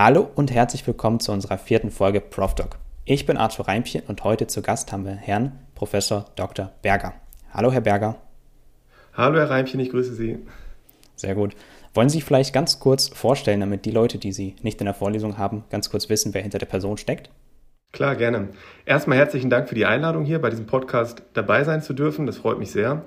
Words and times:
Hallo 0.00 0.30
und 0.36 0.52
herzlich 0.52 0.86
willkommen 0.86 1.18
zu 1.18 1.32
unserer 1.32 1.58
vierten 1.58 1.90
Folge 1.90 2.20
ProfDoc. 2.20 2.78
Ich 3.04 3.26
bin 3.26 3.36
Arthur 3.36 3.66
Reimpchen 3.66 4.04
und 4.06 4.22
heute 4.22 4.46
zu 4.46 4.62
Gast 4.62 4.92
haben 4.92 5.04
wir 5.04 5.16
Herrn 5.16 5.58
Professor 5.74 6.26
Dr. 6.36 6.70
Berger. 6.82 7.14
Hallo, 7.52 7.72
Herr 7.72 7.80
Berger. 7.80 8.14
Hallo, 9.14 9.40
Herr 9.40 9.50
Reimpchen, 9.50 9.80
ich 9.80 9.90
grüße 9.90 10.14
Sie. 10.14 10.38
Sehr 11.16 11.34
gut. 11.34 11.56
Wollen 11.94 12.08
Sie 12.08 12.18
sich 12.18 12.24
vielleicht 12.24 12.52
ganz 12.52 12.78
kurz 12.78 13.08
vorstellen, 13.08 13.58
damit 13.58 13.86
die 13.86 13.90
Leute, 13.90 14.18
die 14.18 14.30
Sie 14.30 14.54
nicht 14.62 14.80
in 14.80 14.84
der 14.84 14.94
Vorlesung 14.94 15.36
haben, 15.36 15.64
ganz 15.68 15.90
kurz 15.90 16.08
wissen, 16.08 16.32
wer 16.32 16.42
hinter 16.42 16.60
der 16.60 16.66
Person 16.66 16.96
steckt? 16.96 17.30
Klar, 17.90 18.14
gerne. 18.14 18.50
Erstmal 18.86 19.18
herzlichen 19.18 19.50
Dank 19.50 19.68
für 19.68 19.74
die 19.74 19.86
Einladung 19.86 20.24
hier 20.24 20.40
bei 20.40 20.50
diesem 20.50 20.66
Podcast 20.66 21.24
dabei 21.34 21.64
sein 21.64 21.82
zu 21.82 21.92
dürfen. 21.92 22.24
Das 22.24 22.36
freut 22.36 22.60
mich 22.60 22.70
sehr. 22.70 23.02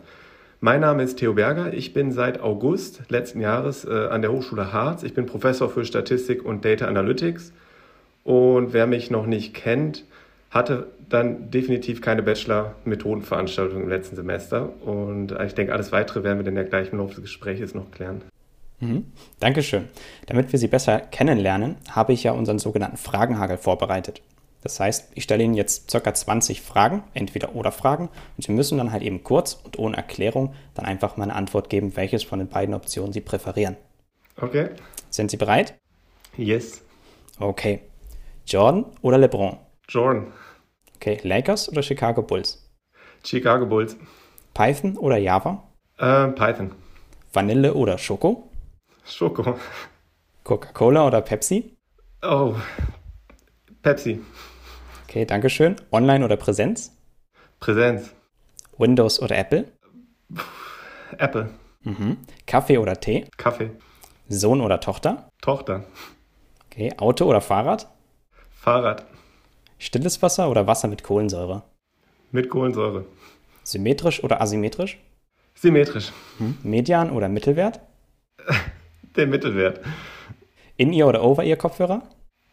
Mein 0.64 0.82
Name 0.82 1.02
ist 1.02 1.18
Theo 1.18 1.34
Berger. 1.34 1.74
Ich 1.74 1.92
bin 1.92 2.12
seit 2.12 2.40
August 2.40 3.02
letzten 3.10 3.42
Jahres 3.42 3.84
äh, 3.84 4.10
an 4.12 4.22
der 4.22 4.32
Hochschule 4.32 4.72
Harz. 4.72 5.02
Ich 5.02 5.16
bin 5.16 5.26
Professor 5.26 5.72
für 5.72 5.84
Statistik 5.86 6.46
und 6.46 6.64
Data 6.64 6.86
Analytics. 6.86 7.52
Und 8.24 8.72
wer 8.72 8.86
mich 8.86 9.10
noch 9.10 9.26
nicht 9.26 9.56
kennt, 9.56 10.06
hatte 10.52 10.86
dann 11.10 11.50
definitiv 11.50 12.02
keine 12.02 12.22
Bachelor-Methodenveranstaltung 12.22 13.82
im 13.82 13.90
letzten 13.90 14.16
Semester. 14.16 14.70
Und 14.86 15.32
ich 15.44 15.56
denke, 15.56 15.74
alles 15.74 15.92
Weitere 15.92 16.24
werden 16.24 16.38
wir 16.38 16.46
dann 16.46 16.56
ja 16.56 16.62
gleich 16.62 16.92
im 16.92 17.00
Laufe 17.00 17.16
des 17.16 17.24
Gesprächs 17.24 17.74
noch 17.74 17.90
klären. 17.90 18.22
Mhm. 18.82 19.06
Dankeschön. 19.40 19.86
Damit 20.28 20.52
wir 20.52 20.60
Sie 20.60 20.68
besser 20.68 21.00
kennenlernen, 21.00 21.78
habe 21.90 22.14
ich 22.14 22.22
ja 22.22 22.34
unseren 22.34 22.60
sogenannten 22.60 22.98
Fragenhagel 22.98 23.58
vorbereitet. 23.58 24.22
Das 24.62 24.80
heißt, 24.80 25.12
ich 25.16 25.24
stelle 25.24 25.44
Ihnen 25.44 25.56
jetzt 25.56 25.92
ca. 25.92 26.14
20 26.14 26.62
Fragen, 26.62 27.04
entweder 27.14 27.56
oder 27.56 27.72
Fragen, 27.72 28.10
und 28.38 28.44
Sie 28.44 28.52
müssen 28.52 28.78
dann 28.78 28.92
halt 28.92 29.04
eben 29.04 29.24
kurz 29.24 29.60
und 29.64 29.80
ohne 29.80 29.98
Erklärung 29.98 30.54
dann 30.76 30.86
einfach 30.86 31.18
mal 31.18 31.24
eine 31.26 31.36
Antwort 31.36 31.70
geben, 31.70 31.96
welches 31.96 32.24
von 32.24 32.40
den 32.40 32.48
beiden 32.48 32.76
Optionen 32.76 33.14
Sie 33.14 33.22
präferieren. 33.22 33.76
Okay. 34.38 34.70
Sind 35.10 35.32
Sie 35.32 35.38
bereit? 35.38 35.74
Yes. 36.38 36.82
Okay. 37.40 37.82
Jordan 38.46 38.86
oder 39.02 39.18
LeBron? 39.18 39.58
Jordan. 39.90 40.32
Okay. 40.96 41.20
Lakers 41.24 41.70
oder 41.70 41.82
Chicago 41.82 42.22
Bulls? 42.22 42.70
Chicago 43.26 43.66
Bulls. 43.66 43.98
Python 44.54 44.98
oder 44.98 45.18
Java? 45.18 45.64
Äh, 45.98 46.28
Python. 46.30 46.72
Vanille 47.34 47.74
oder 47.74 47.98
Schoko? 47.98 48.50
Schoko. 49.06 49.58
Coca-Cola 50.44 51.08
oder 51.08 51.22
Pepsi? 51.22 51.78
Oh, 52.24 52.56
Pepsi. 53.82 54.20
Okay, 55.12 55.26
danke 55.26 55.50
schön. 55.50 55.76
Online 55.92 56.24
oder 56.24 56.38
Präsenz? 56.38 56.96
Präsenz. 57.60 58.14
Windows 58.78 59.22
oder 59.22 59.38
Apple? 59.38 59.66
Apple. 61.18 61.50
Mhm. 61.84 62.16
Kaffee 62.48 62.78
oder 62.78 62.98
Tee? 62.98 63.26
Kaffee. 63.36 63.72
Sohn 64.30 64.62
oder 64.62 64.80
Tochter? 64.80 65.30
Tochter. 65.42 65.84
Okay, 66.66 66.94
Auto 66.98 67.26
oder 67.26 67.42
Fahrrad? 67.42 67.90
Fahrrad. 68.52 69.06
Stilles 69.80 70.22
Wasser 70.22 70.50
oder 70.50 70.66
Wasser 70.66 70.88
mit 70.88 71.04
Kohlensäure? 71.04 71.64
Mit 72.32 72.50
Kohlensäure. 72.50 73.04
Symmetrisch 73.66 74.24
oder 74.24 74.40
asymmetrisch? 74.40 74.98
Symmetrisch. 75.56 76.14
Mhm. 76.40 76.58
Median 76.64 77.12
oder 77.12 77.28
Mittelwert? 77.28 77.82
Der 79.18 79.28
Mittelwert. 79.28 79.82
In 80.78 80.94
ihr 80.94 81.06
oder 81.06 81.22
over 81.22 81.44
ihr 81.44 81.58
Kopfhörer? 81.58 82.02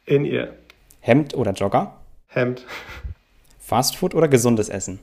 In 0.07 0.25
ihr. 0.25 0.59
Hemd 0.99 1.35
oder 1.35 1.53
Jogger? 1.53 1.98
Hemd. 2.29 2.65
Fastfood 3.59 4.15
oder 4.15 4.29
gesundes 4.29 4.69
Essen? 4.69 4.99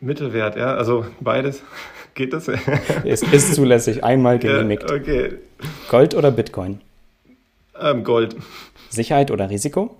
Mittelwert, 0.00 0.56
ja. 0.56 0.74
Also 0.74 1.06
beides. 1.20 1.62
Geht 2.14 2.32
das? 2.32 2.48
Es 3.04 3.22
ist 3.22 3.54
zulässig, 3.54 4.02
einmal 4.02 4.38
genehmigt. 4.38 4.90
Ja, 4.90 4.96
okay. 4.96 5.38
Gold 5.88 6.14
oder 6.14 6.30
Bitcoin? 6.30 6.80
Ähm, 7.80 8.02
Gold. 8.02 8.36
Sicherheit 8.88 9.30
oder 9.30 9.48
Risiko? 9.50 9.94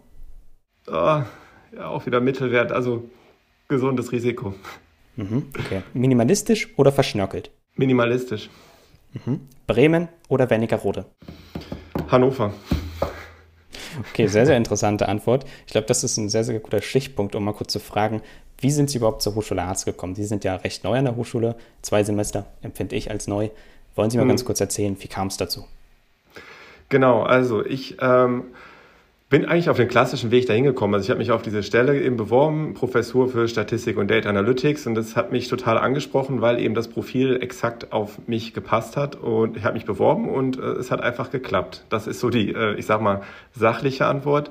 Oh, 0.88 0.92
ja, 0.92 1.24
auch 1.86 2.06
wieder 2.06 2.20
Mittelwert, 2.20 2.72
also 2.72 3.08
gesundes 3.68 4.10
Risiko. 4.10 4.54
Mhm, 5.16 5.46
okay. 5.58 5.82
Minimalistisch 5.92 6.68
oder 6.76 6.90
verschnörkelt? 6.90 7.50
Minimalistisch. 7.76 8.48
Mhm. 9.12 9.40
Bremen 9.66 10.08
oder 10.28 10.48
Wernigerode? 10.50 11.04
Hannover. 12.10 12.52
Okay, 13.98 14.26
sehr, 14.26 14.46
sehr 14.46 14.56
interessante 14.56 15.08
Antwort. 15.08 15.44
Ich 15.66 15.72
glaube, 15.72 15.86
das 15.86 16.04
ist 16.04 16.16
ein 16.16 16.28
sehr, 16.28 16.44
sehr 16.44 16.58
guter 16.60 16.80
Stichpunkt, 16.80 17.34
um 17.34 17.44
mal 17.44 17.52
kurz 17.52 17.72
zu 17.72 17.80
fragen, 17.80 18.22
wie 18.60 18.70
sind 18.70 18.90
Sie 18.90 18.98
überhaupt 18.98 19.22
zur 19.22 19.34
Hochschule 19.34 19.64
Harz 19.64 19.84
gekommen? 19.84 20.14
Sie 20.14 20.24
sind 20.24 20.44
ja 20.44 20.56
recht 20.56 20.84
neu 20.84 20.98
an 20.98 21.04
der 21.04 21.16
Hochschule, 21.16 21.56
zwei 21.82 22.02
Semester 22.02 22.46
empfinde 22.62 22.96
ich 22.96 23.10
als 23.10 23.28
neu. 23.28 23.50
Wollen 23.94 24.10
Sie 24.10 24.16
mal 24.16 24.24
mhm. 24.24 24.30
ganz 24.30 24.44
kurz 24.44 24.60
erzählen, 24.60 24.96
wie 24.98 25.08
kam 25.08 25.28
es 25.28 25.36
dazu? 25.36 25.64
Genau, 26.88 27.22
also 27.22 27.64
ich 27.64 27.96
ähm, 28.00 28.44
bin 29.28 29.44
eigentlich 29.44 29.68
auf 29.68 29.76
den 29.76 29.88
klassischen 29.88 30.30
Weg 30.30 30.46
dahin 30.46 30.64
gekommen. 30.64 30.94
Also 30.94 31.04
ich 31.04 31.10
habe 31.10 31.18
mich 31.18 31.30
auf 31.30 31.42
diese 31.42 31.62
Stelle 31.62 32.00
eben 32.00 32.16
beworben, 32.16 32.72
Professur 32.72 33.28
für 33.28 33.46
Statistik 33.46 33.98
und 33.98 34.10
Data 34.10 34.28
Analytics 34.28 34.86
und 34.86 34.94
das 34.94 35.16
hat 35.16 35.32
mich 35.32 35.48
total 35.48 35.76
angesprochen, 35.76 36.40
weil 36.40 36.58
eben 36.58 36.74
das 36.74 36.88
Profil 36.88 37.38
exakt 37.42 37.92
auf 37.92 38.26
mich 38.26 38.54
gepasst 38.54 38.96
hat 38.96 39.16
und 39.16 39.56
ich 39.56 39.64
habe 39.64 39.74
mich 39.74 39.84
beworben 39.84 40.30
und 40.30 40.58
äh, 40.58 40.62
es 40.62 40.90
hat 40.90 41.02
einfach 41.02 41.30
geklappt. 41.30 41.84
Das 41.90 42.06
ist 42.06 42.20
so 42.20 42.30
die, 42.30 42.54
äh, 42.54 42.74
ich 42.76 42.86
sag 42.86 43.02
mal, 43.02 43.20
sachliche 43.52 44.06
Antwort. 44.06 44.50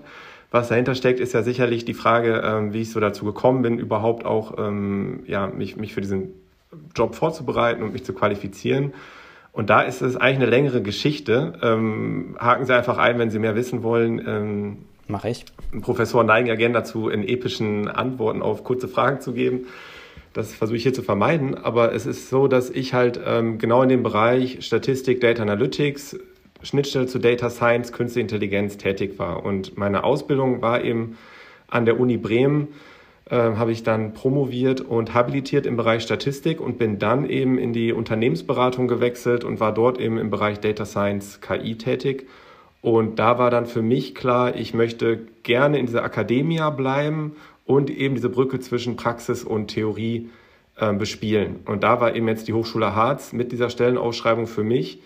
Was 0.52 0.70
dahinter 0.70 0.94
steckt, 0.94 1.20
ist 1.20 1.34
ja 1.34 1.42
sicherlich 1.42 1.84
die 1.84 1.96
Frage, 1.96 2.42
ähm, 2.46 2.72
wie 2.72 2.82
ich 2.82 2.92
so 2.92 3.00
dazu 3.00 3.26
gekommen 3.26 3.64
bin, 3.64 3.80
überhaupt 3.80 4.26
auch 4.26 4.60
ähm, 4.60 5.24
ja, 5.26 5.48
mich, 5.48 5.76
mich 5.76 5.94
für 5.94 6.02
diesen 6.02 6.34
Job 6.96 7.16
vorzubereiten 7.16 7.82
und 7.82 7.94
mich 7.94 8.06
zu 8.06 8.14
qualifizieren. 8.14 8.94
Und 9.58 9.72
da 9.72 9.82
ist 9.82 10.04
es 10.04 10.16
eigentlich 10.16 10.36
eine 10.36 10.46
längere 10.46 10.84
Geschichte. 10.84 11.54
Ähm, 11.64 12.38
haken 12.38 12.68
Sie 12.68 12.76
einfach 12.76 13.00
ein, 13.00 13.18
wenn 13.18 13.32
Sie 13.32 13.40
mehr 13.40 13.56
wissen 13.56 13.82
wollen. 13.82 14.24
Ähm, 14.24 14.78
Mache 15.08 15.30
ich. 15.30 15.46
Professoren 15.82 16.28
neigen 16.28 16.46
ja 16.46 16.54
gerne 16.54 16.76
dazu, 16.76 17.10
in 17.10 17.28
epischen 17.28 17.88
Antworten 17.88 18.44
auf 18.44 18.64
kurze 18.64 18.88
Fragen 18.88 19.20
zu 19.20 19.34
geben. 19.34 19.66
Das 20.34 20.54
versuche 20.54 20.78
ich 20.78 20.84
hier 20.84 20.94
zu 20.94 21.02
vermeiden. 21.02 21.56
Aber 21.56 21.92
es 21.92 22.06
ist 22.06 22.30
so, 22.30 22.48
dass 22.48 22.70
ich 22.70 22.94
halt 22.94 23.20
ähm, 23.26 23.58
genau 23.58 23.82
in 23.82 23.90
dem 23.90 24.04
Bereich 24.04 24.64
Statistik, 24.64 25.22
Data 25.22 25.42
Analytics, 25.42 26.20
Schnittstelle 26.62 27.08
zu 27.08 27.18
Data 27.18 27.50
Science, 27.50 27.92
Künstliche 27.92 28.22
Intelligenz 28.22 28.78
tätig 28.78 29.18
war. 29.18 29.44
Und 29.44 29.76
meine 29.76 30.04
Ausbildung 30.04 30.62
war 30.62 30.84
eben 30.84 31.18
an 31.68 31.86
der 31.86 32.00
Uni 32.00 32.18
Bremen 32.18 32.68
äh, 33.30 33.36
habe 33.36 33.72
ich 33.72 33.84
dann 33.84 34.14
promoviert 34.14 34.82
und 34.82 35.14
habilitiert 35.14 35.66
im 35.66 35.76
Bereich 35.76 36.04
Statistik 36.04 36.62
und 36.62 36.78
bin 36.78 36.98
dann 36.98 37.30
eben 37.30 37.58
in 37.58 37.74
die 37.74 37.92
Unternehmensberatung 37.92 38.88
gewechselt 38.88 39.44
und 39.44 39.60
war 39.60 39.74
dort 39.74 40.00
eben 40.00 40.18
im 40.18 40.30
Bereich 40.30 40.60
Data 40.60 40.86
Science 40.86 41.42
KI 41.42 41.78
tätig. 41.78 42.28
Und 42.82 43.20
da 43.20 43.38
war 43.38 43.50
dann 43.50 43.66
für 43.66 43.82
mich 43.82 44.16
klar, 44.16 44.56
ich 44.56 44.74
möchte 44.74 45.20
gerne 45.44 45.78
in 45.78 45.88
dieser 45.88 46.04
Akademie 46.04 46.62
bleiben 46.76 47.36
und 47.66 47.90
eben 47.90 48.16
diese 48.16 48.30
Brücke 48.30 48.60
zwischen 48.60 48.96
Praxis 48.96 49.44
und 49.44 49.68
Theorie 49.68 50.30
äh, 50.78 50.94
bespielen. 50.94 51.58
Und 51.66 51.84
da 51.84 52.00
war 52.00 52.16
eben 52.16 52.28
jetzt 52.30 52.48
die 52.48 52.54
Hochschule 52.54 52.96
Harz 52.96 53.34
mit 53.34 53.52
dieser 53.52 53.70
Stellenausschreibung 53.70 54.48
für 54.48 54.64
mich 54.64 55.00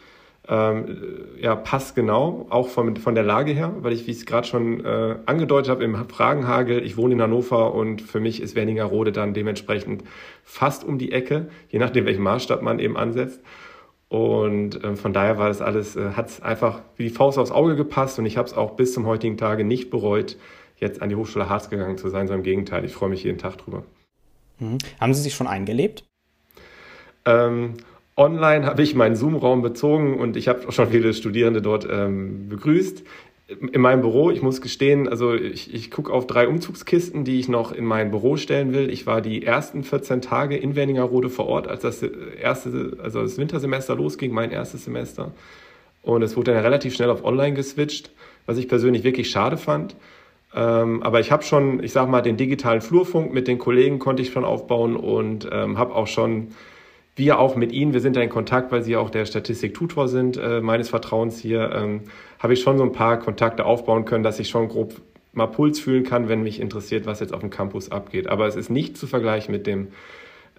ähm, 0.48 0.98
ja, 1.40 1.56
passgenau, 1.56 2.48
auch 2.50 2.68
von, 2.68 2.96
von 2.98 3.16
der 3.16 3.24
Lage 3.24 3.52
her, 3.52 3.74
weil 3.82 3.94
ich, 3.94 4.08
wie 4.08 4.12
ich 4.12 4.18
es 4.18 4.26
gerade 4.26 4.48
schon 4.48 4.84
äh, 4.84 5.18
angedeutet 5.26 5.70
habe, 5.70 5.84
im 5.84 5.96
Fragenhagel, 6.10 6.84
ich 6.84 6.98
wohne 6.98 7.14
in 7.14 7.22
Hannover 7.22 7.74
und 7.74 8.02
für 8.02 8.20
mich 8.20 8.42
ist 8.42 8.56
Wernigerode 8.56 9.12
dann 9.12 9.34
dementsprechend 9.34 10.04
fast 10.44 10.84
um 10.84 10.98
die 10.98 11.12
Ecke, 11.12 11.50
je 11.70 11.80
nachdem, 11.80 12.06
welchen 12.06 12.24
Maßstab 12.24 12.62
man 12.62 12.80
eben 12.80 12.98
ansetzt. 12.98 13.42
Und 14.10 14.84
äh, 14.84 14.96
von 14.96 15.14
daher 15.14 15.38
war 15.38 15.48
das 15.48 15.62
alles, 15.62 15.96
äh, 15.96 16.12
hat 16.12 16.30
es 16.30 16.42
einfach 16.42 16.82
wie 16.98 17.04
die 17.04 17.10
Faust 17.12 17.38
aufs 17.38 17.52
Auge 17.52 17.76
gepasst 17.76 18.20
und 18.20 18.26
ich 18.26 18.36
habe 18.36 18.48
es 18.48 18.54
auch 18.54 18.72
bis 18.72 18.94
zum 18.94 19.06
heutigen 19.06 19.38
Tage 19.38 19.64
nicht 19.64 19.90
bereut, 19.90 20.38
jetzt 20.76 21.02
an 21.02 21.10
die 21.10 21.16
Hochschule 21.16 21.48
Harz 21.48 21.70
gegangen 21.70 21.98
zu 21.98 22.10
sein, 22.10 22.28
sondern 22.28 22.40
im 22.40 22.44
Gegenteil, 22.44 22.84
ich 22.84 22.94
freue 22.94 23.10
mich 23.10 23.24
jeden 23.24 23.38
Tag 23.38 23.58
drüber. 23.58 23.84
Mhm. 24.60 24.80
Haben 25.00 25.14
Sie 25.14 25.22
sich 25.22 25.36
schon 25.36 25.48
eingelebt? 25.48 26.04
Ähm, 27.26 27.76
Online 28.22 28.68
habe 28.68 28.84
ich 28.84 28.94
meinen 28.94 29.16
Zoom-Raum 29.16 29.64
bezogen 29.64 30.20
und 30.20 30.38
ich 30.38 30.48
habe 30.48 30.68
auch 30.68 30.72
schon 30.72 30.90
viele 30.90 31.12
Studierende 31.14 31.62
dort 31.62 31.88
ähm, 31.90 32.50
begrüßt. 32.50 33.04
In 33.74 33.82
meinem 33.82 34.02
Büro, 34.02 34.30
ich 34.30 34.44
muss 34.44 34.62
gestehen, 34.62 35.10
also 35.10 35.34
ich, 35.34 35.74
ich 35.74 35.90
gucke 35.90 36.14
auf 36.14 36.28
drei 36.28 36.48
Umzugskisten, 36.48 37.26
die 37.26 37.40
ich 37.40 37.50
noch 37.50 37.72
in 37.72 37.84
mein 37.84 38.12
Büro 38.12 38.38
stellen 38.38 38.74
will. 38.74 38.92
Ich 38.92 39.08
war 39.08 39.22
die 39.22 39.44
ersten 39.44 39.84
14 39.84 40.22
Tage 40.22 40.56
in 40.56 40.76
Wernigerode 40.76 41.30
vor 41.30 41.48
Ort, 41.48 41.68
als 41.68 41.82
das 41.82 42.04
erste, 42.04 42.98
also 43.02 43.24
das 43.24 43.40
Wintersemester 43.40 43.96
losging, 43.96 44.32
mein 44.32 44.52
erstes 44.52 44.86
Semester. 44.86 45.32
Und 46.04 46.22
es 46.22 46.38
wurde 46.38 46.54
dann 46.54 46.64
relativ 46.64 46.94
schnell 46.94 47.10
auf 47.10 47.26
Online 47.26 47.56
geswitcht, 47.56 48.12
was 48.46 48.58
ich 48.60 48.68
persönlich 48.68 49.04
wirklich 49.04 49.32
schade 49.32 49.58
fand. 49.58 49.96
Ähm, 50.54 51.02
aber 51.02 51.20
ich 51.22 51.32
habe 51.32 51.42
schon, 51.44 51.84
ich 51.84 51.92
sag 51.92 52.08
mal, 52.08 52.22
den 52.22 52.38
digitalen 52.38 52.82
Flurfunk 52.82 53.34
mit 53.34 53.48
den 53.48 53.58
Kollegen 53.58 53.98
konnte 53.98 54.22
ich 54.22 54.32
schon 54.32 54.46
aufbauen 54.46 54.96
und 54.96 55.50
ähm, 55.52 55.80
habe 55.80 55.96
auch 55.96 56.08
schon 56.08 56.50
wir 57.16 57.40
auch 57.40 57.56
mit 57.56 57.72
Ihnen, 57.72 57.94
wir 57.94 58.00
sind 58.00 58.16
da 58.16 58.22
in 58.22 58.30
Kontakt, 58.30 58.72
weil 58.72 58.84
Sie 58.84 58.96
auch 58.96 59.10
der 59.10 59.26
Statistik-Tutor 59.26 60.08
sind, 60.08 60.38
äh, 60.38 60.62
meines 60.62 60.90
Vertrauens 60.90 61.40
hier, 61.40 61.72
ähm, 61.74 62.02
habe 62.40 62.54
ich 62.54 62.62
schon 62.62 62.78
so 62.78 62.84
ein 62.84 62.94
paar 62.94 63.20
Kontakte 63.20 63.66
aufbauen 63.66 64.06
können, 64.06 64.24
dass 64.24 64.40
ich 64.40 64.50
schon 64.50 64.70
grob 64.70 65.02
mal 65.34 65.48
Puls 65.48 65.80
fühlen 65.80 66.04
kann, 66.04 66.28
wenn 66.28 66.44
mich 66.44 66.60
interessiert, 66.60 67.06
was 67.06 67.20
jetzt 67.20 67.34
auf 67.34 67.40
dem 67.40 67.50
Campus 67.50 67.92
abgeht. 67.92 68.28
Aber 68.28 68.48
es 68.48 68.56
ist 68.56 68.70
nicht 68.70 68.98
zu 68.98 69.08
vergleichen 69.08 69.54
mit 69.54 69.66
dem 69.66 69.90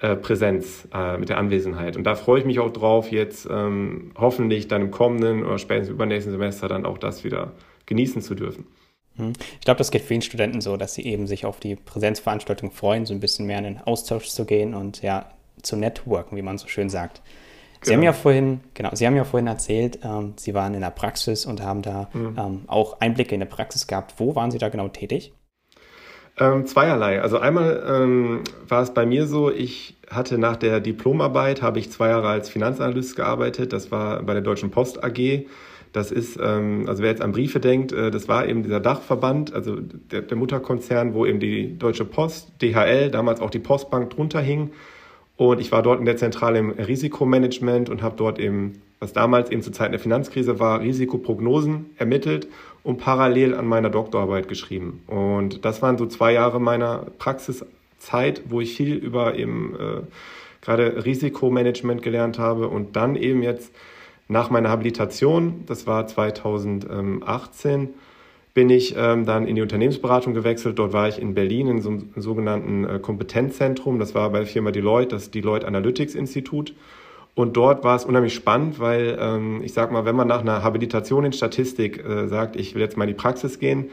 äh, 0.01 0.17
Präsenz, 0.17 0.89
äh, 0.95 1.19
mit 1.19 1.29
der 1.29 1.39
Anwesenheit. 1.39 1.97
Und 1.97 2.05
da 2.05 2.15
freue 2.15 2.41
ich 2.41 2.47
mich 2.47 2.59
auch 2.59 2.73
drauf, 2.73 3.13
jetzt 3.13 3.47
ähm, 3.51 4.13
hoffentlich 4.17 4.69
dann 4.69 4.83
im 4.83 4.91
kommenden 4.91 5.45
oder 5.45 5.59
spätestens 5.59 5.95
übernächsten 5.95 6.33
Semester 6.33 6.69
dann 6.69 6.87
auch 6.87 6.99
das 6.99 7.23
wieder 7.25 7.53
genießen 7.87 8.23
zu 8.23 8.35
dürfen. 8.35 8.67
Hm. 9.17 9.35
Ich 9.59 9.65
glaube, 9.65 9.79
das 9.79 9.91
geht 9.91 10.03
vielen 10.03 10.23
Studenten 10.23 10.61
so, 10.61 10.77
dass 10.77 10.95
sie 10.95 11.05
eben 11.05 11.27
sich 11.27 11.45
auf 11.45 11.61
die 11.61 11.77
Präsenzveranstaltung 11.77 12.71
freuen, 12.71 13.05
so 13.05 13.13
ein 13.13 13.21
bisschen 13.21 13.47
mehr 13.47 13.59
in 13.59 13.65
den 13.65 13.79
Austausch 13.79 14.29
zu 14.29 14.47
gehen 14.47 14.75
und 14.75 15.03
ja, 15.03 15.31
zu 15.63 15.77
networken, 15.77 16.37
wie 16.37 16.43
man 16.43 16.59
so 16.59 16.69
schön 16.69 16.89
sagt. 16.89 17.23
Sie 17.83 17.91
genau. 17.91 17.97
haben 17.97 18.05
ja 18.05 18.13
vorhin, 18.13 18.61
genau, 18.75 18.91
Sie 18.93 19.07
haben 19.07 19.17
ja 19.17 19.25
vorhin 19.25 19.49
erzählt, 19.49 19.99
ähm, 20.05 20.35
Sie 20.37 20.55
waren 20.55 20.75
in 20.75 20.81
der 20.81 20.91
Praxis 20.91 21.47
und 21.47 21.63
haben 21.63 21.83
da 21.83 22.09
mhm. 22.13 22.37
ähm, 22.39 22.63
auch 22.69 23.01
Einblicke 23.01 23.35
in 23.35 23.41
der 23.41 23.49
Praxis 23.49 23.89
gehabt. 23.89 24.15
Wo 24.19 24.37
waren 24.37 24.53
Sie 24.53 24.59
da 24.59 24.69
genau 24.69 24.89
tätig? 24.89 25.33
Ähm, 26.39 26.65
zweierlei. 26.65 27.21
Also 27.21 27.39
einmal 27.39 27.83
ähm, 27.87 28.45
war 28.67 28.83
es 28.83 28.95
bei 28.95 29.05
mir 29.05 29.27
so, 29.27 29.51
ich 29.51 29.97
hatte 30.09 30.39
nach 30.39 30.57
der 30.57 30.81
Diplomarbeit, 30.81 31.61
habe 31.61 31.79
ich 31.79 31.91
zwei 31.91 32.09
Jahre 32.09 32.29
als 32.29 32.49
Finanzanalyst 32.49 33.17
gearbeitet. 33.17 33.73
Das 33.73 33.91
war 33.91 34.23
bei 34.23 34.33
der 34.33 34.43
Deutschen 34.43 34.71
Post 34.71 35.03
AG. 35.05 35.47
Das 35.93 36.11
ist, 36.11 36.39
ähm, 36.43 36.85
also 36.89 37.03
wer 37.03 37.11
jetzt 37.11 37.21
an 37.21 37.33
Briefe 37.33 37.61
denkt, 37.61 37.93
äh, 37.93 38.11
das 38.11 38.29
war 38.29 38.47
eben 38.47 38.63
dieser 38.63 38.81
Dachverband, 38.81 39.53
also 39.53 39.77
der, 39.79 40.23
der 40.23 40.37
Mutterkonzern, 40.39 41.13
wo 41.13 41.27
eben 41.27 41.39
die 41.39 41.77
Deutsche 41.79 42.07
Post, 42.07 42.53
DHL, 42.63 43.11
damals 43.11 43.41
auch 43.41 43.51
die 43.51 43.59
Postbank 43.59 44.11
drunter 44.11 44.41
hing. 44.41 44.71
Und 45.51 45.61
ich 45.61 45.73
war 45.73 45.83
dort 45.83 45.99
in 45.99 46.07
der 46.07 46.17
Zentrale 46.17 46.61
im 46.61 46.71
Risikomanagement 46.71 47.91
und 47.91 48.01
habe 48.01 48.15
dort 48.17 48.39
eben, 48.39 48.81
was 49.01 49.13
damals 49.13 49.51
eben 49.51 49.61
zu 49.61 49.73
Zeiten 49.73 49.91
der 49.91 49.99
Finanzkrise 49.99 50.61
war, 50.61 50.81
Risikoprognosen 50.81 51.87
ermittelt 51.99 52.47
und 52.85 52.99
parallel 52.99 53.55
an 53.55 53.67
meiner 53.67 53.91
Doktorarbeit 53.91 54.47
geschrieben. 54.47 55.03
Und 55.09 55.65
das 55.65 55.83
waren 55.83 55.99
so 55.99 56.07
zwei 56.07 56.33
Jahre 56.33 56.61
meiner 56.61 57.07
Praxiszeit, 57.19 58.43
wo 58.51 58.61
ich 58.61 58.77
viel 58.77 58.95
über 58.95 59.35
eben 59.35 59.75
äh, 59.75 60.03
gerade 60.61 61.05
Risikomanagement 61.05 62.03
gelernt 62.03 62.39
habe 62.39 62.69
und 62.69 62.95
dann 62.95 63.17
eben 63.17 63.43
jetzt 63.43 63.75
nach 64.29 64.49
meiner 64.49 64.69
Habilitation, 64.69 65.65
das 65.67 65.89
war 65.89 66.07
2018, 66.07 67.89
bin 68.55 68.69
ich 68.69 68.95
ähm, 68.97 69.25
dann 69.25 69.47
in 69.47 69.57
die 69.57 69.63
Unternehmensberatung 69.63 70.35
gewechselt. 70.35 70.79
Dort 70.79 70.93
war 70.93 71.09
ich 71.09 71.21
in 71.21 71.35
Berlin 71.35 71.69
in 71.69 71.81
so 71.81 71.91
einem 71.91 72.13
sogenannten 72.17 72.85
äh, 72.85 72.99
Kompetenzzentrum. 72.99 73.99
Das 73.99 74.15
war 74.15 74.31
bei 74.31 74.39
der 74.39 74.47
Firma 74.47 74.71
Deloitte, 74.71 75.09
das 75.15 75.31
Deloitte 75.31 75.67
Analytics 75.67 76.15
Institut. 76.15 76.75
Und 77.35 77.57
dort 77.57 77.83
war 77.83 77.97
es 77.97 78.05
unheimlich 78.05 78.35
spannend, 78.35 78.79
weil 78.79 79.17
ähm, 79.19 79.63
ich 79.65 79.73
sag 79.73 79.91
mal, 79.91 80.05
wenn 80.05 80.17
man 80.17 80.29
nach 80.29 80.43
einer 80.43 80.63
Habilitation 80.63 81.25
in 81.25 81.33
Statistik 81.33 82.05
äh, 82.05 82.29
sagt, 82.29 82.57
ich 82.57 82.75
will 82.75 82.83
jetzt 82.83 82.99
mal 82.99 83.05
in 83.05 83.09
die 83.09 83.15
Praxis 83.15 83.59
gehen, 83.59 83.91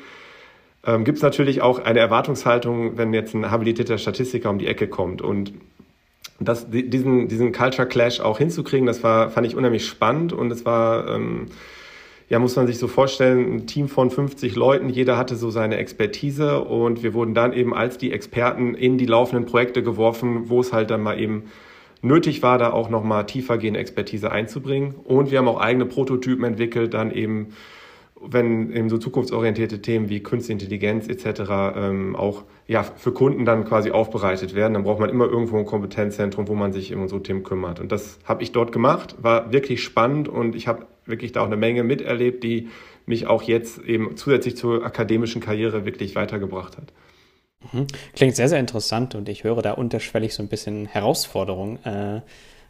ähm, 0.86 1.06
gibt 1.06 1.18
es 1.18 1.24
natürlich 1.24 1.62
auch 1.62 1.80
eine 1.80 2.00
Erwartungshaltung, 2.00 2.98
wenn 2.98 3.14
jetzt 3.14 3.34
ein 3.34 3.50
habilitierter 3.50 3.98
Statistiker 3.98 4.50
um 4.50 4.60
die 4.60 4.68
Ecke 4.68 4.88
kommt. 4.90 5.22
Und 5.22 5.54
das, 6.42 6.70
diesen, 6.70 7.30
diesen 7.30 7.54
Culture 7.54 7.88
Clash 7.88 8.20
auch 8.20 8.38
hinzukriegen, 8.38 8.88
das 8.88 9.04
war, 9.04 9.30
fand 9.30 9.48
ich 9.48 9.56
unheimlich 9.56 9.86
spannend 9.86 10.34
und 10.34 10.52
es 10.52 10.66
war 10.66 11.08
ähm, 11.08 11.48
ja, 12.30 12.38
muss 12.38 12.56
man 12.56 12.68
sich 12.68 12.78
so 12.78 12.88
vorstellen, 12.88 13.56
ein 13.56 13.68
Team 13.68 13.88
von 13.88 14.12
50 14.12 14.56
Leuten, 14.56 14.90
jeder 14.90 15.18
hatte 15.18 15.36
so 15.36 15.50
seine 15.50 15.78
Expertise 15.78 16.62
und 16.62 17.02
wir 17.02 17.16
wurden 17.16 17.34
dann 17.34 17.54
eben 17.54 17.74
als 17.74 17.98
die 17.98 18.12
Experten 18.12 18.76
in 18.76 19.00
die 19.00 19.08
laufenden 19.08 19.48
Projekte 19.48 19.82
geworfen, 19.82 20.48
wo 20.48 20.62
es 20.62 20.72
halt 20.72 20.92
dann 20.92 21.02
mal 21.02 21.20
eben 21.20 21.46
nötig 22.02 22.44
war, 22.44 22.60
da 22.60 22.72
auch 22.72 22.90
nochmal 22.90 23.26
tiefergehende 23.26 23.80
Expertise 23.80 24.32
einzubringen. 24.32 24.94
Und 25.04 25.32
wir 25.32 25.40
haben 25.40 25.48
auch 25.48 25.60
eigene 25.60 25.86
Prototypen 25.86 26.46
entwickelt, 26.46 26.94
dann 26.94 27.12
eben, 27.12 27.48
wenn 28.22 28.72
eben 28.72 28.90
so 28.90 29.00
zukunftsorientierte 29.00 29.82
Themen 29.82 30.10
wie 30.10 30.22
Künstliche 30.22 30.54
Intelligenz 30.54 31.08
etc. 31.08 31.42
Ähm, 31.76 32.16
auch 32.16 32.44
ja, 32.68 32.84
für 32.84 33.12
Kunden 33.12 33.44
dann 33.44 33.66
quasi 33.66 33.90
aufbereitet 33.90 34.54
werden, 34.54 34.76
dann 34.76 34.84
braucht 34.84 35.00
man 35.00 35.10
immer 35.10 35.26
irgendwo 35.26 35.58
ein 35.58 35.66
Kompetenzzentrum, 35.66 36.48
wo 36.48 36.54
man 36.54 36.74
sich 36.74 36.94
um 36.94 37.08
so 37.08 37.18
Themen 37.18 37.42
kümmert. 37.42 37.80
Und 37.80 37.92
das 37.92 38.20
habe 38.24 38.44
ich 38.44 38.52
dort 38.52 38.72
gemacht, 38.72 39.16
war 39.20 39.52
wirklich 39.52 39.82
spannend 39.82 40.30
und 40.30 40.56
ich 40.56 40.68
habe 40.68 40.86
wirklich 41.10 41.32
da 41.32 41.42
auch 41.42 41.48
eine 41.48 41.58
Menge 41.58 41.84
miterlebt, 41.84 42.44
die 42.44 42.70
mich 43.06 43.28
auch 43.28 43.42
jetzt 43.44 43.80
eben 43.80 44.16
zusätzlich 44.16 44.56
zur 44.56 44.86
akademischen 44.86 45.42
Karriere 45.42 45.86
wirklich 45.86 46.16
weitergebracht 46.16 46.78
hat. 46.78 46.94
Mhm. 47.74 47.88
Klingt 48.16 48.36
sehr, 48.36 48.48
sehr 48.48 48.60
interessant 48.60 49.16
und 49.16 49.28
ich 49.28 49.44
höre 49.44 49.62
da 49.62 49.74
unterschwellig 49.74 50.34
so 50.34 50.44
ein 50.44 50.48
bisschen 50.48 50.86
Herausforderungen 50.86 51.80
äh, 51.84 52.22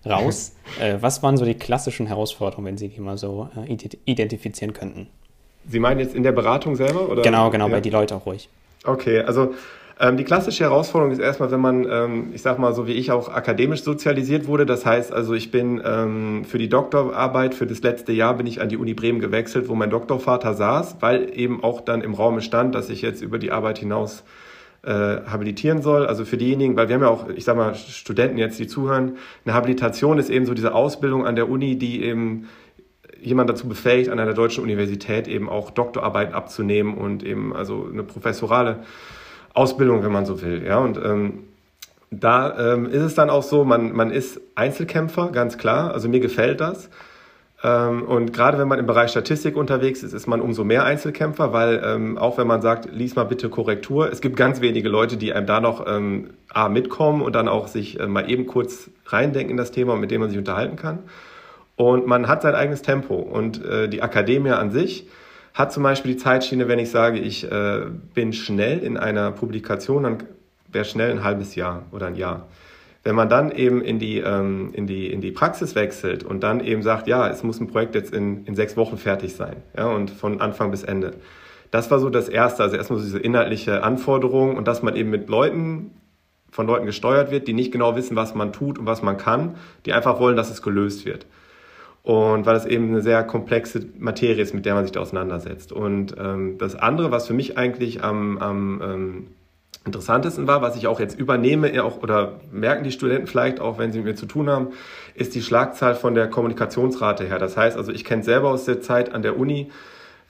raus. 0.07 0.55
äh, 0.79 0.97
was 0.99 1.21
waren 1.21 1.37
so 1.37 1.45
die 1.45 1.55
klassischen 1.55 2.07
Herausforderungen, 2.07 2.65
wenn 2.67 2.77
Sie 2.77 2.87
die 2.87 2.99
mal 2.99 3.17
so 3.17 3.49
äh, 3.55 3.77
identifizieren 4.05 4.73
könnten? 4.73 5.07
Sie 5.67 5.79
meinen 5.79 5.99
jetzt 5.99 6.15
in 6.15 6.23
der 6.23 6.31
Beratung 6.31 6.75
selber? 6.75 7.09
Oder? 7.09 7.21
Genau, 7.21 7.49
genau, 7.51 7.67
ja. 7.67 7.73
bei 7.73 7.81
die 7.81 7.91
Leute 7.91 8.15
auch 8.15 8.25
ruhig. 8.25 8.49
Okay, 8.85 9.19
also 9.19 9.53
ähm, 9.99 10.15
die 10.15 10.23
klassische 10.23 10.63
Herausforderung 10.63 11.11
ist 11.11 11.19
erstmal, 11.19 11.51
wenn 11.51 11.59
man, 11.59 11.87
ähm, 11.89 12.29
ich 12.33 12.41
sag 12.41 12.57
mal, 12.57 12.73
so 12.73 12.87
wie 12.87 12.93
ich 12.93 13.11
auch 13.11 13.27
akademisch 13.27 13.83
sozialisiert 13.83 14.47
wurde. 14.47 14.65
Das 14.65 14.85
heißt 14.85 15.11
also, 15.11 15.33
ich 15.33 15.51
bin 15.51 15.81
ähm, 15.83 16.45
für 16.45 16.57
die 16.57 16.69
Doktorarbeit, 16.69 17.53
für 17.53 17.65
das 17.65 17.81
letzte 17.81 18.13
Jahr 18.13 18.35
bin 18.35 18.47
ich 18.47 18.61
an 18.61 18.69
die 18.69 18.77
Uni 18.77 18.93
Bremen 18.93 19.19
gewechselt, 19.19 19.67
wo 19.67 19.75
mein 19.75 19.89
Doktorvater 19.89 20.53
saß, 20.53 20.97
weil 21.01 21.37
eben 21.37 21.63
auch 21.63 21.81
dann 21.81 22.01
im 22.01 22.13
Raum 22.13 22.39
stand, 22.39 22.75
dass 22.75 22.89
ich 22.89 23.01
jetzt 23.01 23.21
über 23.21 23.39
die 23.39 23.51
Arbeit 23.51 23.79
hinaus 23.79 24.23
äh, 24.83 24.91
habilitieren 24.91 25.81
soll. 25.81 26.05
Also 26.05 26.23
für 26.23 26.37
diejenigen, 26.37 26.77
weil 26.77 26.87
wir 26.87 26.95
haben 26.95 27.03
ja 27.03 27.09
auch, 27.09 27.27
ich 27.27 27.43
sag 27.43 27.57
mal, 27.57 27.75
Studenten 27.75 28.37
jetzt, 28.37 28.57
die 28.57 28.67
zuhören, 28.67 29.17
eine 29.43 29.53
Habilitation 29.53 30.17
ist 30.17 30.29
eben 30.29 30.45
so 30.45 30.53
diese 30.53 30.73
Ausbildung 30.73 31.27
an 31.27 31.35
der 31.35 31.49
Uni, 31.49 31.77
die 31.77 32.03
eben 32.03 32.47
jemand 33.21 33.49
dazu 33.49 33.67
befähigt, 33.67 34.09
an 34.09 34.17
einer 34.17 34.33
deutschen 34.33 34.63
Universität 34.63 35.27
eben 35.27 35.49
auch 35.49 35.71
Doktorarbeiten 35.71 36.33
abzunehmen 36.33 36.93
und 36.93 37.21
eben 37.23 37.53
also 37.53 37.89
eine 37.91 38.03
professorale 38.03 38.79
Ausbildung, 39.53 40.03
wenn 40.03 40.11
man 40.11 40.25
so 40.25 40.41
will. 40.41 40.63
Ja, 40.65 40.79
und 40.79 40.97
ähm, 40.97 41.45
da 42.11 42.73
ähm, 42.73 42.85
ist 42.87 43.01
es 43.01 43.15
dann 43.15 43.29
auch 43.29 43.43
so, 43.43 43.63
man, 43.63 43.91
man 43.93 44.11
ist 44.11 44.41
Einzelkämpfer, 44.55 45.29
ganz 45.31 45.57
klar. 45.57 45.93
Also 45.93 46.09
mir 46.09 46.19
gefällt 46.19 46.59
das. 46.59 46.89
Ähm, 47.61 48.03
und 48.03 48.31
gerade 48.31 48.57
wenn 48.57 48.67
man 48.67 48.79
im 48.79 48.85
Bereich 48.85 49.11
Statistik 49.11 49.57
unterwegs 49.57 50.01
ist, 50.01 50.13
ist 50.13 50.27
man 50.27 50.39
umso 50.41 50.63
mehr 50.63 50.85
Einzelkämpfer, 50.85 51.51
weil 51.51 51.81
ähm, 51.85 52.17
auch 52.17 52.37
wenn 52.37 52.47
man 52.47 52.61
sagt, 52.61 52.89
lies 52.91 53.15
mal 53.15 53.25
bitte 53.25 53.49
Korrektur, 53.49 54.11
es 54.11 54.21
gibt 54.21 54.37
ganz 54.37 54.61
wenige 54.61 54.87
Leute, 54.87 55.17
die 55.17 55.33
einem 55.33 55.45
da 55.45 55.59
noch 55.59 55.85
ähm, 55.85 56.31
A 56.53 56.69
mitkommen 56.69 57.21
und 57.21 57.35
dann 57.35 57.47
auch 57.47 57.67
sich 57.67 57.99
äh, 57.99 58.07
mal 58.07 58.29
eben 58.29 58.47
kurz 58.47 58.89
reindenken 59.07 59.51
in 59.51 59.57
das 59.57 59.71
Thema, 59.71 59.95
mit 59.97 60.09
dem 60.09 60.21
man 60.21 60.29
sich 60.29 60.39
unterhalten 60.39 60.77
kann. 60.77 60.99
Und 61.75 62.07
man 62.07 62.27
hat 62.27 62.41
sein 62.41 62.55
eigenes 62.55 62.81
Tempo. 62.81 63.15
Und 63.15 63.63
äh, 63.63 63.87
die 63.87 64.01
Akademie 64.01 64.51
an 64.51 64.71
sich 64.71 65.07
hat 65.59 65.73
zum 65.73 65.83
Beispiel 65.83 66.13
die 66.13 66.17
Zeitschiene, 66.17 66.69
wenn 66.69 66.79
ich 66.79 66.89
sage, 66.89 67.19
ich 67.19 67.43
äh, 67.51 67.81
bin 68.13 68.31
schnell 68.31 68.79
in 68.79 68.95
einer 68.95 69.31
Publikation, 69.31 70.03
dann 70.03 70.23
wäre 70.71 70.85
schnell 70.85 71.11
ein 71.11 71.21
halbes 71.21 71.55
Jahr 71.55 71.83
oder 71.91 72.07
ein 72.07 72.15
Jahr. 72.15 72.47
Wenn 73.03 73.13
man 73.13 73.27
dann 73.27 73.51
eben 73.51 73.81
in 73.81 73.99
die, 73.99 74.19
ähm, 74.19 74.69
in, 74.71 74.87
die, 74.87 75.11
in 75.11 75.19
die 75.19 75.31
Praxis 75.31 75.75
wechselt 75.75 76.23
und 76.23 76.43
dann 76.43 76.61
eben 76.61 76.81
sagt, 76.81 77.09
ja, 77.09 77.27
es 77.27 77.43
muss 77.43 77.59
ein 77.59 77.67
Projekt 77.67 77.93
jetzt 77.93 78.13
in, 78.13 78.45
in 78.45 78.55
sechs 78.55 78.77
Wochen 78.77 78.97
fertig 78.97 79.35
sein 79.35 79.57
ja, 79.75 79.87
und 79.87 80.11
von 80.11 80.39
Anfang 80.39 80.71
bis 80.71 80.83
Ende. 80.83 81.15
Das 81.71 81.91
war 81.91 81.99
so 81.99 82.09
das 82.09 82.29
Erste, 82.29 82.63
also 82.63 82.77
erstmal 82.77 82.99
so 82.99 83.05
diese 83.05 83.19
inhaltliche 83.19 83.83
Anforderung 83.83 84.55
und 84.55 84.65
dass 84.65 84.81
man 84.81 84.95
eben 84.95 85.09
mit 85.09 85.27
Leuten, 85.27 85.91
von 86.51 86.67
Leuten 86.67 86.85
gesteuert 86.85 87.31
wird, 87.31 87.49
die 87.49 87.53
nicht 87.53 87.73
genau 87.73 87.97
wissen, 87.97 88.15
was 88.15 88.33
man 88.33 88.53
tut 88.53 88.79
und 88.79 88.85
was 88.85 89.01
man 89.01 89.17
kann, 89.17 89.57
die 89.85 89.91
einfach 89.91 90.21
wollen, 90.21 90.37
dass 90.37 90.49
es 90.49 90.61
gelöst 90.61 91.05
wird. 91.05 91.25
Und 92.09 92.47
weil 92.47 92.55
es 92.55 92.65
eben 92.65 92.87
eine 92.87 93.03
sehr 93.03 93.23
komplexe 93.23 93.85
Materie 93.99 94.41
ist, 94.41 94.55
mit 94.55 94.65
der 94.65 94.73
man 94.73 94.83
sich 94.83 94.91
da 94.91 94.99
auseinandersetzt. 94.99 95.71
Und 95.71 96.15
ähm, 96.17 96.57
das 96.57 96.73
andere, 96.73 97.11
was 97.11 97.27
für 97.27 97.35
mich 97.35 97.55
eigentlich 97.55 98.03
am, 98.03 98.39
am 98.39 98.81
ähm, 98.83 99.27
interessantesten 99.85 100.47
war, 100.47 100.63
was 100.63 100.75
ich 100.75 100.87
auch 100.87 100.99
jetzt 100.99 101.19
übernehme, 101.19 101.83
auch, 101.83 102.01
oder 102.01 102.39
merken 102.51 102.83
die 102.83 102.91
Studenten 102.91 103.27
vielleicht 103.27 103.59
auch, 103.59 103.77
wenn 103.77 103.91
sie 103.91 103.99
mit 103.99 104.07
mir 104.07 104.15
zu 104.15 104.25
tun 104.25 104.49
haben, 104.49 104.69
ist 105.13 105.35
die 105.35 105.43
Schlagzahl 105.43 105.93
von 105.93 106.15
der 106.15 106.27
Kommunikationsrate 106.27 107.25
her. 107.25 107.37
Das 107.37 107.55
heißt 107.55 107.77
also, 107.77 107.91
ich 107.91 108.05
kenne 108.05 108.23
selber 108.23 108.49
aus 108.49 108.65
der 108.65 108.81
Zeit 108.81 109.13
an 109.13 109.21
der 109.21 109.37
Uni, 109.37 109.69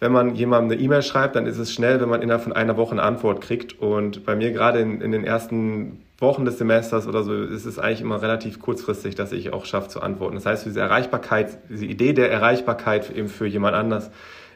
wenn 0.02 0.12
man 0.12 0.36
jemandem 0.36 0.74
eine 0.74 0.82
E-Mail 0.82 1.02
schreibt, 1.02 1.38
dann 1.38 1.46
ist 1.46 1.60
es 1.60 1.74
schnell, 1.74 2.02
wenn 2.02 2.10
man 2.10 2.22
innerhalb 2.22 2.44
von 2.44 2.52
einer 2.52 2.76
Woche 2.76 2.92
eine 2.92 3.04
Antwort 3.04 3.40
kriegt. 3.40 3.80
Und 3.80 4.26
bei 4.26 4.36
mir 4.36 4.52
gerade 4.52 4.80
in, 4.80 5.00
in 5.00 5.14
den 5.14 5.24
ersten 5.24 6.02
Wochen 6.22 6.46
des 6.46 6.58
Semesters 6.58 7.08
oder 7.08 7.24
so 7.24 7.34
ist 7.34 7.66
es 7.66 7.80
eigentlich 7.80 8.02
immer 8.02 8.22
relativ 8.22 8.60
kurzfristig, 8.60 9.16
dass 9.16 9.32
ich 9.32 9.54
auch 9.54 9.66
schaffe 9.66 9.88
zu 9.88 10.02
antworten. 10.02 10.36
Das 10.36 10.46
heißt, 10.46 10.66
diese 10.66 10.80
Erreichbarkeit, 10.80 11.58
diese 11.70 11.86
Idee 11.86 12.14
der 12.14 12.32
Erreichbarkeit 12.32 13.10
eben 13.16 13.30
für 13.30 13.46
jemand 13.46 13.76
anders 13.76 14.12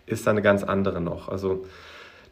ist 0.05 0.27
dann 0.27 0.31
eine 0.31 0.41
ganz 0.41 0.63
andere 0.63 0.99
noch. 0.99 1.29
Also 1.29 1.65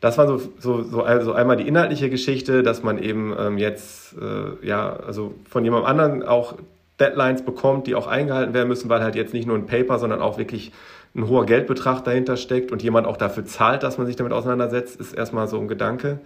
das 0.02 0.18
war 0.18 0.28
so, 0.28 0.42
so, 0.60 0.82
so 0.82 1.04
also 1.04 1.34
einmal 1.34 1.58
die 1.58 1.68
inhaltliche 1.68 2.10
Geschichte, 2.10 2.64
dass 2.64 2.84
man 2.84 2.98
eben 2.98 3.34
ähm, 3.38 3.58
jetzt 3.58 4.16
äh, 4.18 4.66
ja 4.66 4.94
also 4.94 5.34
von 5.50 5.64
jemand 5.64 5.86
anderen 5.86 6.24
auch 6.24 6.56
Deadlines 7.00 7.44
bekommt, 7.44 7.88
die 7.88 7.96
auch 7.96 8.08
eingehalten 8.08 8.54
werden 8.54 8.68
müssen, 8.68 8.90
weil 8.90 9.02
halt 9.02 9.16
jetzt 9.16 9.34
nicht 9.34 9.48
nur 9.48 9.58
ein 9.58 9.66
Paper, 9.66 10.00
sondern 10.00 10.22
auch 10.22 10.38
wirklich 10.38 10.72
ein 11.16 11.28
hoher 11.28 11.46
Geldbetrag 11.46 12.04
dahinter 12.04 12.38
steckt 12.38 12.72
und 12.72 12.82
jemand 12.84 13.06
auch 13.08 13.18
dafür 13.18 13.46
zahlt, 13.46 13.84
dass 13.84 13.98
man 13.98 14.08
sich 14.08 14.16
damit 14.16 14.34
auseinandersetzt, 14.34 15.00
ist 15.00 15.14
erstmal 15.14 15.48
so 15.48 15.60
ein 15.60 15.68
Gedanke, 15.68 16.20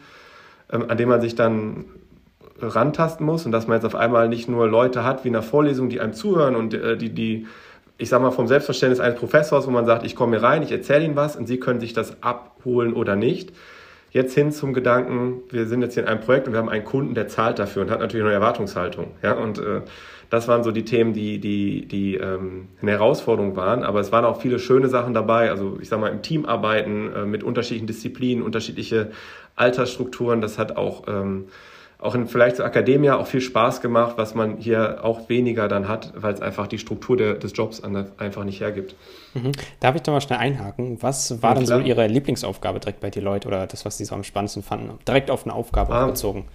ähm, 0.72 0.86
an 0.90 0.98
dem 0.98 1.10
man 1.10 1.22
sich 1.22 1.36
dann 1.36 1.86
rantasten 2.60 3.26
muss 3.26 3.46
und 3.46 3.52
dass 3.52 3.68
man 3.68 3.78
jetzt 3.78 3.86
auf 3.86 3.96
einmal 3.96 4.30
nicht 4.30 4.48
nur 4.48 4.68
Leute 4.68 5.04
hat 5.04 5.24
wie 5.24 5.30
in 5.30 5.36
einer 5.36 5.44
Vorlesung, 5.44 5.90
die 5.90 6.00
einem 6.00 6.14
zuhören 6.14 6.56
und 6.56 6.74
äh, 6.74 6.98
die, 6.98 7.10
die, 7.10 7.48
ich 7.98 8.10
sag 8.10 8.22
mal, 8.22 8.32
vom 8.32 8.48
Selbstverständnis 8.48 9.00
eines 9.00 9.20
Professors, 9.20 9.68
wo 9.68 9.72
man 9.72 9.86
sagt, 9.86 10.06
ich 10.06 10.16
komme 10.16 10.38
hier 10.38 10.48
rein, 10.48 10.64
ich 10.64 10.72
erzähle 10.72 11.06
Ihnen 11.06 11.16
was 11.16 11.36
und 11.36 11.48
Sie 11.48 11.60
können 11.60 11.80
sich 11.80 11.94
das 11.94 12.22
abholen 12.24 12.94
oder 12.94 13.16
nicht. 13.16 13.52
jetzt 14.12 14.34
hin 14.34 14.54
zum 14.54 14.74
Gedanken, 14.74 15.42
wir 15.50 15.66
sind 15.66 15.82
jetzt 15.82 15.96
hier 15.96 16.04
in 16.04 16.10
einem 16.10 16.22
Projekt 16.22 16.48
und 16.48 16.54
wir 16.54 16.60
haben 16.60 16.70
einen 16.70 16.86
Kunden, 16.86 17.16
der 17.16 17.28
zahlt 17.28 17.60
dafür 17.60 17.82
und 17.82 17.92
hat 17.92 18.00
natürlich 18.00 18.26
eine 18.26 18.34
Erwartungshaltung. 18.34 19.12
Ja, 19.22 19.34
und 19.34 19.60
äh, 19.60 19.82
das 20.30 20.48
waren 20.48 20.64
so 20.64 20.72
die 20.72 20.86
Themen, 20.86 21.14
die, 21.14 21.40
die, 21.40 21.86
die 21.86 22.16
ähm, 22.16 22.70
eine 22.82 22.92
Herausforderung 22.92 23.56
waren. 23.56 23.84
Aber 23.84 24.00
es 24.00 24.12
waren 24.12 24.26
auch 24.26 24.42
viele 24.42 24.60
schöne 24.60 24.88
Sachen 24.88 25.14
dabei. 25.14 25.50
Also 25.50 25.78
ich 25.82 25.90
sag 25.90 26.00
mal, 26.00 26.10
im 26.10 26.22
Team 26.22 26.46
arbeiten 26.46 27.12
äh, 27.14 27.26
mit 27.26 27.44
unterschiedlichen 27.44 27.88
Disziplinen, 27.88 28.44
unterschiedliche 28.44 29.12
Altersstrukturen. 29.56 30.42
Das 30.42 30.58
hat 30.58 30.78
auch 30.78 31.04
ähm, 31.08 31.46
auch 32.00 32.16
in 32.16 32.28
vielleicht 32.28 32.58
zur 32.58 32.66
Akademie 32.66 33.10
auch 33.10 33.28
viel 33.28 33.42
Spaß 33.42 33.82
gemacht, 33.82 34.14
was 34.18 34.36
man 34.36 34.58
hier 34.58 35.04
auch 35.04 35.30
weniger 35.30 35.68
dann 35.68 35.88
hat, 35.88 36.14
weil 36.16 36.34
es 36.34 36.42
einfach 36.42 36.68
die 36.68 36.78
Struktur 36.78 37.18
der, 37.18 37.36
des 37.36 37.54
Jobs 37.56 37.82
einfach 37.84 38.44
nicht 38.44 38.62
hergibt. 38.62 38.96
Mhm. 39.34 39.52
Darf 39.80 39.96
ich 39.96 40.02
da 40.02 40.12
mal 40.12 40.22
schnell 40.22 40.40
einhaken? 40.40 40.98
Was 41.02 41.42
war 41.42 41.52
ja, 41.52 41.56
denn 41.58 41.66
so 41.66 41.80
Ihre 41.80 42.08
Lieblingsaufgabe 42.08 42.80
direkt 42.80 43.00
bei 43.00 43.10
Deloitte 43.10 43.48
oder 43.48 43.68
das, 43.68 43.86
was 43.86 43.98
Sie 43.98 44.06
so 44.06 44.16
am 44.16 44.24
spannendsten 44.24 44.64
fanden? 44.64 45.00
Direkt 45.08 45.32
auf 45.32 45.46
eine 45.46 45.54
Aufgabe 45.54 45.94
ah, 45.94 46.06
bezogen. 46.08 46.46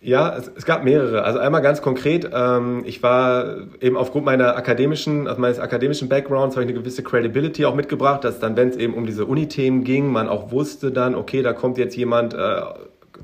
Ja, 0.00 0.36
es, 0.36 0.50
es, 0.54 0.66
gab 0.66 0.84
mehrere. 0.84 1.24
Also 1.24 1.38
einmal 1.38 1.62
ganz 1.62 1.80
konkret, 1.80 2.30
ähm, 2.32 2.82
ich 2.84 3.02
war 3.02 3.56
eben 3.80 3.96
aufgrund 3.96 4.26
meiner 4.26 4.54
akademischen, 4.54 5.26
also 5.26 5.40
meines 5.40 5.58
akademischen 5.58 6.08
Backgrounds, 6.08 6.54
habe 6.54 6.64
ich 6.64 6.70
eine 6.70 6.78
gewisse 6.78 7.02
Credibility 7.02 7.64
auch 7.64 7.74
mitgebracht, 7.74 8.22
dass 8.22 8.38
dann, 8.38 8.56
wenn 8.56 8.68
es 8.68 8.76
eben 8.76 8.94
um 8.94 9.06
diese 9.06 9.24
Uni-Themen 9.24 9.84
ging, 9.84 10.12
man 10.12 10.28
auch 10.28 10.52
wusste 10.52 10.92
dann, 10.92 11.14
okay, 11.14 11.42
da 11.42 11.54
kommt 11.54 11.78
jetzt 11.78 11.96
jemand 11.96 12.34
äh, 12.34 12.60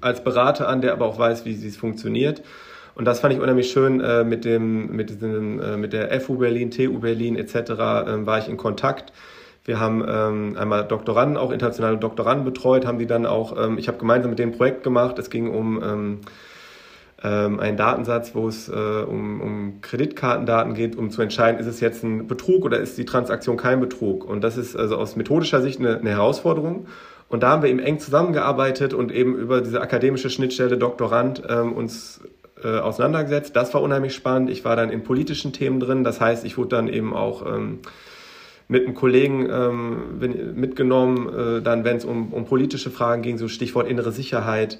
als 0.02 0.24
Berater 0.24 0.68
an, 0.68 0.80
der 0.80 0.92
aber 0.92 1.06
auch 1.06 1.18
weiß, 1.18 1.44
wie 1.44 1.52
es 1.52 1.76
funktioniert. 1.76 2.42
Und 2.94 3.06
das 3.06 3.20
fand 3.20 3.34
ich 3.34 3.40
unheimlich 3.40 3.70
schön 3.70 4.00
äh, 4.00 4.22
mit 4.22 4.44
dem, 4.44 4.94
mit 4.94 5.10
diesem, 5.10 5.60
äh, 5.60 5.76
mit 5.76 5.92
der 5.92 6.20
FU 6.20 6.36
Berlin, 6.36 6.70
TU 6.70 6.98
Berlin 6.98 7.36
etc. 7.36 7.54
Äh, 7.54 8.26
war 8.26 8.38
ich 8.38 8.48
in 8.48 8.56
Kontakt. 8.56 9.12
Wir 9.64 9.78
haben 9.78 10.04
ähm, 10.06 10.56
einmal 10.58 10.84
Doktoranden, 10.84 11.36
auch 11.36 11.52
internationale 11.52 11.96
Doktoranden 11.96 12.44
betreut, 12.44 12.84
haben 12.84 12.98
die 12.98 13.06
dann 13.06 13.26
auch, 13.26 13.56
ähm, 13.56 13.78
ich 13.78 13.88
habe 13.88 13.96
gemeinsam 13.96 14.30
mit 14.30 14.38
denen 14.38 14.52
ein 14.52 14.58
Projekt 14.58 14.82
gemacht. 14.82 15.18
Es 15.18 15.30
ging 15.30 15.48
um 15.48 15.82
ähm, 15.82 16.20
ähm, 17.22 17.60
einen 17.60 17.76
Datensatz, 17.76 18.34
wo 18.34 18.48
es 18.48 18.68
äh, 18.68 18.72
um, 18.72 19.40
um 19.40 19.80
Kreditkartendaten 19.80 20.74
geht, 20.74 20.96
um 20.96 21.10
zu 21.10 21.22
entscheiden, 21.22 21.60
ist 21.60 21.66
es 21.66 21.80
jetzt 21.80 22.02
ein 22.02 22.26
Betrug 22.26 22.64
oder 22.64 22.78
ist 22.80 22.98
die 22.98 23.04
Transaktion 23.04 23.56
kein 23.56 23.80
Betrug. 23.80 24.24
Und 24.24 24.42
das 24.42 24.56
ist 24.56 24.76
also 24.76 24.96
aus 24.96 25.14
methodischer 25.14 25.62
Sicht 25.62 25.78
eine, 25.78 25.98
eine 25.98 26.10
Herausforderung. 26.10 26.86
Und 27.32 27.42
da 27.42 27.48
haben 27.48 27.62
wir 27.62 27.70
eben 27.70 27.78
eng 27.78 27.98
zusammengearbeitet 27.98 28.92
und 28.92 29.10
eben 29.10 29.34
über 29.34 29.62
diese 29.62 29.80
akademische 29.80 30.28
Schnittstelle 30.28 30.76
Doktorand 30.76 31.42
ähm, 31.48 31.72
uns 31.72 32.20
äh, 32.62 32.68
auseinandergesetzt. 32.78 33.56
Das 33.56 33.72
war 33.72 33.80
unheimlich 33.80 34.14
spannend. 34.14 34.50
Ich 34.50 34.66
war 34.66 34.76
dann 34.76 34.90
in 34.90 35.02
politischen 35.02 35.54
Themen 35.54 35.80
drin. 35.80 36.04
Das 36.04 36.20
heißt, 36.20 36.44
ich 36.44 36.58
wurde 36.58 36.76
dann 36.76 36.88
eben 36.88 37.14
auch 37.14 37.46
ähm, 37.46 37.78
mit 38.68 38.84
einem 38.84 38.94
Kollegen 38.94 39.48
ähm, 39.50 40.18
mitgenommen, 40.56 41.58
äh, 41.58 41.62
dann 41.62 41.84
wenn 41.84 41.96
es 41.96 42.04
um, 42.04 42.34
um 42.34 42.44
politische 42.44 42.90
Fragen 42.90 43.22
ging, 43.22 43.38
so 43.38 43.48
Stichwort 43.48 43.88
innere 43.88 44.12
Sicherheit 44.12 44.78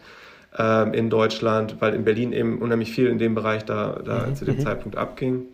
ähm, 0.59 0.93
in 0.93 1.09
Deutschland, 1.09 1.77
weil 1.81 1.95
in 1.95 2.05
Berlin 2.05 2.35
eben 2.35 2.59
unheimlich 2.59 2.93
viel 2.93 3.07
in 3.07 3.19
dem 3.19 3.35
Bereich 3.35 3.65
da, 3.65 3.99
da 4.05 4.27
mhm. 4.27 4.37
zu 4.37 4.45
dem 4.45 4.57
mhm. 4.57 4.61
Zeitpunkt 4.61 4.99
abging. 4.99 5.47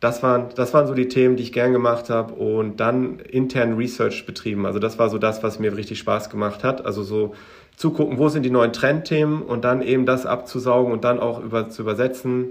Das 0.00 0.22
waren, 0.22 0.48
das 0.54 0.74
waren 0.74 0.86
so 0.86 0.94
die 0.94 1.08
Themen, 1.08 1.36
die 1.36 1.42
ich 1.42 1.52
gern 1.52 1.72
gemacht 1.72 2.10
habe 2.10 2.34
und 2.34 2.80
dann 2.80 3.18
intern 3.18 3.74
Research 3.74 4.26
betrieben. 4.26 4.66
Also 4.66 4.78
das 4.78 4.98
war 4.98 5.08
so 5.08 5.18
das, 5.18 5.42
was 5.42 5.58
mir 5.58 5.74
richtig 5.76 5.98
Spaß 5.98 6.28
gemacht 6.28 6.64
hat. 6.64 6.84
Also 6.84 7.02
so 7.02 7.34
zugucken, 7.76 8.18
wo 8.18 8.28
sind 8.28 8.42
die 8.42 8.50
neuen 8.50 8.72
Trendthemen 8.72 9.42
und 9.42 9.64
dann 9.64 9.80
eben 9.80 10.04
das 10.04 10.26
abzusaugen 10.26 10.92
und 10.92 11.04
dann 11.04 11.18
auch 11.18 11.42
über, 11.42 11.70
zu 11.70 11.82
übersetzen, 11.82 12.50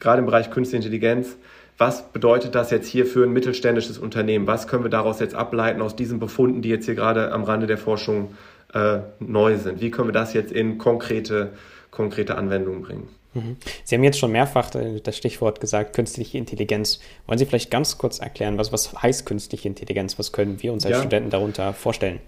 gerade 0.00 0.20
im 0.20 0.26
Bereich 0.26 0.50
Künstliche 0.50 0.84
Intelligenz. 0.84 1.36
Was 1.78 2.12
bedeutet 2.12 2.54
das 2.54 2.70
jetzt 2.70 2.88
hier 2.88 3.06
für 3.06 3.24
ein 3.24 3.32
mittelständisches 3.32 3.98
Unternehmen? 3.98 4.46
Was 4.46 4.68
können 4.68 4.84
wir 4.84 4.90
daraus 4.90 5.20
jetzt 5.20 5.34
ableiten 5.34 5.82
aus 5.82 5.96
diesen 5.96 6.20
Befunden, 6.20 6.62
die 6.62 6.68
jetzt 6.68 6.86
hier 6.86 6.94
gerade 6.94 7.32
am 7.32 7.44
Rande 7.44 7.66
der 7.66 7.78
Forschung 7.78 8.34
äh, 8.74 8.98
neu 9.20 9.56
sind? 9.56 9.80
Wie 9.80 9.90
können 9.90 10.08
wir 10.08 10.12
das 10.12 10.34
jetzt 10.34 10.52
in 10.52 10.78
konkrete, 10.78 11.52
konkrete 11.90 12.36
Anwendungen 12.36 12.82
bringen? 12.82 13.08
Sie 13.84 13.94
haben 13.94 14.04
jetzt 14.04 14.18
schon 14.18 14.32
mehrfach 14.32 14.70
das 14.70 15.16
Stichwort 15.16 15.60
gesagt, 15.60 15.94
künstliche 15.94 16.36
Intelligenz. 16.36 17.00
Wollen 17.26 17.38
Sie 17.38 17.46
vielleicht 17.46 17.70
ganz 17.70 17.96
kurz 17.96 18.18
erklären, 18.18 18.58
was, 18.58 18.72
was 18.72 19.02
heißt 19.02 19.24
künstliche 19.24 19.68
Intelligenz? 19.68 20.18
Was 20.18 20.32
können 20.32 20.62
wir 20.62 20.72
uns 20.72 20.84
als 20.84 20.96
ja. 20.96 21.00
Studenten 21.00 21.30
darunter 21.30 21.72
vorstellen? 21.72 22.20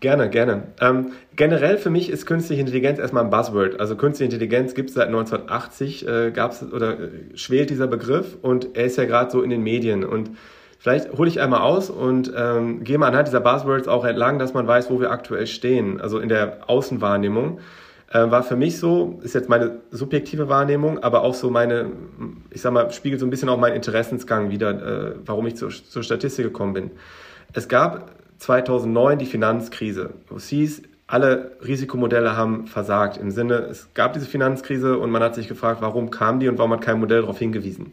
Gerne, 0.00 0.28
gerne. 0.28 0.64
Ähm, 0.80 1.12
generell 1.36 1.78
für 1.78 1.90
mich 1.90 2.10
ist 2.10 2.26
künstliche 2.26 2.60
Intelligenz 2.60 2.98
erstmal 2.98 3.24
ein 3.24 3.30
Buzzword. 3.30 3.80
Also 3.80 3.96
künstliche 3.96 4.32
Intelligenz 4.32 4.74
gibt 4.74 4.90
es 4.90 4.94
seit 4.94 5.06
1980, 5.06 6.06
äh, 6.06 6.30
gab 6.32 6.52
es 6.52 6.62
oder 6.62 6.98
äh, 6.98 7.08
schwelt 7.34 7.70
dieser 7.70 7.86
Begriff 7.86 8.36
und 8.42 8.76
er 8.76 8.84
ist 8.84 8.98
ja 8.98 9.04
gerade 9.04 9.30
so 9.30 9.42
in 9.42 9.50
den 9.50 9.62
Medien. 9.62 10.04
Und 10.04 10.30
vielleicht 10.78 11.16
hole 11.16 11.28
ich 11.28 11.40
einmal 11.40 11.60
aus 11.60 11.88
und 11.88 12.32
ähm, 12.36 12.84
gehe 12.84 12.98
mal 12.98 13.08
anhand 13.08 13.28
dieser 13.28 13.40
Buzzwords 13.40 13.88
auch 13.88 14.04
entlang, 14.04 14.38
dass 14.38 14.54
man 14.54 14.66
weiß, 14.66 14.90
wo 14.90 15.00
wir 15.00 15.10
aktuell 15.10 15.46
stehen, 15.46 16.00
also 16.00 16.18
in 16.18 16.28
der 16.28 16.68
Außenwahrnehmung 16.68 17.60
äh, 18.16 18.30
war 18.30 18.42
für 18.42 18.56
mich 18.56 18.78
so, 18.78 19.18
ist 19.22 19.34
jetzt 19.34 19.48
meine 19.48 19.80
subjektive 19.90 20.48
Wahrnehmung, 20.48 20.98
aber 21.02 21.22
auch 21.22 21.34
so 21.34 21.50
meine, 21.50 21.90
ich 22.50 22.62
sag 22.62 22.72
mal, 22.72 22.90
spiegelt 22.90 23.20
so 23.20 23.26
ein 23.26 23.30
bisschen 23.30 23.48
auch 23.48 23.58
meinen 23.58 23.76
Interessensgang 23.76 24.50
wieder, 24.50 24.70
äh, 24.70 25.14
warum 25.24 25.46
ich 25.46 25.56
zur, 25.56 25.70
zur 25.70 26.02
Statistik 26.02 26.44
gekommen 26.44 26.72
bin. 26.72 26.90
Es 27.52 27.68
gab 27.68 28.10
2009 28.38 29.18
die 29.18 29.26
Finanzkrise, 29.26 30.10
wo 30.28 30.36
es 30.36 30.48
hieß, 30.48 30.82
alle 31.06 31.52
Risikomodelle 31.64 32.36
haben 32.36 32.66
versagt. 32.66 33.16
Im 33.16 33.30
Sinne, 33.30 33.58
es 33.70 33.94
gab 33.94 34.12
diese 34.12 34.26
Finanzkrise 34.26 34.98
und 34.98 35.10
man 35.10 35.22
hat 35.22 35.34
sich 35.34 35.46
gefragt, 35.46 35.80
warum 35.80 36.10
kam 36.10 36.40
die 36.40 36.48
und 36.48 36.58
warum 36.58 36.72
hat 36.72 36.80
kein 36.80 36.98
Modell 36.98 37.20
darauf 37.20 37.38
hingewiesen. 37.38 37.92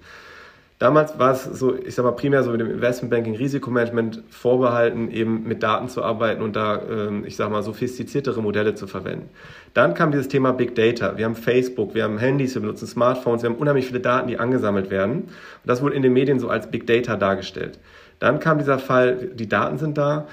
Damals 0.83 1.17
war 1.17 1.31
es 1.31 1.45
so, 1.45 1.77
ich 1.77 1.95
sag 1.95 2.03
mal, 2.03 2.11
primär 2.11 2.43
so 2.43 2.51
mit 2.51 2.59
dem 2.59 2.69
Investmentbanking, 2.69 3.37
Risikomanagement 3.37 4.21
vorbehalten, 4.29 5.09
eben 5.11 5.47
mit 5.47 5.63
Daten 5.63 5.87
zu 5.87 6.03
arbeiten 6.03 6.41
und 6.41 6.57
da, 6.57 6.81
ähm, 6.81 7.23
ich 7.25 7.37
sag 7.37 7.49
mal, 7.49 7.63
sophistiziertere 7.63 8.41
Modelle 8.41 8.75
zu 8.75 8.85
verwenden. 8.85 9.29
Dann 9.73 9.93
kam 9.93 10.11
dieses 10.11 10.27
Thema 10.27 10.51
Big 10.51 10.75
Data. 10.75 11.15
Wir 11.15 11.23
haben 11.23 11.37
Facebook, 11.37 11.95
wir 11.95 12.03
haben 12.03 12.17
Handys, 12.17 12.53
wir 12.55 12.61
benutzen 12.61 12.85
Smartphones, 12.85 13.43
wir 13.43 13.49
haben 13.49 13.55
unheimlich 13.55 13.85
viele 13.85 14.01
Daten, 14.01 14.27
die 14.27 14.37
angesammelt 14.39 14.89
werden. 14.89 15.21
Und 15.21 15.29
das 15.63 15.81
wurde 15.81 15.95
in 15.95 16.01
den 16.01 16.11
Medien 16.11 16.37
so 16.41 16.49
als 16.49 16.69
Big 16.69 16.85
Data 16.85 17.15
dargestellt. 17.15 17.79
Dann 18.19 18.41
kam 18.41 18.57
dieser 18.57 18.77
Fall, 18.77 19.29
die 19.35 19.47
Daten 19.47 19.77
sind 19.77 19.97
da. 19.97 20.27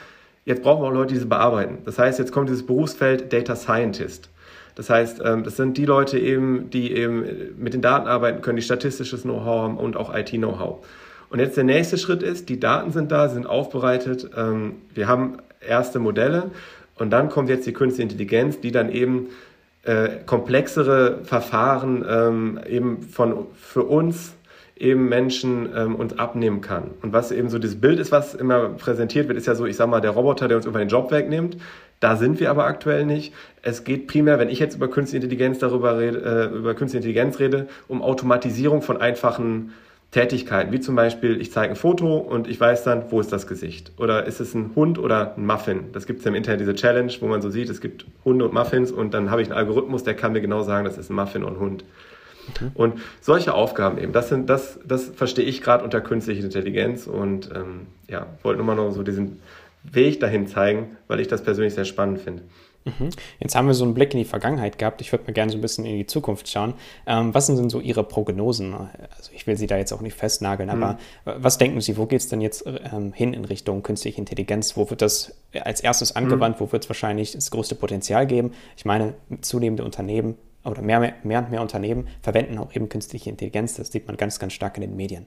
Jetzt 0.46 0.64
brauchen 0.64 0.82
wir 0.82 0.88
auch 0.88 0.92
Leute, 0.92 1.14
die 1.14 1.20
sie 1.20 1.26
bearbeiten. 1.26 1.78
Das 1.84 1.96
heißt, 1.96 2.18
jetzt 2.18 2.32
kommt 2.32 2.48
dieses 2.48 2.66
Berufsfeld 2.66 3.32
Data 3.32 3.54
Scientist. 3.54 4.28
Das 4.80 4.88
heißt, 4.88 5.20
ähm, 5.22 5.44
das 5.44 5.56
sind 5.56 5.76
die 5.76 5.84
Leute 5.84 6.18
eben, 6.18 6.70
die 6.70 6.96
eben 6.96 7.22
mit 7.58 7.74
den 7.74 7.82
Daten 7.82 8.08
arbeiten 8.08 8.40
können, 8.40 8.56
die 8.56 8.62
statistisches 8.62 9.24
Know-how 9.24 9.64
haben 9.64 9.76
und 9.76 9.94
auch 9.94 10.14
IT-Know-how. 10.14 10.86
Und 11.28 11.38
jetzt 11.38 11.58
der 11.58 11.64
nächste 11.64 11.98
Schritt 11.98 12.22
ist, 12.22 12.48
die 12.48 12.58
Daten 12.58 12.90
sind 12.90 13.12
da, 13.12 13.28
sind 13.28 13.46
aufbereitet, 13.46 14.30
ähm, 14.34 14.76
wir 14.94 15.06
haben 15.06 15.36
erste 15.60 15.98
Modelle 15.98 16.50
und 16.94 17.10
dann 17.10 17.28
kommt 17.28 17.50
jetzt 17.50 17.66
die 17.66 17.74
künstliche 17.74 18.04
Intelligenz, 18.04 18.60
die 18.60 18.72
dann 18.72 18.90
eben 18.90 19.26
äh, 19.82 20.08
komplexere 20.24 21.18
Verfahren 21.24 22.02
ähm, 22.08 22.60
eben 22.66 23.02
von 23.02 23.48
für 23.54 23.82
uns 23.82 24.32
eben 24.78 25.10
Menschen 25.10 25.68
ähm, 25.76 25.94
uns 25.94 26.18
abnehmen 26.18 26.62
kann. 26.62 26.92
Und 27.02 27.12
was 27.12 27.32
eben 27.32 27.50
so 27.50 27.58
dieses 27.58 27.78
Bild 27.78 28.00
ist, 28.00 28.12
was 28.12 28.34
immer 28.34 28.70
präsentiert 28.70 29.28
wird, 29.28 29.36
ist 29.36 29.46
ja 29.46 29.54
so, 29.54 29.66
ich 29.66 29.76
sag 29.76 29.90
mal, 29.90 30.00
der 30.00 30.12
Roboter, 30.12 30.48
der 30.48 30.56
uns 30.56 30.64
über 30.64 30.78
den 30.78 30.88
Job 30.88 31.10
wegnimmt. 31.10 31.58
Da 32.00 32.16
sind 32.16 32.40
wir 32.40 32.50
aber 32.50 32.64
aktuell 32.64 33.04
nicht. 33.04 33.34
Es 33.62 33.84
geht 33.84 34.06
primär, 34.06 34.38
wenn 34.38 34.48
ich 34.48 34.58
jetzt 34.58 34.74
über 34.74 34.88
künstliche 34.88 35.22
Intelligenz 35.22 35.58
darüber 35.58 35.98
rede, 35.98 36.50
äh, 36.52 36.56
über 36.56 36.74
künstliche 36.74 37.06
Intelligenz 37.06 37.38
rede, 37.38 37.68
um 37.88 38.02
Automatisierung 38.02 38.80
von 38.80 39.00
einfachen 39.00 39.72
Tätigkeiten, 40.10 40.72
wie 40.72 40.80
zum 40.80 40.96
Beispiel, 40.96 41.40
ich 41.40 41.52
zeige 41.52 41.74
ein 41.74 41.76
Foto 41.76 42.16
und 42.16 42.48
ich 42.48 42.58
weiß 42.58 42.82
dann, 42.82 43.04
wo 43.10 43.20
ist 43.20 43.32
das 43.32 43.46
Gesicht? 43.46 43.92
Oder 43.96 44.26
ist 44.26 44.40
es 44.40 44.54
ein 44.54 44.72
Hund 44.74 44.98
oder 44.98 45.36
ein 45.36 45.46
Muffin? 45.46 45.92
Das 45.92 46.06
gibt 46.06 46.18
es 46.18 46.24
ja 46.24 46.30
im 46.30 46.34
Internet, 46.34 46.60
diese 46.60 46.74
Challenge, 46.74 47.12
wo 47.20 47.28
man 47.28 47.42
so 47.42 47.48
sieht, 47.48 47.68
es 47.68 47.80
gibt 47.80 48.06
Hunde 48.24 48.46
und 48.46 48.52
Muffins 48.52 48.90
und 48.90 49.14
dann 49.14 49.30
habe 49.30 49.42
ich 49.42 49.48
einen 49.48 49.58
Algorithmus, 49.58 50.02
der 50.02 50.14
kann 50.14 50.32
mir 50.32 50.40
genau 50.40 50.62
sagen, 50.62 50.84
das 50.84 50.98
ist 50.98 51.10
ein 51.10 51.14
Muffin 51.14 51.44
und 51.44 51.54
ein 51.54 51.60
Hund. 51.60 51.84
Okay. 52.56 52.70
Und 52.74 52.94
solche 53.20 53.54
Aufgaben 53.54 53.98
eben, 53.98 54.12
das, 54.12 54.30
sind, 54.30 54.50
das, 54.50 54.80
das 54.84 55.04
verstehe 55.04 55.44
ich 55.44 55.62
gerade 55.62 55.84
unter 55.84 56.00
künstlicher 56.00 56.42
Intelligenz 56.42 57.06
und 57.06 57.50
ähm, 57.54 57.86
ja, 58.08 58.26
wollte 58.42 58.58
nur 58.58 58.66
mal 58.66 58.74
noch 58.74 58.90
so 58.90 59.04
diesen 59.04 59.40
Weg 59.82 60.20
dahin 60.20 60.46
zeigen, 60.46 60.96
weil 61.08 61.20
ich 61.20 61.28
das 61.28 61.42
persönlich 61.42 61.74
sehr 61.74 61.84
spannend 61.84 62.20
finde. 62.20 62.42
Mhm. 62.84 63.10
Jetzt 63.38 63.54
haben 63.54 63.66
wir 63.66 63.74
so 63.74 63.84
einen 63.84 63.94
Blick 63.94 64.12
in 64.14 64.18
die 64.18 64.24
Vergangenheit 64.24 64.78
gehabt. 64.78 65.00
Ich 65.00 65.12
würde 65.12 65.24
mal 65.24 65.32
gerne 65.32 65.52
so 65.52 65.58
ein 65.58 65.60
bisschen 65.60 65.84
in 65.84 65.98
die 65.98 66.06
Zukunft 66.06 66.48
schauen. 66.48 66.74
Ähm, 67.06 67.34
was 67.34 67.46
sind 67.46 67.58
denn 67.58 67.68
so 67.68 67.80
Ihre 67.80 68.04
Prognosen? 68.04 68.74
Also 68.74 69.32
ich 69.34 69.46
will 69.46 69.56
Sie 69.56 69.66
da 69.66 69.76
jetzt 69.76 69.92
auch 69.92 70.00
nicht 70.00 70.14
festnageln, 70.14 70.70
aber 70.70 70.98
mhm. 71.26 71.32
was 71.36 71.58
denken 71.58 71.80
Sie, 71.80 71.96
wo 71.96 72.06
geht 72.06 72.20
es 72.20 72.28
denn 72.28 72.40
jetzt 72.40 72.64
ähm, 72.66 73.12
hin 73.12 73.34
in 73.34 73.44
Richtung 73.44 73.82
künstliche 73.82 74.18
Intelligenz? 74.18 74.76
Wo 74.76 74.88
wird 74.88 75.02
das 75.02 75.34
als 75.52 75.80
erstes 75.80 76.16
angewandt? 76.16 76.56
Mhm. 76.58 76.66
Wo 76.66 76.72
wird 76.72 76.84
es 76.84 76.88
wahrscheinlich 76.88 77.32
das 77.32 77.50
größte 77.50 77.74
Potenzial 77.74 78.26
geben? 78.26 78.52
Ich 78.76 78.84
meine, 78.84 79.14
zunehmende 79.42 79.84
Unternehmen 79.84 80.36
oder 80.64 80.82
mehr, 80.82 81.14
mehr 81.22 81.38
und 81.40 81.50
mehr 81.50 81.62
Unternehmen 81.62 82.08
verwenden 82.22 82.58
auch 82.58 82.74
eben 82.74 82.88
künstliche 82.88 83.30
Intelligenz. 83.30 83.74
Das 83.74 83.92
sieht 83.92 84.06
man 84.06 84.16
ganz, 84.16 84.38
ganz 84.38 84.52
stark 84.52 84.76
in 84.76 84.82
den 84.82 84.96
Medien. 84.96 85.26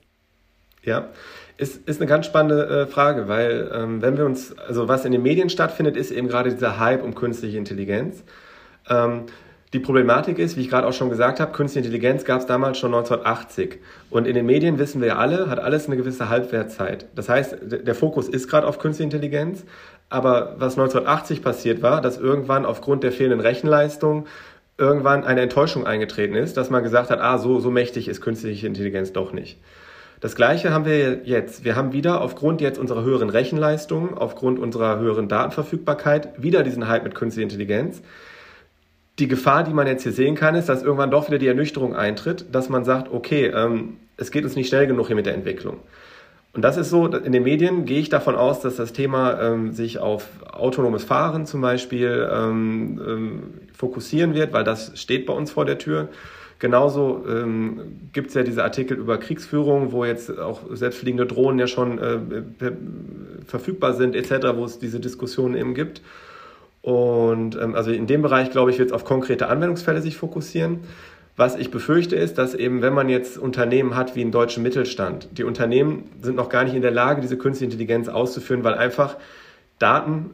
Ja, 0.83 1.09
ist, 1.57 1.87
ist 1.87 2.01
eine 2.01 2.09
ganz 2.09 2.25
spannende 2.25 2.65
äh, 2.65 2.87
Frage, 2.87 3.27
weil 3.27 3.71
ähm, 3.73 4.01
wenn 4.01 4.17
wir 4.17 4.25
uns, 4.25 4.57
also 4.57 4.87
was 4.87 5.05
in 5.05 5.11
den 5.11 5.21
Medien 5.21 5.49
stattfindet, 5.49 5.95
ist 5.95 6.11
eben 6.11 6.27
gerade 6.27 6.51
dieser 6.51 6.79
Hype 6.79 7.03
um 7.03 7.15
künstliche 7.15 7.57
Intelligenz. 7.57 8.23
Ähm, 8.89 9.25
die 9.71 9.79
Problematik 9.79 10.37
ist, 10.37 10.55
wie 10.55 10.61
ich 10.61 10.69
gerade 10.69 10.85
auch 10.85 10.93
schon 10.93 11.09
gesagt 11.09 11.39
habe, 11.39 11.51
künstliche 11.51 11.87
Intelligenz 11.87 12.25
gab 12.25 12.41
es 12.41 12.45
damals 12.45 12.77
schon 12.77 12.93
1980. 12.93 13.79
Und 14.11 14.27
in 14.27 14.35
den 14.35 14.45
Medien 14.45 14.77
wissen 14.77 15.01
wir 15.01 15.07
ja 15.07 15.15
alle, 15.17 15.49
hat 15.49 15.59
alles 15.59 15.87
eine 15.87 15.97
gewisse 15.97 16.29
Halbwertzeit. 16.29 17.07
Das 17.15 17.27
heißt, 17.27 17.57
der 17.61 17.95
Fokus 17.95 18.29
ist 18.29 18.47
gerade 18.47 18.67
auf 18.67 18.77
künstliche 18.77 19.05
Intelligenz, 19.05 19.65
Aber 20.09 20.55
was 20.59 20.77
1980 20.77 21.41
passiert 21.41 21.81
war, 21.81 21.99
dass 22.01 22.19
irgendwann 22.19 22.67
aufgrund 22.67 23.03
der 23.03 23.11
fehlenden 23.11 23.39
Rechenleistung 23.39 24.27
irgendwann 24.77 25.23
eine 25.23 25.41
Enttäuschung 25.41 25.87
eingetreten 25.87 26.35
ist, 26.35 26.55
dass 26.55 26.69
man 26.69 26.83
gesagt 26.83 27.09
hat, 27.09 27.19
ah, 27.19 27.39
so, 27.39 27.59
so 27.59 27.71
mächtig 27.71 28.07
ist 28.07 28.21
künstliche 28.21 28.67
Intelligenz 28.67 29.11
doch 29.11 29.33
nicht. 29.33 29.59
Das 30.23 30.37
gleiche 30.37 30.71
haben 30.71 30.85
wir 30.85 31.25
jetzt. 31.25 31.65
Wir 31.65 31.75
haben 31.75 31.91
wieder 31.91 32.21
aufgrund 32.21 32.61
jetzt 32.61 32.79
unserer 32.79 33.03
höheren 33.03 33.29
Rechenleistung, 33.29 34.17
aufgrund 34.17 34.57
unserer 34.57 34.97
höheren 34.97 35.27
Datenverfügbarkeit 35.27 36.41
wieder 36.41 36.63
diesen 36.63 36.87
Hype 36.87 37.03
mit 37.03 37.13
künstlicher 37.13 37.43
Intelligenz. 37.43 38.01
Die 39.19 39.27
Gefahr, 39.27 39.65
die 39.65 39.73
man 39.73 39.85
jetzt 39.85 40.03
hier 40.03 40.13
sehen 40.13 40.35
kann, 40.35 40.55
ist, 40.55 40.69
dass 40.69 40.81
irgendwann 40.81 41.11
doch 41.11 41.27
wieder 41.27 41.39
die 41.39 41.47
Ernüchterung 41.47 41.93
eintritt, 41.93 42.45
dass 42.53 42.69
man 42.69 42.85
sagt, 42.85 43.11
okay, 43.11 43.47
ähm, 43.47 43.97
es 44.15 44.31
geht 44.31 44.45
uns 44.45 44.55
nicht 44.55 44.69
schnell 44.69 44.87
genug 44.87 45.07
hier 45.07 45.17
mit 45.17 45.25
der 45.25 45.33
Entwicklung. 45.33 45.79
Und 46.53 46.61
das 46.61 46.77
ist 46.77 46.89
so, 46.89 47.05
in 47.05 47.33
den 47.33 47.43
Medien 47.43 47.83
gehe 47.83 47.99
ich 47.99 48.07
davon 48.07 48.35
aus, 48.35 48.61
dass 48.61 48.77
das 48.77 48.93
Thema 48.93 49.41
ähm, 49.41 49.73
sich 49.73 49.99
auf 49.99 50.29
autonomes 50.49 51.03
Fahren 51.03 51.45
zum 51.45 51.59
Beispiel 51.59 52.29
ähm, 52.31 53.01
ähm, 53.05 53.43
fokussieren 53.75 54.33
wird, 54.35 54.53
weil 54.53 54.63
das 54.63 54.97
steht 54.97 55.25
bei 55.25 55.33
uns 55.33 55.51
vor 55.51 55.65
der 55.65 55.79
Tür. 55.79 56.07
Genauso 56.63 57.25
ähm, 57.27 58.07
gibt 58.13 58.29
es 58.29 58.35
ja 58.35 58.43
diese 58.43 58.63
Artikel 58.63 58.97
über 58.97 59.17
Kriegsführung, 59.17 59.91
wo 59.91 60.05
jetzt 60.05 60.39
auch 60.39 60.61
selbstfliegende 60.71 61.25
Drohnen 61.25 61.59
ja 61.59 61.67
schon 61.67 61.99
äh, 61.99 62.19
verfügbar 63.45 63.95
sind, 63.95 64.15
etc., 64.15 64.55
wo 64.55 64.63
es 64.63 64.79
diese 64.79 65.01
Diskussionen 65.01 65.55
eben 65.55 65.73
gibt. 65.73 66.01
Und 66.81 67.57
ähm, 67.61 67.75
also 67.75 67.91
in 67.91 68.07
dem 68.07 68.21
Bereich, 68.21 68.49
glaube 68.49 68.71
ich, 68.71 68.79
wird 68.79 68.91
es 68.91 68.93
auf 68.93 69.03
konkrete 69.03 69.49
Anwendungsfälle 69.49 70.01
sich 70.01 70.15
fokussieren. 70.15 70.79
Was 71.35 71.57
ich 71.57 71.69
befürchte 71.69 72.15
ist, 72.15 72.37
dass 72.37 72.55
eben, 72.55 72.81
wenn 72.81 72.93
man 72.93 73.09
jetzt 73.09 73.37
Unternehmen 73.37 73.97
hat 73.97 74.15
wie 74.15 74.21
einen 74.21 74.31
deutschen 74.31 74.63
Mittelstand, 74.63 75.27
die 75.37 75.43
Unternehmen 75.43 76.05
sind 76.21 76.37
noch 76.37 76.47
gar 76.47 76.63
nicht 76.63 76.75
in 76.75 76.81
der 76.81 76.91
Lage, 76.91 77.19
diese 77.19 77.37
künstliche 77.37 77.73
Intelligenz 77.73 78.07
auszuführen, 78.07 78.63
weil 78.63 78.75
einfach 78.75 79.17
Daten 79.79 80.29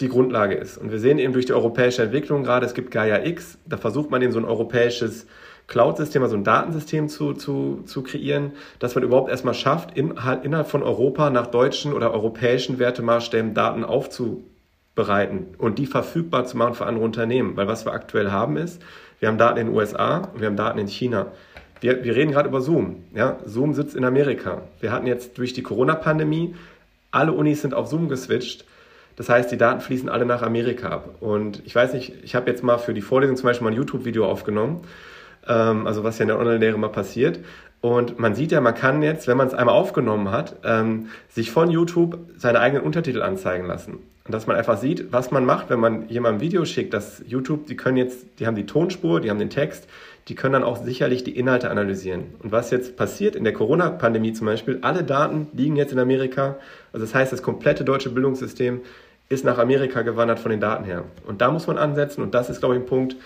die 0.00 0.08
Grundlage 0.08 0.54
ist. 0.54 0.78
Und 0.78 0.92
wir 0.92 1.00
sehen 1.00 1.18
eben 1.18 1.32
durch 1.32 1.46
die 1.46 1.52
europäische 1.52 2.02
Entwicklung 2.02 2.44
gerade, 2.44 2.66
es 2.66 2.74
gibt 2.74 2.90
Gaia 2.90 3.24
X, 3.24 3.58
da 3.66 3.76
versucht 3.76 4.10
man 4.10 4.22
eben 4.22 4.32
so 4.32 4.38
ein 4.38 4.44
europäisches 4.44 5.26
Cloud-System, 5.66 6.22
also 6.22 6.36
ein 6.36 6.44
Datensystem 6.44 7.08
zu, 7.08 7.34
zu, 7.34 7.82
zu 7.84 8.02
kreieren, 8.02 8.52
dass 8.78 8.94
man 8.94 9.04
überhaupt 9.04 9.28
erstmal 9.28 9.54
schafft, 9.54 9.96
in, 9.96 10.24
halt 10.24 10.44
innerhalb 10.44 10.68
von 10.68 10.82
Europa 10.82 11.30
nach 11.30 11.48
deutschen 11.48 11.92
oder 11.92 12.12
europäischen 12.12 12.78
Wertemaßstäben 12.78 13.54
Daten 13.54 13.84
aufzubereiten 13.84 15.48
und 15.58 15.78
die 15.78 15.86
verfügbar 15.86 16.44
zu 16.46 16.56
machen 16.56 16.74
für 16.74 16.86
andere 16.86 17.04
Unternehmen. 17.04 17.56
Weil 17.56 17.68
was 17.68 17.84
wir 17.84 17.92
aktuell 17.92 18.30
haben 18.30 18.56
ist, 18.56 18.80
wir 19.18 19.28
haben 19.28 19.36
Daten 19.36 19.58
in 19.58 19.66
den 19.66 19.76
USA 19.76 20.30
und 20.32 20.40
wir 20.40 20.46
haben 20.46 20.56
Daten 20.56 20.78
in 20.78 20.86
China. 20.86 21.26
Wir, 21.80 22.02
wir 22.02 22.14
reden 22.14 22.32
gerade 22.32 22.48
über 22.48 22.60
Zoom. 22.60 23.04
Ja? 23.14 23.38
Zoom 23.44 23.74
sitzt 23.74 23.94
in 23.94 24.04
Amerika. 24.04 24.62
Wir 24.80 24.90
hatten 24.90 25.06
jetzt 25.06 25.38
durch 25.38 25.52
die 25.52 25.62
Corona-Pandemie, 25.62 26.54
alle 27.10 27.32
Unis 27.32 27.62
sind 27.62 27.74
auf 27.74 27.88
Zoom 27.88 28.08
geswitcht 28.08 28.64
das 29.18 29.28
heißt, 29.28 29.50
die 29.50 29.56
Daten 29.56 29.80
fließen 29.80 30.08
alle 30.08 30.24
nach 30.24 30.42
Amerika 30.42 30.90
ab. 30.90 31.16
Und 31.18 31.60
ich 31.66 31.74
weiß 31.74 31.92
nicht, 31.92 32.12
ich 32.22 32.36
habe 32.36 32.48
jetzt 32.48 32.62
mal 32.62 32.78
für 32.78 32.94
die 32.94 33.02
Vorlesung 33.02 33.34
zum 33.34 33.48
Beispiel 33.48 33.64
mal 33.64 33.72
ein 33.72 33.76
YouTube-Video 33.76 34.24
aufgenommen, 34.24 34.82
ähm, 35.48 35.88
also 35.88 36.04
was 36.04 36.18
ja 36.18 36.22
in 36.22 36.28
der 36.28 36.38
Online-Lehre 36.38 36.78
mal 36.78 36.90
passiert. 36.90 37.40
Und 37.80 38.20
man 38.20 38.36
sieht 38.36 38.52
ja, 38.52 38.60
man 38.60 38.76
kann 38.76 39.02
jetzt, 39.02 39.26
wenn 39.26 39.36
man 39.36 39.48
es 39.48 39.54
einmal 39.54 39.74
aufgenommen 39.74 40.30
hat, 40.30 40.54
ähm, 40.62 41.08
sich 41.28 41.50
von 41.50 41.68
YouTube 41.68 42.16
seine 42.36 42.60
eigenen 42.60 42.84
Untertitel 42.84 43.22
anzeigen 43.22 43.66
lassen. 43.66 43.94
Und 44.24 44.32
dass 44.32 44.46
man 44.46 44.56
einfach 44.56 44.78
sieht, 44.78 45.10
was 45.10 45.32
man 45.32 45.44
macht, 45.44 45.68
wenn 45.68 45.80
man 45.80 46.08
jemandem 46.08 46.38
ein 46.38 46.40
Video 46.40 46.64
schickt, 46.64 46.94
dass 46.94 47.20
YouTube, 47.26 47.66
die 47.66 47.76
können 47.76 47.96
jetzt, 47.96 48.24
die 48.38 48.46
haben 48.46 48.54
die 48.54 48.66
Tonspur, 48.66 49.20
die 49.20 49.30
haben 49.30 49.40
den 49.40 49.50
Text, 49.50 49.88
die 50.28 50.36
können 50.36 50.52
dann 50.52 50.62
auch 50.62 50.76
sicherlich 50.76 51.24
die 51.24 51.36
Inhalte 51.36 51.70
analysieren. 51.70 52.34
Und 52.40 52.52
was 52.52 52.70
jetzt 52.70 52.96
passiert 52.96 53.34
in 53.34 53.42
der 53.42 53.52
Corona-Pandemie 53.52 54.32
zum 54.32 54.46
Beispiel, 54.46 54.78
alle 54.82 55.02
Daten 55.02 55.48
liegen 55.54 55.74
jetzt 55.74 55.92
in 55.92 55.98
Amerika. 55.98 56.56
Also 56.92 57.04
das 57.04 57.16
heißt, 57.16 57.32
das 57.32 57.42
komplette 57.42 57.82
deutsche 57.82 58.10
Bildungssystem 58.10 58.82
ist 59.28 59.44
nach 59.44 59.58
Amerika 59.58 60.02
gewandert 60.02 60.38
von 60.38 60.50
den 60.50 60.60
Daten 60.60 60.84
her. 60.84 61.04
Und 61.26 61.40
da 61.40 61.50
muss 61.50 61.66
man 61.66 61.78
ansetzen 61.78 62.22
und 62.22 62.34
das 62.34 62.48
ist, 62.48 62.60
glaube 62.60 62.76
ich, 62.76 62.80
ein 62.80 62.86
Punkt, 62.86 63.16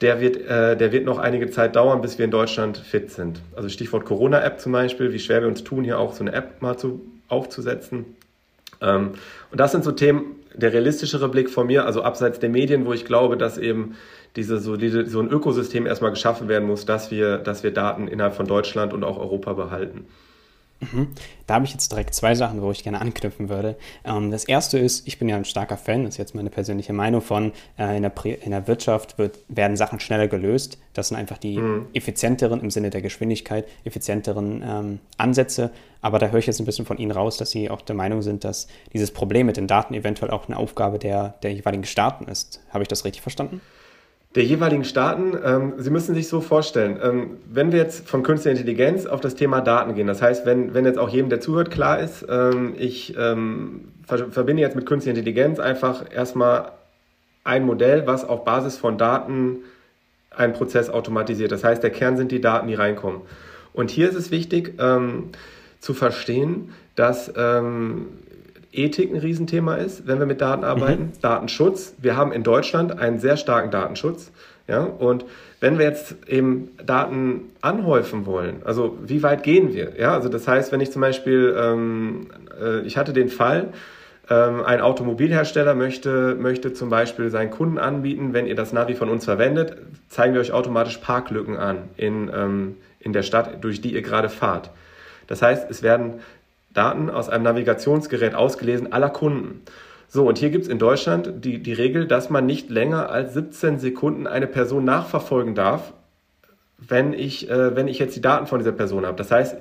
der 0.00 0.20
wird, 0.20 0.36
äh, 0.36 0.76
der 0.76 0.90
wird 0.90 1.04
noch 1.04 1.18
einige 1.18 1.48
Zeit 1.50 1.76
dauern, 1.76 2.00
bis 2.00 2.18
wir 2.18 2.24
in 2.24 2.32
Deutschland 2.32 2.76
fit 2.76 3.10
sind. 3.12 3.40
Also 3.54 3.68
Stichwort 3.68 4.04
Corona-App 4.04 4.60
zum 4.60 4.72
Beispiel, 4.72 5.12
wie 5.12 5.20
schwer 5.20 5.42
wir 5.42 5.48
uns 5.48 5.62
tun, 5.62 5.84
hier 5.84 5.98
auch 5.98 6.12
so 6.12 6.24
eine 6.24 6.32
App 6.32 6.60
mal 6.60 6.76
zu, 6.76 7.00
aufzusetzen. 7.28 8.16
Ähm, 8.80 9.12
und 9.50 9.60
das 9.60 9.70
sind 9.70 9.84
so 9.84 9.92
Themen, 9.92 10.36
der 10.54 10.72
realistischere 10.72 11.28
Blick 11.28 11.48
von 11.48 11.68
mir, 11.68 11.86
also 11.86 12.02
abseits 12.02 12.40
der 12.40 12.50
Medien, 12.50 12.84
wo 12.84 12.92
ich 12.92 13.04
glaube, 13.04 13.36
dass 13.36 13.58
eben 13.58 13.96
diese, 14.36 14.58
so, 14.58 14.76
diese, 14.76 15.06
so 15.06 15.20
ein 15.20 15.30
Ökosystem 15.30 15.86
erstmal 15.86 16.10
geschaffen 16.10 16.48
werden 16.48 16.66
muss, 16.66 16.84
dass 16.84 17.10
wir, 17.10 17.38
dass 17.38 17.62
wir 17.62 17.70
Daten 17.70 18.08
innerhalb 18.08 18.34
von 18.34 18.46
Deutschland 18.46 18.92
und 18.92 19.04
auch 19.04 19.18
Europa 19.18 19.52
behalten. 19.52 20.06
Mhm. 20.82 21.08
Da 21.46 21.54
habe 21.54 21.64
ich 21.64 21.72
jetzt 21.72 21.92
direkt 21.92 22.14
zwei 22.14 22.34
Sachen, 22.34 22.60
wo 22.60 22.70
ich 22.70 22.82
gerne 22.82 23.00
anknüpfen 23.00 23.48
würde. 23.48 23.76
Ähm, 24.04 24.30
das 24.30 24.44
erste 24.44 24.78
ist, 24.78 25.06
ich 25.06 25.18
bin 25.18 25.28
ja 25.28 25.36
ein 25.36 25.44
starker 25.44 25.76
Fan, 25.76 26.04
das 26.04 26.14
ist 26.14 26.18
jetzt 26.18 26.34
meine 26.34 26.50
persönliche 26.50 26.92
Meinung 26.92 27.20
von, 27.20 27.52
äh, 27.78 27.96
in, 27.96 28.02
der 28.02 28.12
in 28.42 28.50
der 28.50 28.66
Wirtschaft 28.66 29.18
wird, 29.18 29.38
werden 29.48 29.76
Sachen 29.76 30.00
schneller 30.00 30.28
gelöst. 30.28 30.78
Das 30.92 31.08
sind 31.08 31.16
einfach 31.16 31.38
die 31.38 31.58
mhm. 31.58 31.86
effizienteren, 31.94 32.60
im 32.60 32.70
Sinne 32.70 32.90
der 32.90 33.02
Geschwindigkeit, 33.02 33.66
effizienteren 33.84 34.62
ähm, 34.66 34.98
Ansätze. 35.16 35.70
Aber 36.00 36.18
da 36.18 36.28
höre 36.28 36.40
ich 36.40 36.46
jetzt 36.46 36.60
ein 36.60 36.66
bisschen 36.66 36.84
von 36.84 36.98
Ihnen 36.98 37.12
raus, 37.12 37.36
dass 37.36 37.50
Sie 37.50 37.70
auch 37.70 37.80
der 37.82 37.94
Meinung 37.94 38.22
sind, 38.22 38.44
dass 38.44 38.66
dieses 38.92 39.12
Problem 39.12 39.46
mit 39.46 39.56
den 39.56 39.68
Daten 39.68 39.94
eventuell 39.94 40.32
auch 40.32 40.48
eine 40.48 40.56
Aufgabe 40.56 40.98
der, 40.98 41.34
der 41.42 41.52
jeweiligen 41.52 41.84
Staaten 41.84 42.24
ist. 42.24 42.60
Habe 42.70 42.82
ich 42.82 42.88
das 42.88 43.04
richtig 43.04 43.22
verstanden? 43.22 43.60
Der 44.34 44.44
jeweiligen 44.44 44.84
Staaten. 44.84 45.36
Ähm, 45.44 45.74
Sie 45.76 45.90
müssen 45.90 46.14
sich 46.14 46.28
so 46.28 46.40
vorstellen, 46.40 46.98
ähm, 47.02 47.38
wenn 47.50 47.72
wir 47.72 47.78
jetzt 47.78 48.08
von 48.08 48.22
künstlicher 48.22 48.58
Intelligenz 48.58 49.06
auf 49.06 49.20
das 49.20 49.34
Thema 49.34 49.60
Daten 49.60 49.94
gehen, 49.94 50.06
das 50.06 50.22
heißt, 50.22 50.46
wenn, 50.46 50.74
wenn 50.74 50.84
jetzt 50.84 50.98
auch 50.98 51.10
jedem, 51.10 51.28
der 51.28 51.40
zuhört, 51.40 51.70
klar 51.70 52.00
ist, 52.00 52.24
ähm, 52.28 52.74
ich 52.78 53.14
ähm, 53.18 53.88
ver 54.06 54.30
verbinde 54.30 54.62
jetzt 54.62 54.76
mit 54.76 54.86
künstlicher 54.86 55.16
Intelligenz 55.16 55.58
einfach 55.58 56.04
erstmal 56.12 56.72
ein 57.44 57.64
Modell, 57.64 58.06
was 58.06 58.24
auf 58.24 58.44
Basis 58.44 58.78
von 58.78 58.98
Daten 58.98 59.58
einen 60.30 60.54
Prozess 60.54 60.88
automatisiert. 60.88 61.52
Das 61.52 61.64
heißt, 61.64 61.82
der 61.82 61.90
Kern 61.90 62.16
sind 62.16 62.32
die 62.32 62.40
Daten, 62.40 62.68
die 62.68 62.74
reinkommen. 62.74 63.20
Und 63.74 63.90
hier 63.90 64.08
ist 64.08 64.14
es 64.14 64.30
wichtig 64.30 64.74
ähm, 64.78 65.30
zu 65.80 65.92
verstehen, 65.92 66.72
dass 66.94 67.32
ähm, 67.36 68.06
Ethik 68.72 69.12
ein 69.12 69.18
Riesenthema 69.18 69.76
ist, 69.76 70.06
wenn 70.06 70.18
wir 70.18 70.26
mit 70.26 70.40
Daten 70.40 70.64
arbeiten. 70.64 71.02
Mhm. 71.04 71.20
Datenschutz. 71.20 71.94
Wir 71.98 72.16
haben 72.16 72.32
in 72.32 72.42
Deutschland 72.42 72.98
einen 72.98 73.18
sehr 73.18 73.36
starken 73.36 73.70
Datenschutz. 73.70 74.32
Ja, 74.68 74.84
und 74.84 75.24
wenn 75.60 75.78
wir 75.78 75.84
jetzt 75.84 76.16
eben 76.28 76.70
Daten 76.84 77.50
anhäufen 77.60 78.26
wollen, 78.26 78.62
also 78.64 78.96
wie 79.04 79.22
weit 79.22 79.42
gehen 79.42 79.74
wir? 79.74 79.98
Ja, 79.98 80.14
also 80.14 80.28
das 80.28 80.46
heißt, 80.46 80.72
wenn 80.72 80.80
ich 80.80 80.92
zum 80.92 81.02
Beispiel, 81.02 81.54
ähm, 81.58 82.28
äh, 82.60 82.80
ich 82.80 82.96
hatte 82.96 83.12
den 83.12 83.28
Fall, 83.28 83.72
ähm, 84.30 84.62
ein 84.64 84.80
Automobilhersteller 84.80 85.74
möchte, 85.74 86.36
möchte 86.38 86.72
zum 86.72 86.90
Beispiel 86.90 87.28
seinen 87.28 87.50
Kunden 87.50 87.78
anbieten, 87.78 88.32
wenn 88.32 88.46
ihr 88.46 88.54
das 88.54 88.72
Navi 88.72 88.94
von 88.94 89.08
uns 89.08 89.24
verwendet, 89.24 89.76
zeigen 90.08 90.32
wir 90.34 90.40
euch 90.40 90.52
automatisch 90.52 90.98
Parklücken 90.98 91.56
an 91.56 91.88
in, 91.96 92.30
ähm, 92.32 92.76
in 93.00 93.12
der 93.12 93.24
Stadt, 93.24 93.62
durch 93.64 93.80
die 93.80 93.92
ihr 93.92 94.02
gerade 94.02 94.28
fahrt. 94.28 94.70
Das 95.26 95.42
heißt, 95.42 95.68
es 95.70 95.82
werden 95.82 96.20
Daten 96.72 97.10
aus 97.10 97.28
einem 97.28 97.44
Navigationsgerät 97.44 98.34
ausgelesen 98.34 98.92
aller 98.92 99.10
Kunden. 99.10 99.62
So, 100.08 100.26
und 100.26 100.38
hier 100.38 100.50
gibt 100.50 100.64
es 100.64 100.70
in 100.70 100.78
Deutschland 100.78 101.44
die, 101.44 101.62
die 101.62 101.72
Regel, 101.72 102.06
dass 102.06 102.28
man 102.28 102.44
nicht 102.44 102.68
länger 102.68 103.10
als 103.10 103.34
17 103.34 103.78
Sekunden 103.78 104.26
eine 104.26 104.46
Person 104.46 104.84
nachverfolgen 104.84 105.54
darf, 105.54 105.92
wenn 106.76 107.12
ich, 107.12 107.48
äh, 107.50 107.74
wenn 107.76 107.88
ich 107.88 107.98
jetzt 107.98 108.16
die 108.16 108.20
Daten 108.20 108.46
von 108.46 108.58
dieser 108.58 108.72
Person 108.72 109.06
habe. 109.06 109.16
Das 109.16 109.30
heißt, 109.30 109.56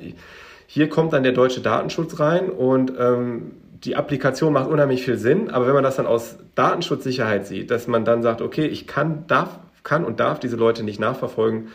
hier 0.68 0.90
kommt 0.90 1.14
dann 1.14 1.24
der 1.24 1.32
deutsche 1.32 1.62
Datenschutz 1.62 2.20
rein 2.20 2.50
und 2.50 2.94
ähm, 2.98 3.52
die 3.84 3.96
Applikation 3.96 4.54
macht 4.54 4.70
unheimlich 4.70 5.04
viel 5.04 5.18
Sinn, 5.18 5.50
aber 5.50 5.68
wenn 5.68 5.74
man 5.74 5.84
das 5.84 5.96
dann 5.96 6.06
aus 6.06 6.38
Datenschutzsicherheit 6.56 7.48
sieht, 7.48 7.72
dass 7.72 7.88
man 7.88 8.06
dann 8.06 8.22
sagt, 8.22 8.42
okay, 8.42 8.66
ich 8.66 8.88
kann, 8.88 9.26
darf, 9.28 9.60
kann 9.84 10.06
und 10.06 10.20
darf 10.20 10.40
diese 10.40 10.56
Leute 10.56 10.84
nicht 10.84 11.00
nachverfolgen, 11.00 11.70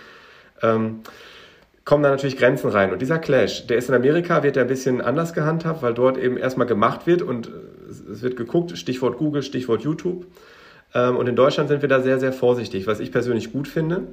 ähm, 0.62 1.01
kommen 1.87 2.03
da 2.03 2.11
natürlich 2.11 2.37
Grenzen 2.37 2.68
rein. 2.68 2.92
Und 2.92 3.01
dieser 3.01 3.18
Clash, 3.18 3.66
der 3.68 3.79
ist 3.79 3.88
in 3.88 3.94
Amerika, 3.94 4.42
wird 4.42 4.57
ja 4.57 4.62
ein 4.62 4.68
bisschen 4.68 5.01
anders 5.01 5.33
gehandhabt, 5.33 5.83
weil 5.83 5.94
dort 5.94 6.18
eben 6.18 6.37
erstmal 6.37 6.66
gemacht 6.66 7.07
wird 7.07 7.22
und 7.22 7.51
es 7.88 8.20
wird 8.22 8.37
geguckt, 8.37 8.77
Stichwort 8.77 9.16
Google, 9.16 9.42
Stichwort 9.42 9.83
YouTube. 9.83 10.27
Ähm, 10.92 11.16
und 11.16 11.29
in 11.29 11.37
Deutschland 11.37 11.68
sind 11.68 11.83
wir 11.83 11.88
da 11.88 12.03
sehr, 12.03 12.18
sehr 12.18 12.33
vorsichtig, 12.33 12.88
was 12.88 12.99
ich 12.99 13.12
persönlich 13.12 13.53
gut 13.53 13.68
finde. 13.68 14.09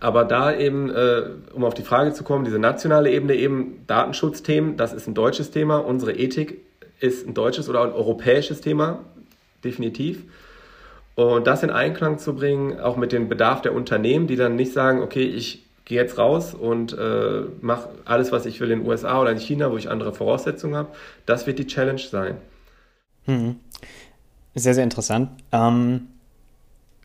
Aber 0.00 0.24
da 0.24 0.54
eben, 0.56 0.90
äh, 0.90 1.24
um 1.52 1.62
auf 1.64 1.74
die 1.74 1.82
Frage 1.82 2.14
zu 2.14 2.24
kommen, 2.24 2.46
diese 2.46 2.58
nationale 2.58 3.10
Ebene 3.10 3.34
eben 3.34 3.84
Datenschutzthemen, 3.86 4.78
das 4.78 4.94
ist 4.94 5.06
ein 5.06 5.14
deutsches 5.14 5.50
Thema. 5.50 5.78
Unsere 5.78 6.12
Ethik 6.12 6.58
ist 7.00 7.26
ein 7.26 7.34
deutsches 7.34 7.68
oder 7.68 7.82
ein 7.82 7.92
europäisches 7.92 8.62
Thema, 8.62 9.00
definitiv. 9.62 10.24
Und 11.16 11.46
das 11.46 11.62
in 11.62 11.70
Einklang 11.70 12.18
zu 12.18 12.34
bringen, 12.34 12.80
auch 12.80 12.96
mit 12.96 13.12
dem 13.12 13.28
Bedarf 13.28 13.60
der 13.60 13.74
Unternehmen, 13.74 14.26
die 14.26 14.36
dann 14.36 14.56
nicht 14.56 14.72
sagen, 14.72 15.02
okay, 15.02 15.24
ich 15.24 15.67
gehe 15.88 16.00
jetzt 16.00 16.18
raus 16.18 16.54
und 16.54 16.92
äh, 16.92 17.42
mache 17.60 17.88
alles, 18.04 18.30
was 18.30 18.46
ich 18.46 18.60
will 18.60 18.70
in 18.70 18.80
den 18.80 18.88
USA 18.88 19.20
oder 19.20 19.32
in 19.32 19.38
China, 19.38 19.72
wo 19.72 19.76
ich 19.76 19.90
andere 19.90 20.14
Voraussetzungen 20.14 20.76
habe. 20.76 20.90
Das 21.26 21.46
wird 21.46 21.58
die 21.58 21.66
Challenge 21.66 21.98
sein. 21.98 22.36
Hm. 23.24 23.56
Sehr, 24.54 24.74
sehr 24.74 24.84
interessant. 24.84 25.30
Ähm, 25.50 26.08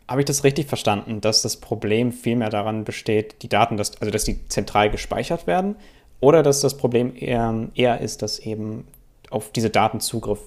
habe 0.06 0.20
ich 0.20 0.26
das 0.26 0.44
richtig 0.44 0.66
verstanden, 0.66 1.20
dass 1.20 1.42
das 1.42 1.56
Problem 1.56 2.12
vielmehr 2.12 2.50
daran 2.50 2.84
besteht, 2.84 3.42
die 3.42 3.48
Daten, 3.48 3.76
dass, 3.76 4.00
also 4.00 4.10
dass 4.10 4.24
die 4.24 4.46
zentral 4.48 4.90
gespeichert 4.90 5.46
werden, 5.46 5.76
oder 6.20 6.42
dass 6.42 6.60
das 6.60 6.76
Problem 6.76 7.12
eher, 7.16 7.68
eher 7.74 8.00
ist, 8.00 8.22
dass 8.22 8.38
eben 8.38 8.86
auf 9.30 9.50
diese 9.50 9.70
Daten 9.70 10.00
Zugriff 10.00 10.40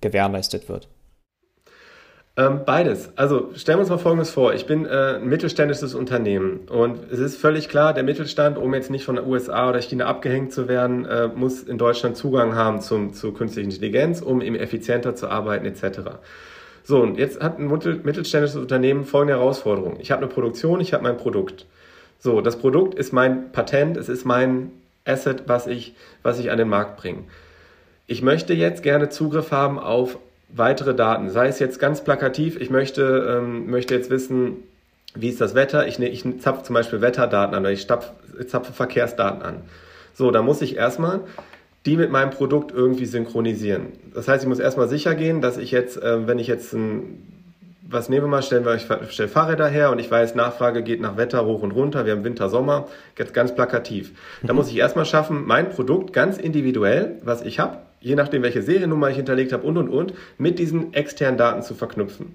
gewährleistet 0.00 0.68
wird? 0.68 0.88
Ähm, 2.38 2.60
beides. 2.64 3.10
Also 3.16 3.50
stellen 3.56 3.78
wir 3.78 3.80
uns 3.80 3.90
mal 3.90 3.98
Folgendes 3.98 4.30
vor. 4.30 4.54
Ich 4.54 4.64
bin 4.64 4.86
äh, 4.86 5.16
ein 5.16 5.28
mittelständisches 5.28 5.96
Unternehmen 5.96 6.68
und 6.68 7.10
es 7.10 7.18
ist 7.18 7.36
völlig 7.36 7.68
klar, 7.68 7.92
der 7.92 8.04
Mittelstand, 8.04 8.58
um 8.58 8.72
jetzt 8.74 8.92
nicht 8.92 9.04
von 9.04 9.16
der 9.16 9.26
USA 9.26 9.68
oder 9.68 9.82
China 9.82 10.06
abgehängt 10.06 10.52
zu 10.52 10.68
werden, 10.68 11.04
äh, 11.04 11.26
muss 11.26 11.64
in 11.64 11.78
Deutschland 11.78 12.16
Zugang 12.16 12.54
haben 12.54 12.80
zum, 12.80 13.12
zu 13.12 13.32
künstlicher 13.32 13.64
Intelligenz, 13.64 14.22
um 14.22 14.40
eben 14.40 14.54
effizienter 14.54 15.16
zu 15.16 15.26
arbeiten 15.28 15.66
etc. 15.66 15.98
So, 16.84 17.00
und 17.00 17.18
jetzt 17.18 17.42
hat 17.42 17.58
ein 17.58 17.66
mittelständisches 17.66 18.56
Unternehmen 18.56 19.04
folgende 19.04 19.34
Herausforderung. 19.34 19.96
Ich 19.98 20.12
habe 20.12 20.22
eine 20.22 20.32
Produktion, 20.32 20.80
ich 20.80 20.94
habe 20.94 21.02
mein 21.02 21.16
Produkt. 21.16 21.66
So, 22.20 22.40
das 22.40 22.56
Produkt 22.56 22.94
ist 22.94 23.12
mein 23.12 23.50
Patent, 23.50 23.96
es 23.96 24.08
ist 24.08 24.24
mein 24.24 24.70
Asset, 25.04 25.48
was 25.48 25.66
ich, 25.66 25.96
was 26.22 26.38
ich 26.38 26.52
an 26.52 26.58
den 26.58 26.68
Markt 26.68 26.98
bringe. 26.98 27.24
Ich 28.06 28.22
möchte 28.22 28.54
jetzt 28.54 28.84
gerne 28.84 29.08
Zugriff 29.08 29.50
haben 29.50 29.76
auf 29.80 30.18
weitere 30.48 30.94
Daten, 30.94 31.30
sei 31.30 31.48
es 31.48 31.58
jetzt 31.58 31.78
ganz 31.78 32.02
plakativ, 32.02 32.60
ich 32.60 32.70
möchte, 32.70 33.38
ähm, 33.38 33.70
möchte 33.70 33.94
jetzt 33.94 34.10
wissen, 34.10 34.56
wie 35.14 35.28
ist 35.28 35.40
das 35.40 35.54
Wetter, 35.54 35.86
ich, 35.86 35.98
ne, 35.98 36.08
ich 36.08 36.24
zapfe 36.40 36.62
zum 36.62 36.74
Beispiel 36.74 37.00
Wetterdaten 37.00 37.54
an 37.54 37.62
oder 37.62 37.72
ich 37.72 37.82
stapf, 37.82 38.10
zapfe 38.46 38.72
Verkehrsdaten 38.72 39.42
an. 39.42 39.62
So, 40.14 40.30
da 40.30 40.42
muss 40.42 40.62
ich 40.62 40.76
erstmal 40.76 41.20
die 41.86 41.96
mit 41.96 42.10
meinem 42.10 42.30
Produkt 42.30 42.72
irgendwie 42.72 43.06
synchronisieren. 43.06 43.86
Das 44.14 44.28
heißt, 44.28 44.42
ich 44.42 44.48
muss 44.48 44.58
erstmal 44.58 44.88
sicher 44.88 45.14
gehen, 45.14 45.40
dass 45.40 45.56
ich 45.56 45.70
jetzt, 45.70 45.96
äh, 46.02 46.26
wenn 46.26 46.38
ich 46.38 46.46
jetzt 46.46 46.74
ein, 46.74 47.22
was 47.88 48.10
nehmen 48.10 48.26
wir 48.26 48.28
mal, 48.28 48.42
stellen 48.42 48.66
wir, 48.66 48.74
ich 48.74 48.86
stelle 49.12 49.28
Fahrräder 49.28 49.68
her 49.68 49.90
und 49.90 49.98
ich 49.98 50.10
weiß, 50.10 50.34
Nachfrage 50.34 50.82
geht 50.82 51.00
nach 51.00 51.16
Wetter 51.16 51.46
hoch 51.46 51.62
und 51.62 51.70
runter, 51.70 52.04
wir 52.04 52.12
haben 52.12 52.24
Winter, 52.24 52.50
Sommer, 52.50 52.88
jetzt 53.16 53.32
ganz 53.32 53.54
plakativ. 53.54 54.12
Da 54.42 54.52
muss 54.52 54.68
ich 54.68 54.76
erstmal 54.76 55.06
schaffen, 55.06 55.46
mein 55.46 55.70
Produkt 55.70 56.12
ganz 56.12 56.36
individuell, 56.36 57.16
was 57.22 57.40
ich 57.40 57.58
habe, 57.58 57.78
je 58.00 58.14
nachdem, 58.14 58.42
welche 58.42 58.62
Seriennummer 58.62 59.10
ich 59.10 59.16
hinterlegt 59.16 59.52
habe 59.52 59.66
und 59.66 59.76
und 59.76 59.88
und, 59.88 60.14
mit 60.38 60.58
diesen 60.58 60.92
externen 60.94 61.38
Daten 61.38 61.62
zu 61.62 61.74
verknüpfen. 61.74 62.34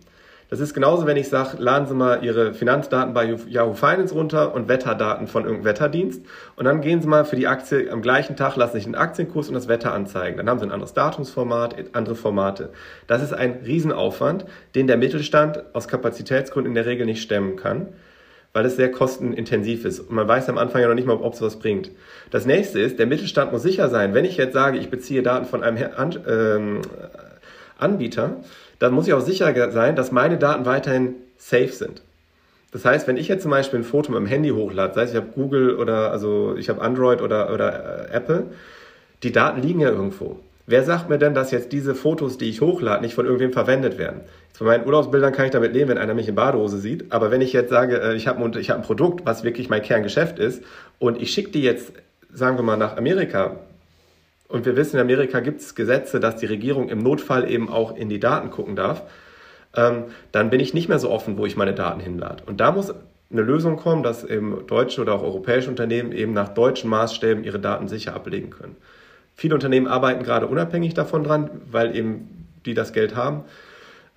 Das 0.49 0.59
ist 0.59 0.75
genauso, 0.75 1.07
wenn 1.07 1.17
ich 1.17 1.29
sage, 1.29 1.57
laden 1.57 1.87
Sie 1.87 1.95
mal 1.95 2.23
Ihre 2.23 2.53
Finanzdaten 2.53 3.15
bei 3.15 3.35
Yahoo 3.47 3.73
Finance 3.73 4.13
runter 4.13 4.53
und 4.53 4.67
Wetterdaten 4.67 5.25
von 5.25 5.45
irgendeinem 5.45 5.65
Wetterdienst. 5.65 6.23
Und 6.55 6.65
dann 6.65 6.81
gehen 6.81 7.01
Sie 7.01 7.07
mal 7.07 7.25
für 7.25 7.35
die 7.35 7.47
Aktie 7.47 7.91
am 7.91 8.03
gleichen 8.03 8.35
Tag, 8.35 8.55
lassen 8.55 8.73
sich 8.73 8.83
den 8.83 8.93
Aktienkurs 8.93 9.47
und 9.47 9.55
das 9.55 9.67
Wetter 9.67 9.93
anzeigen. 9.93 10.37
Dann 10.37 10.47
haben 10.47 10.59
Sie 10.59 10.65
ein 10.65 10.71
anderes 10.71 10.93
Datumsformat, 10.93 11.75
andere 11.93 12.13
Formate. 12.13 12.69
Das 13.07 13.23
ist 13.23 13.33
ein 13.33 13.61
Riesenaufwand, 13.65 14.45
den 14.75 14.85
der 14.85 14.97
Mittelstand 14.97 15.63
aus 15.73 15.87
Kapazitätsgründen 15.87 16.69
in 16.69 16.75
der 16.75 16.85
Regel 16.85 17.07
nicht 17.07 17.23
stemmen 17.23 17.55
kann 17.55 17.87
weil 18.53 18.65
es 18.65 18.75
sehr 18.75 18.91
kostenintensiv 18.91 19.83
ist. 19.83 19.99
Und 19.99 20.11
man 20.11 20.27
weiß 20.27 20.47
am 20.49 20.57
Anfang 20.57 20.81
ja 20.81 20.87
noch 20.87 20.95
nicht 20.95 21.07
mal, 21.07 21.17
ob 21.17 21.33
es 21.33 21.41
was 21.41 21.57
bringt. 21.57 21.91
Das 22.29 22.45
nächste 22.45 22.79
ist, 22.79 22.99
der 22.99 23.07
Mittelstand 23.07 23.51
muss 23.51 23.63
sicher 23.63 23.89
sein, 23.89 24.13
wenn 24.13 24.25
ich 24.25 24.37
jetzt 24.37 24.53
sage, 24.53 24.77
ich 24.77 24.89
beziehe 24.89 25.23
Daten 25.23 25.45
von 25.45 25.63
einem 25.63 25.83
ähm, 26.27 26.81
Anbieter, 27.77 28.37
dann 28.79 28.93
muss 28.93 29.07
ich 29.07 29.13
auch 29.13 29.21
sicher 29.21 29.71
sein, 29.71 29.95
dass 29.95 30.11
meine 30.11 30.37
Daten 30.37 30.65
weiterhin 30.65 31.15
safe 31.37 31.69
sind. 31.69 32.01
Das 32.71 32.85
heißt, 32.85 33.07
wenn 33.07 33.17
ich 33.17 33.27
jetzt 33.27 33.43
zum 33.43 33.51
Beispiel 33.51 33.79
ein 33.79 33.83
Foto 33.83 34.11
mit 34.11 34.19
dem 34.19 34.25
Handy 34.25 34.49
hochlade, 34.49 34.93
sei 34.93 35.03
es 35.03 35.11
ich 35.11 35.15
habe 35.15 35.27
Google 35.33 35.75
oder 35.75 36.11
also 36.11 36.55
ich 36.57 36.69
habe 36.69 36.81
Android 36.81 37.21
oder, 37.21 37.53
oder 37.53 38.09
äh, 38.09 38.13
Apple, 38.13 38.47
die 39.21 39.31
Daten 39.31 39.61
liegen 39.61 39.79
ja 39.79 39.89
irgendwo. 39.89 40.39
Wer 40.65 40.83
sagt 40.83 41.09
mir 41.09 41.17
denn, 41.17 41.33
dass 41.33 41.51
jetzt 41.51 41.73
diese 41.73 41.93
Fotos, 41.93 42.37
die 42.37 42.49
ich 42.49 42.61
hochlade, 42.61 43.01
nicht 43.01 43.15
von 43.15 43.25
irgendwem 43.25 43.51
verwendet 43.51 43.97
werden? 43.97 44.21
Von 44.53 44.67
meinen 44.67 44.85
Urlaubsbildern 44.85 45.33
kann 45.33 45.45
ich 45.45 45.51
damit 45.51 45.73
leben, 45.73 45.89
wenn 45.89 45.97
einer 45.97 46.13
mich 46.13 46.29
in 46.29 46.35
Badehose 46.35 46.77
sieht. 46.77 47.11
Aber 47.11 47.31
wenn 47.31 47.41
ich 47.41 47.51
jetzt 47.51 47.69
sage, 47.69 47.99
äh, 47.99 48.15
ich 48.15 48.27
habe 48.27 48.59
ich 48.59 48.69
hab 48.69 48.77
ein 48.77 48.83
Produkt, 48.83 49.25
was 49.25 49.43
wirklich 49.43 49.69
mein 49.69 49.81
Kerngeschäft 49.81 50.39
ist, 50.39 50.63
und 50.99 51.21
ich 51.21 51.31
schicke 51.31 51.51
die 51.51 51.63
jetzt, 51.63 51.91
sagen 52.31 52.57
wir 52.57 52.63
mal, 52.63 52.77
nach 52.77 52.95
Amerika, 52.95 53.57
und 54.47 54.65
wir 54.65 54.75
wissen, 54.75 54.97
in 54.97 55.01
Amerika 55.01 55.39
gibt 55.39 55.61
es 55.61 55.75
Gesetze, 55.75 56.19
dass 56.19 56.35
die 56.37 56.45
Regierung 56.45 56.87
im 56.89 56.99
Notfall 56.99 57.49
eben 57.49 57.69
auch 57.69 57.95
in 57.95 58.07
die 58.07 58.19
Daten 58.19 58.51
gucken 58.51 58.75
darf. 58.75 59.01
Ähm, 59.75 60.03
dann 60.31 60.49
bin 60.49 60.59
ich 60.59 60.73
nicht 60.73 60.87
mehr 60.87 60.99
so 60.99 61.09
offen, 61.09 61.37
wo 61.37 61.45
ich 61.45 61.57
meine 61.57 61.73
Daten 61.73 61.99
hinlade. 61.99 62.43
Und 62.45 62.59
da 62.61 62.71
muss 62.71 62.93
eine 63.31 63.41
Lösung 63.41 63.77
kommen, 63.77 64.03
dass 64.03 64.23
eben 64.23 64.67
deutsche 64.67 65.01
oder 65.01 65.15
auch 65.15 65.23
europäische 65.23 65.69
Unternehmen 65.69 66.11
eben 66.11 66.33
nach 66.33 66.49
deutschen 66.49 66.89
Maßstäben 66.89 67.43
ihre 67.43 67.59
Daten 67.59 67.87
sicher 67.87 68.13
ablegen 68.13 68.51
können. 68.51 68.75
Viele 69.35 69.55
Unternehmen 69.55 69.87
arbeiten 69.87 70.23
gerade 70.23 70.47
unabhängig 70.47 70.93
davon 70.93 71.23
dran, 71.23 71.49
weil 71.71 71.95
eben 71.95 72.47
die 72.65 72.73
das 72.73 72.93
Geld 72.93 73.15
haben, 73.15 73.43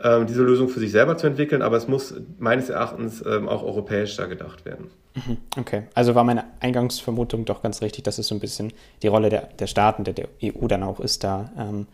ähm, 0.03 0.27
diese 0.27 0.43
Lösung 0.43 0.69
für 0.69 0.81
sich 0.81 0.93
selber 0.93 1.17
zu 1.17 1.27
entwickeln, 1.27 1.63
aber 1.63 1.77
es 1.77 1.89
muss 1.89 2.15
meines 2.39 2.69
Erachtens 2.69 3.25
ähm, 3.27 3.49
auch 3.49 3.63
europäisch 3.63 4.17
da 4.17 4.27
gedacht 4.27 4.65
werden. 4.65 4.91
Mhm. 5.15 5.39
Okay, 5.59 5.85
also 5.95 6.15
war 6.15 6.25
meine 6.25 6.45
Eingangsvermutung 6.61 7.47
doch 7.47 7.63
ganz 7.63 7.81
richtig, 7.81 8.05
dass 8.05 8.19
es 8.19 8.29
so 8.29 8.35
ein 8.35 8.41
bisschen 8.41 8.73
die 9.03 9.09
Rolle 9.09 9.31
der, 9.31 9.49
der 9.59 9.67
Staaten, 9.67 10.05
der, 10.05 10.13
der 10.13 10.29
EU 10.43 10.67
dann 10.67 10.83
auch 10.83 11.01
ist, 11.01 11.25
da, 11.25 11.51
ähm, 11.59 11.87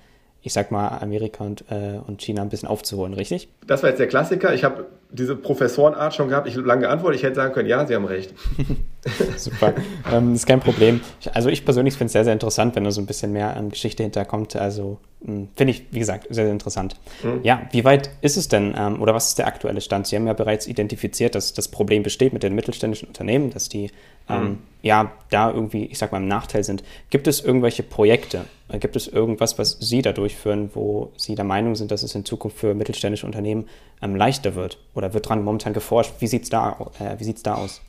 ich 0.42 0.52
sag 0.52 0.72
mal, 0.72 0.88
Amerika 0.88 1.44
und, 1.44 1.64
äh, 1.70 2.00
und 2.04 2.20
China 2.20 2.42
ein 2.42 2.48
bisschen 2.48 2.68
aufzuholen, 2.68 3.14
richtig? 3.14 3.48
Das 3.64 3.84
war 3.84 3.90
jetzt 3.90 4.00
der 4.00 4.08
Klassiker. 4.08 4.52
Ich 4.52 4.64
habe 4.64 4.86
diese 5.10 5.36
Professorenart 5.36 6.14
schon 6.14 6.28
gehabt. 6.28 6.48
Ich 6.48 6.56
habe 6.56 6.66
lange 6.66 6.82
geantwortet. 6.82 7.20
Ich 7.20 7.22
hätte 7.24 7.36
sagen 7.36 7.54
können, 7.54 7.68
ja, 7.68 7.86
Sie 7.86 7.94
haben 7.94 8.04
recht. 8.04 8.34
Super, 9.36 9.74
ähm, 10.12 10.34
ist 10.34 10.46
kein 10.46 10.60
Problem. 10.60 11.00
Also 11.34 11.48
ich 11.48 11.64
persönlich 11.64 11.94
finde 11.94 12.06
es 12.06 12.12
sehr, 12.12 12.24
sehr 12.24 12.32
interessant, 12.32 12.76
wenn 12.76 12.84
da 12.84 12.92
so 12.92 13.00
ein 13.00 13.06
bisschen 13.06 13.32
mehr 13.32 13.56
an 13.56 13.70
Geschichte 13.70 14.04
hinterkommt. 14.04 14.54
Also 14.54 14.98
hm, 15.24 15.48
finde 15.56 15.72
ich, 15.72 15.86
wie 15.90 15.98
gesagt, 15.98 16.26
sehr, 16.30 16.44
sehr 16.44 16.52
interessant. 16.52 16.94
Mhm. 17.24 17.40
Ja, 17.42 17.62
wie 17.72 17.84
weit 17.84 18.10
ist 18.20 18.36
es 18.36 18.46
denn 18.46 18.74
ähm, 18.76 19.02
oder 19.02 19.12
was 19.12 19.28
ist 19.28 19.38
der 19.38 19.48
aktuelle 19.48 19.80
Stand? 19.80 20.06
Sie 20.06 20.14
haben 20.14 20.26
ja 20.26 20.34
bereits 20.34 20.68
identifiziert, 20.68 21.34
dass 21.34 21.52
das 21.52 21.66
Problem 21.66 22.04
besteht 22.04 22.32
mit 22.32 22.44
den 22.44 22.54
mittelständischen 22.54 23.08
Unternehmen, 23.08 23.50
dass 23.50 23.68
die 23.68 23.90
ähm, 24.28 24.42
mhm. 24.42 24.58
ja 24.82 25.12
da 25.30 25.50
irgendwie, 25.50 25.86
ich 25.86 25.98
sag 25.98 26.12
mal, 26.12 26.18
im 26.18 26.28
Nachteil 26.28 26.62
sind. 26.62 26.84
Gibt 27.10 27.26
es 27.26 27.40
irgendwelche 27.40 27.82
Projekte? 27.82 28.44
Äh, 28.68 28.78
gibt 28.78 28.94
es 28.94 29.08
irgendwas, 29.08 29.58
was 29.58 29.78
Sie 29.80 30.02
da 30.02 30.12
durchführen, 30.12 30.70
wo 30.74 31.10
Sie 31.16 31.34
der 31.34 31.44
Meinung 31.44 31.74
sind, 31.74 31.90
dass 31.90 32.04
es 32.04 32.14
in 32.14 32.24
Zukunft 32.24 32.58
für 32.58 32.74
mittelständische 32.74 33.26
Unternehmen 33.26 33.68
ähm, 34.00 34.14
leichter 34.14 34.54
wird? 34.54 34.78
Oder 34.94 35.12
wird 35.12 35.28
dran 35.28 35.42
momentan 35.42 35.72
geforscht? 35.72 36.14
Wie 36.20 36.28
sieht 36.28 36.44
es 36.44 36.50
da, 36.50 36.90
äh, 37.00 37.16
da 37.42 37.54
aus? 37.54 37.80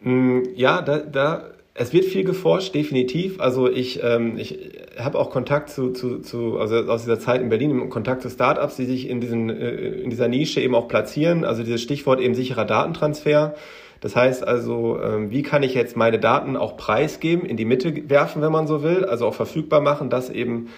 Mm, 0.00 0.40
ja, 0.54 0.82
da, 0.82 0.98
da, 0.98 1.50
es 1.74 1.92
wird 1.92 2.06
viel 2.06 2.24
geforscht, 2.24 2.74
definitiv. 2.74 3.40
Also 3.40 3.68
ich, 3.70 4.02
ähm, 4.02 4.36
ich 4.36 4.58
habe 4.98 5.18
auch 5.18 5.30
Kontakt 5.30 5.70
zu, 5.70 5.92
zu, 5.92 6.18
zu, 6.20 6.58
also 6.58 6.76
aus 6.90 7.02
dieser 7.02 7.20
Zeit 7.20 7.40
in 7.40 7.48
Berlin, 7.48 7.88
Kontakt 7.88 8.22
zu 8.22 8.30
Startups, 8.30 8.76
die 8.76 8.84
sich 8.84 9.08
in, 9.08 9.20
diesen, 9.20 9.48
äh, 9.50 9.70
in 9.70 10.10
dieser 10.10 10.28
Nische 10.28 10.60
eben 10.60 10.74
auch 10.74 10.88
platzieren. 10.88 11.44
Also 11.44 11.62
dieses 11.62 11.82
Stichwort 11.82 12.20
eben 12.20 12.34
sicherer 12.34 12.64
Datentransfer. 12.64 13.54
Das 14.00 14.14
heißt 14.14 14.46
also, 14.46 15.00
ähm, 15.02 15.30
wie 15.30 15.42
kann 15.42 15.62
ich 15.62 15.74
jetzt 15.74 15.96
meine 15.96 16.18
Daten 16.18 16.56
auch 16.56 16.76
preisgeben, 16.76 17.46
in 17.46 17.56
die 17.56 17.64
Mitte 17.64 18.08
werfen, 18.08 18.42
wenn 18.42 18.52
man 18.52 18.66
so 18.66 18.82
will, 18.82 19.04
also 19.04 19.26
auch 19.26 19.34
verfügbar 19.34 19.80
machen, 19.80 20.10
dass 20.10 20.30
eben 20.30 20.68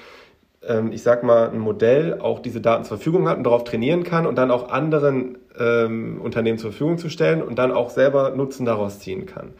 ähm, 0.66 0.92
ich 0.92 1.03
sag 1.03 1.23
mal, 1.23 1.51
ein 1.51 1.59
Modell 1.59 2.20
auch 2.20 2.40
diese 2.40 2.61
Daten 2.61 2.85
zur 2.85 2.99
Verfügung 2.99 3.29
hat 3.29 3.38
und 3.38 3.44
darauf 3.44 3.64
trainieren 3.64 4.05
kann 4.05 4.27
und 4.27 4.37
dann 4.37 4.51
auch 4.51 4.70
anderen 4.70 5.38
ähm, 5.59 6.20
Unternehmen 6.20 6.59
zur 6.59 6.70
Verfügung 6.70 6.99
zu 6.99 7.09
stellen 7.09 7.42
und 7.42 7.59
dann 7.59 7.73
auch 7.73 7.90
selber 7.90 8.31
Nutzen 8.31 8.66
daraus 8.66 9.01
ziehen 9.01 9.27
kann. 9.27 9.55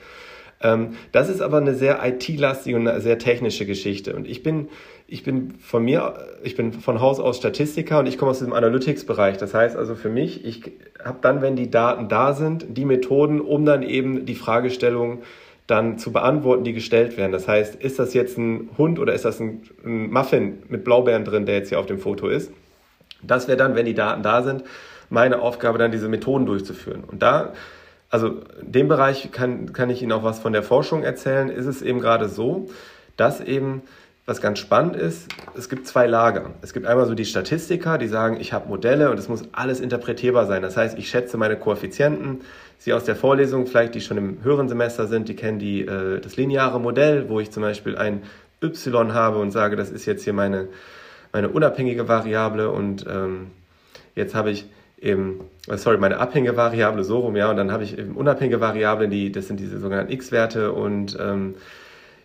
Ähm, 0.63 0.91
das 1.13 1.29
ist 1.29 1.41
aber 1.41 1.57
eine 1.57 1.75
sehr 1.75 2.01
IT-lastige 2.05 2.77
und 2.77 2.87
eine 2.87 3.01
sehr 3.01 3.19
technische 3.19 3.65
Geschichte. 3.65 4.15
Und 4.15 4.29
ich 4.29 4.43
bin, 4.43 4.69
ich 5.07 5.23
bin 5.23 5.55
von 5.59 5.83
mir, 5.85 6.15
ich 6.43 6.55
bin 6.55 6.73
von 6.73 7.01
Haus 7.01 7.19
aus 7.19 7.39
Statistiker 7.39 8.01
und 8.01 8.07
ich 8.07 8.19
komme 8.19 8.31
aus 8.33 8.41
dem 8.41 8.53
Analytics-Bereich. 8.53 9.39
Das 9.39 9.55
heißt 9.55 9.77
also 9.77 9.95
für 9.95 10.11
mich, 10.11 10.45
ich 10.45 10.73
habe 11.03 11.19
dann, 11.23 11.41
wenn 11.41 11.57
die 11.57 11.71
Daten 11.71 12.09
da 12.09 12.35
sind, 12.35 12.77
die 12.77 12.85
Methoden, 12.85 13.41
um 13.41 13.65
dann 13.65 13.83
eben 13.83 14.27
die 14.27 14.35
Fragestellung 14.35 15.23
dann 15.71 15.99
zu 15.99 16.13
beantworten, 16.13 16.65
die 16.65 16.73
gestellt 16.73 17.17
werden. 17.17 17.33
Das 17.33 17.47
heißt, 17.49 17.77
ist 17.77 17.99
das 17.99 18.15
jetzt 18.15 18.39
ein 18.39 18.71
Hund 18.77 18.99
oder 18.99 19.13
ist 19.15 19.25
das 19.25 19.41
ein, 19.41 19.63
ein 19.85 20.11
Muffin 20.11 20.63
mit 20.69 20.85
Blaubeeren 20.85 21.25
drin, 21.25 21.47
der 21.47 21.57
jetzt 21.57 21.69
hier 21.69 21.79
auf 21.79 21.87
dem 21.87 21.99
Foto 21.99 22.29
ist? 22.29 22.51
Das 23.23 23.49
wäre 23.49 23.57
dann, 23.57 23.75
wenn 23.75 23.87
die 23.87 23.95
Daten 23.95 24.23
da 24.23 24.43
sind, 24.43 24.65
meine 25.11 25.41
Aufgabe, 25.41 25.79
dann 25.79 25.93
diese 25.93 26.09
Methoden 26.09 26.47
durchzuführen. 26.47 27.05
Und 27.05 27.23
da, 27.23 27.53
also 28.09 28.41
in 28.61 28.73
dem 28.73 28.89
Bereich 28.89 29.31
kann, 29.33 29.73
kann 29.73 29.91
ich 29.91 30.03
Ihnen 30.03 30.13
auch 30.13 30.25
was 30.25 30.39
von 30.39 30.53
der 30.53 30.63
Forschung 30.63 31.03
erzählen, 31.03 31.51
ist 31.51 31.67
es 31.67 31.83
eben 31.83 32.01
gerade 32.01 32.29
so, 32.29 32.69
dass 33.17 33.41
eben 33.41 33.83
was 34.27 34.41
ganz 34.41 34.61
spannend 34.61 34.95
ist, 34.95 35.29
es 35.57 35.69
gibt 35.69 35.89
zwei 35.89 36.07
Lager. 36.07 36.51
Es 36.63 36.73
gibt 36.73 36.87
einmal 36.87 37.07
so 37.07 37.15
die 37.15 37.25
Statistiker, 37.25 37.99
die 37.99 38.07
sagen, 38.07 38.39
ich 38.39 38.53
habe 38.53 38.69
Modelle 38.69 39.11
und 39.11 39.19
es 39.19 39.29
muss 39.29 39.43
alles 39.51 39.81
interpretierbar 39.81 40.47
sein. 40.47 40.63
Das 40.63 40.77
heißt, 40.77 40.97
ich 40.99 41.11
schätze 41.11 41.37
meine 41.37 41.57
Koeffizienten. 41.57 42.43
Sie 42.83 42.95
aus 42.95 43.05
der 43.05 43.14
Vorlesung, 43.14 43.66
vielleicht 43.66 43.95
die 43.95 44.01
schon 44.01 44.16
im 44.16 44.43
höheren 44.43 44.66
Semester 44.66 45.07
sind, 45.07 45.29
die 45.29 45.37
kennen 45.37 45.59
die, 45.59 45.83
äh, 45.83 46.19
das 46.19 46.38
lineare 46.38 46.81
Modell, 46.81 47.29
wo 47.29 47.38
ich 47.38 47.51
zum 47.51 47.62
Beispiel 47.62 47.99
ein 47.99 48.23
y 48.62 49.12
habe 49.12 49.38
und 49.38 49.51
sage, 49.51 49.77
das 49.77 49.90
ist 49.90 50.07
jetzt 50.07 50.25
hier 50.25 50.33
meine, 50.33 50.69
meine 51.31 51.51
unabhängige 51.51 52.09
Variable 52.09 52.71
und 52.71 53.05
ähm, 53.07 53.49
jetzt 54.14 54.35
habe 54.35 54.51
ich 54.51 54.64
eben, 54.99 55.43
äh, 55.69 55.77
sorry, 55.77 55.99
meine 55.99 56.16
abhängige 56.21 56.57
Variable 56.57 57.05
so 57.05 57.19
rum, 57.19 57.37
ja, 57.37 57.51
und 57.51 57.59
dann 57.59 57.71
habe 57.71 57.85
ich 57.85 57.99
eben 57.99 58.16
unabhängige 58.16 58.62
Variablen, 58.62 59.11
die, 59.11 59.31
das 59.31 59.49
sind 59.49 59.61
diese 59.61 59.79
sogenannten 59.79 60.12
x-Werte 60.12 60.73
und 60.73 61.19
ähm, 61.21 61.57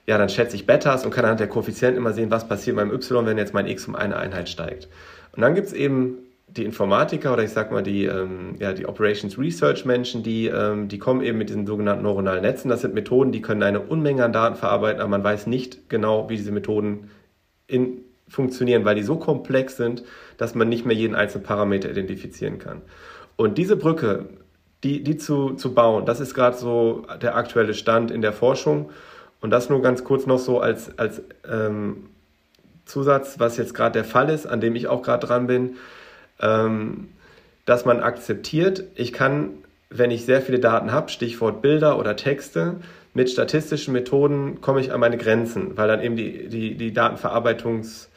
ja, 0.07 0.17
dann 0.17 0.29
schätze 0.29 0.55
ich 0.55 0.65
Betas 0.65 1.03
und 1.03 1.11
kann 1.11 1.25
anhand 1.25 1.41
der 1.41 1.49
Koeffizienten 1.49 1.97
immer 1.97 2.13
sehen, 2.13 2.31
was 2.31 2.47
passiert 2.47 2.77
beim 2.77 2.93
Y, 2.93 3.25
wenn 3.25 3.37
jetzt 3.37 3.53
mein 3.53 3.67
X 3.67 3.89
um 3.89 3.95
eine 3.95 4.15
Einheit 4.15 4.47
steigt. 4.47 4.87
Und 5.35 5.41
dann 5.41 5.53
gibt 5.53 5.67
es 5.67 5.73
eben 5.73 6.17
die 6.47 6.63
Informatiker 6.63 7.33
oder 7.33 7.43
ich 7.43 7.51
sag 7.51 7.71
mal 7.71 7.83
die, 7.83 8.05
ähm, 8.05 8.55
ja, 8.59 8.73
die 8.73 8.85
Operations 8.85 9.37
Research 9.37 9.85
Menschen, 9.85 10.23
die, 10.23 10.47
ähm, 10.47 10.87
die 10.87 10.99
kommen 10.99 11.21
eben 11.21 11.37
mit 11.37 11.49
diesen 11.49 11.65
sogenannten 11.65 12.03
neuronalen 12.03 12.41
Netzen. 12.41 12.69
Das 12.69 12.81
sind 12.81 12.93
Methoden, 12.93 13.31
die 13.31 13.41
können 13.41 13.63
eine 13.63 13.81
Unmenge 13.81 14.23
an 14.23 14.31
Daten 14.31 14.55
verarbeiten, 14.55 15.01
aber 15.01 15.09
man 15.09 15.23
weiß 15.23 15.47
nicht 15.47 15.89
genau, 15.89 16.29
wie 16.29 16.37
diese 16.37 16.51
Methoden 16.51 17.09
in 17.67 18.05
funktionieren, 18.27 18.85
weil 18.85 18.95
die 18.95 19.03
so 19.03 19.17
komplex 19.17 19.77
sind, 19.77 20.03
dass 20.37 20.55
man 20.55 20.69
nicht 20.69 20.85
mehr 20.85 20.95
jeden 20.95 21.15
einzelnen 21.15 21.43
Parameter 21.43 21.89
identifizieren 21.89 22.57
kann. 22.57 22.81
Und 23.35 23.57
diese 23.57 23.75
Brücke, 23.75 24.25
die, 24.83 25.03
die 25.03 25.17
zu, 25.17 25.53
zu 25.53 25.73
bauen, 25.73 26.05
das 26.05 26.19
ist 26.19 26.33
gerade 26.33 26.57
so 26.57 27.05
der 27.21 27.35
aktuelle 27.35 27.73
Stand 27.73 28.11
in 28.11 28.21
der 28.21 28.33
Forschung. 28.33 28.89
Und 29.41 29.51
das 29.51 29.69
nur 29.69 29.81
ganz 29.81 30.03
kurz 30.03 30.25
noch 30.25 30.39
so 30.39 30.59
als, 30.59 30.97
als 30.97 31.21
ähm, 31.49 32.09
Zusatz, 32.85 33.39
was 33.39 33.57
jetzt 33.57 33.73
gerade 33.73 33.93
der 33.93 34.05
Fall 34.05 34.29
ist, 34.29 34.47
an 34.47 34.61
dem 34.61 34.75
ich 34.75 34.87
auch 34.87 35.01
gerade 35.01 35.27
dran 35.27 35.47
bin, 35.47 35.75
ähm, 36.39 37.09
dass 37.65 37.85
man 37.85 37.99
akzeptiert, 37.99 38.83
ich 38.95 39.13
kann, 39.13 39.51
wenn 39.89 40.11
ich 40.11 40.25
sehr 40.25 40.41
viele 40.41 40.59
Daten 40.59 40.91
habe, 40.91 41.09
Stichwort 41.09 41.61
Bilder 41.61 41.97
oder 41.99 42.15
Texte, 42.15 42.75
mit 43.13 43.29
statistischen 43.29 43.93
Methoden 43.93 44.59
komme 44.61 44.81
ich 44.81 44.91
an 44.91 44.99
meine 44.99 45.17
Grenzen, 45.17 45.77
weil 45.77 45.87
dann 45.87 46.01
eben 46.01 46.15
die, 46.15 46.49
die, 46.49 46.75
die 46.75 46.91
Datenverarbeitungs- 46.91 48.07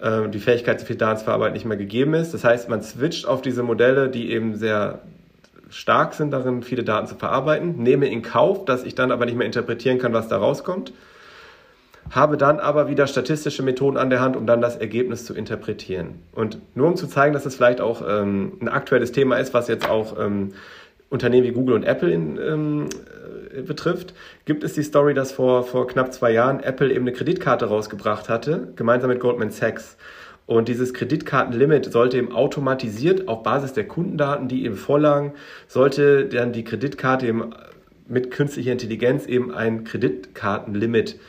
äh, 0.00 0.28
die 0.28 0.38
Fähigkeit, 0.38 0.80
so 0.80 0.86
viel 0.86 0.96
Daten 0.96 1.18
zu 1.18 1.24
verarbeiten, 1.24 1.52
nicht 1.52 1.66
mehr 1.66 1.76
gegeben 1.76 2.14
ist. 2.14 2.32
Das 2.32 2.44
heißt, 2.44 2.68
man 2.68 2.82
switcht 2.82 3.26
auf 3.26 3.42
diese 3.42 3.62
Modelle, 3.62 4.08
die 4.08 4.30
eben 4.30 4.56
sehr 4.56 5.00
stark 5.68 6.14
sind 6.14 6.32
darin, 6.32 6.62
viele 6.62 6.82
Daten 6.82 7.06
zu 7.06 7.14
verarbeiten, 7.14 7.82
nehme 7.82 8.08
in 8.08 8.22
Kauf, 8.22 8.64
dass 8.64 8.82
ich 8.82 8.94
dann 8.94 9.12
aber 9.12 9.26
nicht 9.26 9.36
mehr 9.36 9.46
interpretieren 9.46 9.98
kann, 9.98 10.12
was 10.12 10.28
da 10.28 10.38
rauskommt, 10.38 10.92
habe 12.08 12.36
dann 12.36 12.58
aber 12.58 12.88
wieder 12.88 13.06
statistische 13.06 13.62
Methoden 13.62 13.96
an 13.96 14.10
der 14.10 14.20
Hand, 14.20 14.36
um 14.36 14.46
dann 14.46 14.60
das 14.60 14.76
Ergebnis 14.76 15.24
zu 15.24 15.34
interpretieren. 15.34 16.20
Und 16.32 16.58
nur 16.74 16.88
um 16.88 16.96
zu 16.96 17.06
zeigen, 17.06 17.34
dass 17.34 17.46
es 17.46 17.56
vielleicht 17.56 17.80
auch 17.80 18.02
ähm, 18.06 18.52
ein 18.60 18.68
aktuelles 18.68 19.12
Thema 19.12 19.36
ist, 19.36 19.54
was 19.54 19.68
jetzt 19.68 19.88
auch 19.88 20.18
ähm, 20.18 20.52
Unternehmen 21.08 21.46
wie 21.46 21.52
Google 21.52 21.74
und 21.74 21.84
Apple 21.84 22.10
in, 22.10 22.38
ähm, 22.38 22.88
äh, 23.54 23.62
betrifft, 23.62 24.14
gibt 24.44 24.64
es 24.64 24.74
die 24.74 24.82
Story, 24.82 25.14
dass 25.14 25.32
vor, 25.32 25.64
vor 25.64 25.86
knapp 25.86 26.12
zwei 26.12 26.32
Jahren 26.32 26.60
Apple 26.60 26.90
eben 26.90 27.02
eine 27.02 27.12
Kreditkarte 27.12 27.66
rausgebracht 27.66 28.28
hatte, 28.28 28.72
gemeinsam 28.76 29.10
mit 29.10 29.20
Goldman 29.20 29.50
Sachs. 29.50 29.96
Und 30.46 30.66
dieses 30.66 30.94
Kreditkartenlimit 30.94 31.92
sollte 31.92 32.16
eben 32.16 32.32
automatisiert 32.32 33.28
auf 33.28 33.44
Basis 33.44 33.72
der 33.72 33.86
Kundendaten, 33.86 34.48
die 34.48 34.64
eben 34.64 34.74
vorlagen, 34.74 35.34
sollte 35.68 36.24
dann 36.26 36.52
die 36.52 36.64
Kreditkarte 36.64 37.26
eben 37.26 37.54
mit 38.08 38.32
künstlicher 38.32 38.72
Intelligenz 38.72 39.26
eben 39.26 39.52
ein 39.54 39.84
Kreditkartenlimit 39.84 41.20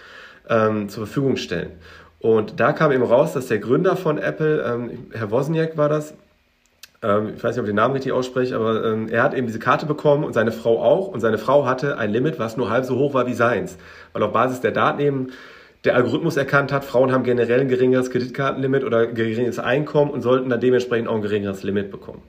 ähm, 0.49 0.89
zur 0.89 1.05
Verfügung 1.05 1.37
stellen. 1.37 1.71
Und 2.19 2.59
da 2.59 2.71
kam 2.71 2.91
eben 2.91 3.03
raus, 3.03 3.33
dass 3.33 3.47
der 3.47 3.59
Gründer 3.59 3.95
von 3.95 4.17
Apple, 4.17 4.61
ähm, 4.61 5.07
Herr 5.11 5.31
Wozniak 5.31 5.75
war 5.77 5.89
das, 5.89 6.13
ähm, 7.03 7.33
ich 7.35 7.43
weiß 7.43 7.55
nicht, 7.55 7.59
ob 7.59 7.65
ich 7.65 7.71
den 7.71 7.75
Namen 7.75 7.93
richtig 7.93 8.11
ausspreche, 8.11 8.55
aber 8.55 8.85
ähm, 8.85 9.07
er 9.09 9.23
hat 9.23 9.33
eben 9.33 9.47
diese 9.47 9.59
Karte 9.59 9.85
bekommen 9.85 10.23
und 10.23 10.33
seine 10.33 10.51
Frau 10.51 10.81
auch. 10.81 11.07
Und 11.07 11.19
seine 11.19 11.37
Frau 11.37 11.65
hatte 11.65 11.97
ein 11.97 12.11
Limit, 12.11 12.37
was 12.37 12.57
nur 12.57 12.69
halb 12.69 12.85
so 12.85 12.97
hoch 12.97 13.13
war 13.13 13.25
wie 13.25 13.33
seins. 13.33 13.77
Weil 14.13 14.23
auf 14.23 14.33
Basis 14.33 14.61
der 14.61 14.71
Daten 14.71 14.99
eben 14.99 15.27
der 15.83 15.95
Algorithmus 15.95 16.37
erkannt 16.37 16.71
hat, 16.71 16.85
Frauen 16.85 17.11
haben 17.11 17.23
generell 17.23 17.61
ein 17.61 17.67
geringeres 17.67 18.11
Kreditkartenlimit 18.11 18.83
oder 18.83 19.07
geringeres 19.07 19.57
Einkommen 19.57 20.11
und 20.11 20.21
sollten 20.21 20.49
dann 20.49 20.59
dementsprechend 20.59 21.07
auch 21.07 21.15
ein 21.15 21.23
geringeres 21.23 21.63
Limit 21.63 21.89
bekommen. 21.89 22.21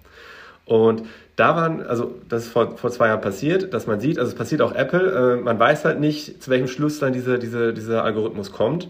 Und 0.65 1.03
da 1.37 1.57
waren, 1.57 1.83
also 1.83 2.15
das 2.29 2.45
ist 2.45 2.53
vor, 2.53 2.77
vor 2.77 2.91
zwei 2.91 3.09
Jahren 3.09 3.21
passiert, 3.21 3.75
dass 3.75 3.87
man 3.87 4.01
sieht, 4.01 4.19
also 4.19 4.31
es 4.31 4.37
passiert 4.37 4.63
auch 4.63 4.75
Apple, 4.75 5.37
äh, 5.39 5.43
man 5.43 5.59
weiß 5.59 5.85
halt 5.85 5.99
nicht, 5.99 6.43
zu 6.43 6.51
welchem 6.51 6.69
Schluss 6.69 6.99
dann 6.99 7.13
diese, 7.13 7.39
diese, 7.39 7.73
dieser 7.73 8.05
Algorithmus 8.05 8.53
kommt. 8.53 8.89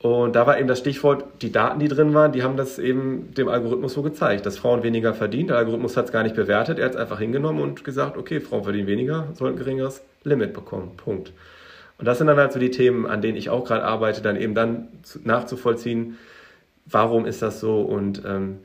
Und 0.00 0.36
da 0.36 0.46
war 0.46 0.58
eben 0.58 0.68
das 0.68 0.78
Stichwort, 0.78 1.24
die 1.42 1.50
Daten, 1.50 1.80
die 1.80 1.88
drin 1.88 2.14
waren, 2.14 2.30
die 2.30 2.44
haben 2.44 2.56
das 2.56 2.78
eben 2.78 3.34
dem 3.34 3.48
Algorithmus 3.48 3.94
so 3.94 4.02
gezeigt, 4.02 4.46
dass 4.46 4.56
Frauen 4.56 4.84
weniger 4.84 5.12
verdienen. 5.12 5.48
Der 5.48 5.56
Algorithmus 5.56 5.96
hat 5.96 6.06
es 6.06 6.12
gar 6.12 6.22
nicht 6.22 6.36
bewertet, 6.36 6.78
er 6.78 6.84
hat 6.84 6.92
es 6.92 7.00
einfach 7.00 7.18
hingenommen 7.18 7.60
und 7.60 7.82
gesagt, 7.82 8.16
okay, 8.16 8.38
Frauen 8.40 8.62
verdienen 8.62 8.86
weniger, 8.86 9.26
sollen 9.34 9.54
ein 9.54 9.58
geringeres 9.58 10.02
Limit 10.22 10.52
bekommen. 10.52 10.96
Punkt. 10.96 11.32
Und 11.98 12.04
das 12.04 12.18
sind 12.18 12.28
dann 12.28 12.36
halt 12.36 12.52
so 12.52 12.60
die 12.60 12.70
Themen, 12.70 13.06
an 13.06 13.22
denen 13.22 13.36
ich 13.36 13.50
auch 13.50 13.64
gerade 13.64 13.82
arbeite, 13.82 14.22
dann 14.22 14.36
eben 14.36 14.54
dann 14.54 14.86
nachzuvollziehen, 15.24 16.16
warum 16.86 17.26
ist 17.26 17.42
das 17.42 17.58
so 17.58 17.80
und 17.80 18.22
ähm, 18.24 18.60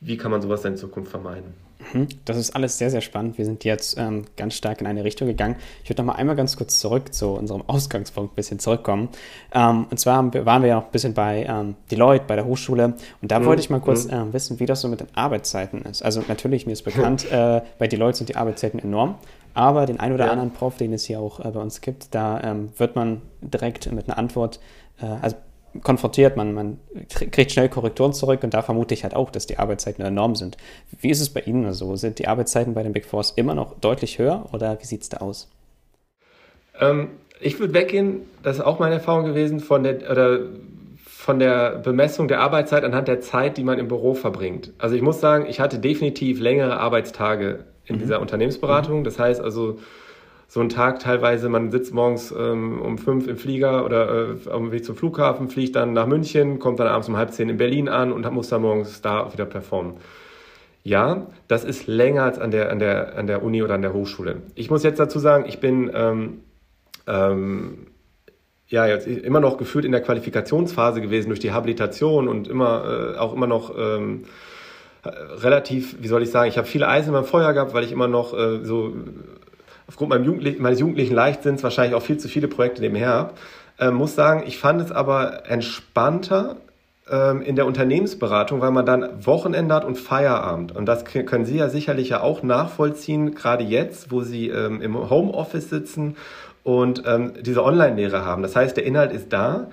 wie 0.00 0.16
kann 0.16 0.30
man 0.30 0.40
sowas 0.40 0.62
dann 0.62 0.72
in 0.72 0.78
Zukunft 0.78 1.10
vermeiden. 1.10 1.52
Mhm. 1.92 2.08
Das 2.24 2.36
ist 2.36 2.54
alles 2.54 2.78
sehr, 2.78 2.90
sehr 2.90 3.00
spannend. 3.00 3.38
Wir 3.38 3.44
sind 3.44 3.64
jetzt 3.64 3.96
ähm, 3.98 4.24
ganz 4.36 4.54
stark 4.54 4.80
in 4.80 4.86
eine 4.86 5.04
Richtung 5.04 5.28
gegangen. 5.28 5.56
Ich 5.82 5.90
würde 5.90 6.02
noch 6.02 6.12
mal 6.12 6.18
einmal 6.18 6.36
ganz 6.36 6.56
kurz 6.56 6.80
zurück 6.80 7.14
zu 7.14 7.28
unserem 7.28 7.62
Ausgangspunkt 7.66 8.32
ein 8.32 8.36
bisschen 8.36 8.58
zurückkommen. 8.58 9.08
Ähm, 9.52 9.86
und 9.90 9.98
zwar 9.98 10.32
waren 10.44 10.62
wir 10.62 10.68
ja 10.68 10.76
noch 10.76 10.86
ein 10.86 10.92
bisschen 10.92 11.14
bei 11.14 11.44
ähm, 11.48 11.76
Deloitte, 11.90 12.24
bei 12.26 12.36
der 12.36 12.44
Hochschule. 12.44 12.94
Und 13.22 13.30
da 13.30 13.40
mhm. 13.40 13.46
wollte 13.46 13.60
ich 13.60 13.70
mal 13.70 13.80
kurz 13.80 14.06
mhm. 14.06 14.32
wissen, 14.32 14.60
wie 14.60 14.66
das 14.66 14.80
so 14.80 14.88
mit 14.88 15.00
den 15.00 15.08
Arbeitszeiten 15.14 15.82
ist. 15.82 16.02
Also 16.02 16.22
natürlich, 16.26 16.66
mir 16.66 16.72
ist 16.72 16.82
bekannt, 16.82 17.28
äh, 17.30 17.62
bei 17.78 17.86
Deloitte 17.86 18.18
sind 18.18 18.28
die 18.28 18.36
Arbeitszeiten 18.36 18.80
enorm. 18.80 19.16
Aber 19.54 19.86
den 19.86 19.98
ein 19.98 20.12
oder 20.12 20.26
ja. 20.26 20.32
anderen 20.32 20.52
Prof, 20.52 20.76
den 20.76 20.92
es 20.92 21.04
hier 21.04 21.18
auch 21.18 21.40
äh, 21.40 21.50
bei 21.50 21.60
uns 21.60 21.80
gibt, 21.80 22.14
da 22.14 22.40
ähm, 22.42 22.70
wird 22.76 22.94
man 22.94 23.22
direkt 23.40 23.90
mit 23.90 24.08
einer 24.08 24.18
Antwort, 24.18 24.60
äh, 25.00 25.06
also 25.06 25.36
konfrontiert, 25.82 26.36
man, 26.36 26.54
man 26.54 26.78
kriegt 27.08 27.52
schnell 27.52 27.68
Korrekturen 27.68 28.12
zurück 28.12 28.42
und 28.42 28.54
da 28.54 28.62
vermute 28.62 28.94
ich 28.94 29.02
halt 29.02 29.14
auch, 29.14 29.30
dass 29.30 29.46
die 29.46 29.58
Arbeitszeiten 29.58 30.04
enorm 30.04 30.34
sind. 30.34 30.56
Wie 31.00 31.10
ist 31.10 31.20
es 31.20 31.30
bei 31.30 31.40
Ihnen 31.40 31.72
so? 31.72 31.96
Sind 31.96 32.18
die 32.18 32.28
Arbeitszeiten 32.28 32.74
bei 32.74 32.82
den 32.82 32.92
Big 32.92 33.04
Fours 33.04 33.32
immer 33.32 33.54
noch 33.54 33.78
deutlich 33.80 34.18
höher 34.18 34.46
oder 34.52 34.80
wie 34.80 34.86
sieht 34.86 35.02
es 35.02 35.08
da 35.08 35.18
aus? 35.18 35.48
Ähm, 36.80 37.10
ich 37.40 37.58
würde 37.60 37.74
weggehen, 37.74 38.22
das 38.42 38.56
ist 38.56 38.64
auch 38.64 38.78
meine 38.78 38.96
Erfahrung 38.96 39.24
gewesen, 39.24 39.60
von 39.60 39.82
der, 39.82 40.10
oder 40.10 40.40
von 41.04 41.38
der 41.38 41.76
Bemessung 41.78 42.28
der 42.28 42.40
Arbeitszeit 42.40 42.84
anhand 42.84 43.08
der 43.08 43.20
Zeit, 43.20 43.56
die 43.56 43.64
man 43.64 43.78
im 43.78 43.88
Büro 43.88 44.14
verbringt. 44.14 44.72
Also 44.78 44.94
ich 44.94 45.02
muss 45.02 45.20
sagen, 45.20 45.46
ich 45.48 45.60
hatte 45.60 45.78
definitiv 45.78 46.40
längere 46.40 46.78
Arbeitstage 46.78 47.64
in 47.84 47.96
mhm. 47.96 48.00
dieser 48.00 48.20
Unternehmensberatung. 48.20 49.04
Das 49.04 49.18
heißt 49.18 49.40
also, 49.40 49.78
so 50.50 50.60
ein 50.60 50.70
Tag 50.70 50.98
teilweise, 51.00 51.50
man 51.50 51.70
sitzt 51.70 51.92
morgens 51.92 52.32
ähm, 52.32 52.80
um 52.80 52.96
fünf 52.96 53.28
im 53.28 53.36
Flieger 53.36 53.84
oder 53.84 54.30
äh, 54.30 54.48
auf 54.48 54.56
dem 54.56 54.72
Weg 54.72 54.82
zum 54.82 54.96
Flughafen, 54.96 55.50
fliegt 55.50 55.76
dann 55.76 55.92
nach 55.92 56.06
München, 56.06 56.58
kommt 56.58 56.80
dann 56.80 56.86
abends 56.86 57.06
um 57.08 57.18
halb 57.18 57.32
zehn 57.32 57.50
in 57.50 57.58
Berlin 57.58 57.88
an 57.90 58.12
und 58.12 58.28
muss 58.32 58.48
dann 58.48 58.62
morgens 58.62 59.02
da 59.02 59.30
wieder 59.30 59.44
performen. 59.44 59.98
Ja, 60.84 61.26
das 61.48 61.64
ist 61.64 61.86
länger 61.86 62.22
als 62.22 62.38
an 62.38 62.50
der, 62.50 62.72
an 62.72 62.78
der, 62.78 63.18
an 63.18 63.26
der 63.26 63.42
Uni 63.42 63.62
oder 63.62 63.74
an 63.74 63.82
der 63.82 63.92
Hochschule. 63.92 64.40
Ich 64.54 64.70
muss 64.70 64.82
jetzt 64.82 64.98
dazu 64.98 65.18
sagen, 65.18 65.44
ich 65.46 65.60
bin 65.60 65.90
ähm, 65.94 66.40
ähm, 67.06 67.88
ja 68.68 68.86
jetzt 68.86 69.06
immer 69.06 69.40
noch 69.40 69.58
gefühlt 69.58 69.84
in 69.84 69.92
der 69.92 70.00
Qualifikationsphase 70.00 71.02
gewesen 71.02 71.28
durch 71.28 71.40
die 71.40 71.52
Habilitation 71.52 72.26
und 72.26 72.48
immer 72.48 73.14
äh, 73.16 73.18
auch 73.18 73.34
immer 73.34 73.46
noch 73.46 73.76
ähm, 73.76 74.24
relativ, 75.04 75.96
wie 76.00 76.08
soll 76.08 76.22
ich 76.22 76.30
sagen, 76.30 76.48
ich 76.48 76.56
habe 76.56 76.66
viele 76.66 76.88
Eisen 76.88 77.08
in 77.08 77.14
meinem 77.14 77.24
Feuer 77.24 77.52
gehabt, 77.52 77.74
weil 77.74 77.84
ich 77.84 77.92
immer 77.92 78.08
noch 78.08 78.32
äh, 78.32 78.64
so 78.64 78.94
aufgrund 79.88 80.14
Jugendlich 80.24 80.58
meines 80.58 80.80
jugendlichen 80.80 81.14
Leichtsinns 81.14 81.62
wahrscheinlich 81.62 81.94
auch 81.94 82.02
viel 82.02 82.18
zu 82.18 82.28
viele 82.28 82.46
Projekte 82.46 82.82
nebenher 82.82 83.08
habe. 83.08 83.34
Ähm, 83.80 83.94
muss 83.94 84.14
sagen, 84.14 84.44
ich 84.46 84.58
fand 84.58 84.80
es 84.80 84.92
aber 84.92 85.48
entspannter 85.48 86.56
ähm, 87.10 87.42
in 87.42 87.56
der 87.56 87.66
Unternehmensberatung, 87.66 88.60
weil 88.60 88.70
man 88.70 88.84
dann 88.84 89.24
Wochenende 89.24 89.74
hat 89.74 89.84
und 89.84 89.96
Feierabend. 89.96 90.74
Und 90.74 90.86
das 90.86 91.04
können 91.04 91.46
Sie 91.46 91.56
ja 91.56 91.68
sicherlich 91.68 92.10
ja 92.10 92.20
auch 92.20 92.42
nachvollziehen, 92.42 93.34
gerade 93.34 93.64
jetzt, 93.64 94.10
wo 94.10 94.22
Sie 94.22 94.48
ähm, 94.48 94.82
im 94.82 95.08
Homeoffice 95.08 95.70
sitzen 95.70 96.16
und 96.64 97.04
ähm, 97.06 97.32
diese 97.40 97.64
Online-Lehre 97.64 98.24
haben. 98.24 98.42
Das 98.42 98.56
heißt, 98.56 98.76
der 98.76 98.84
Inhalt 98.84 99.12
ist 99.12 99.32
da. 99.32 99.68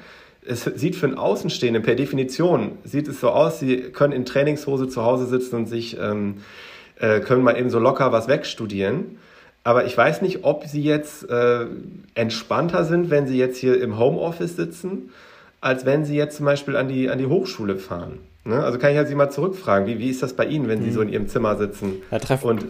Es 0.48 0.64
sieht 0.64 0.96
für 0.96 1.08
einen 1.08 1.18
Außenstehenden 1.18 1.84
per 1.84 1.96
Definition, 1.96 2.78
sieht 2.84 3.08
es 3.08 3.20
so 3.20 3.32
aus, 3.32 3.60
Sie 3.60 3.78
können 3.78 4.14
in 4.14 4.26
Trainingshose 4.26 4.88
zu 4.88 5.04
Hause 5.04 5.26
sitzen 5.26 5.56
und 5.56 5.66
sich, 5.66 6.00
ähm, 6.00 6.38
äh, 7.00 7.20
können 7.20 7.44
mal 7.44 7.58
eben 7.58 7.72
so 7.72 7.80
locker 7.80 8.12
was 8.12 8.28
wegstudieren. 8.28 9.18
Aber 9.66 9.86
ich 9.86 9.98
weiß 9.98 10.22
nicht, 10.22 10.46
ob 10.46 10.68
Sie 10.68 10.84
jetzt 10.84 11.28
äh, 11.28 11.66
entspannter 12.14 12.86
sind, 12.86 13.10
wenn 13.10 13.26
Sie 13.26 13.36
jetzt 13.36 13.58
hier 13.58 13.82
im 13.82 13.98
Homeoffice 13.98 14.56
sitzen, 14.56 15.10
als 15.60 15.86
wenn 15.86 16.06
Sie 16.06 16.16
jetzt 16.16 16.38
zum 16.38 16.46
Beispiel 16.46 16.76
an 16.78 16.88
die, 16.88 17.10
an 17.10 17.18
die 17.18 17.26
Hochschule 17.26 17.76
fahren. 17.76 18.20
Ne? 18.44 18.64
Also 18.64 18.78
kann 18.78 18.92
ich 18.92 18.98
halt 18.98 19.08
Sie 19.08 19.16
mal 19.16 19.32
zurückfragen, 19.32 19.88
wie, 19.88 19.98
wie 19.98 20.12
ist 20.12 20.22
das 20.22 20.34
bei 20.34 20.46
Ihnen, 20.46 20.68
wenn 20.68 20.84
Sie 20.84 20.92
mhm. 20.92 20.94
so 20.94 21.02
in 21.02 21.10
Ihrem 21.10 21.28
Zimmer 21.28 21.58
sitzen? 21.58 22.04
Ja, 22.12 22.20
und 22.44 22.64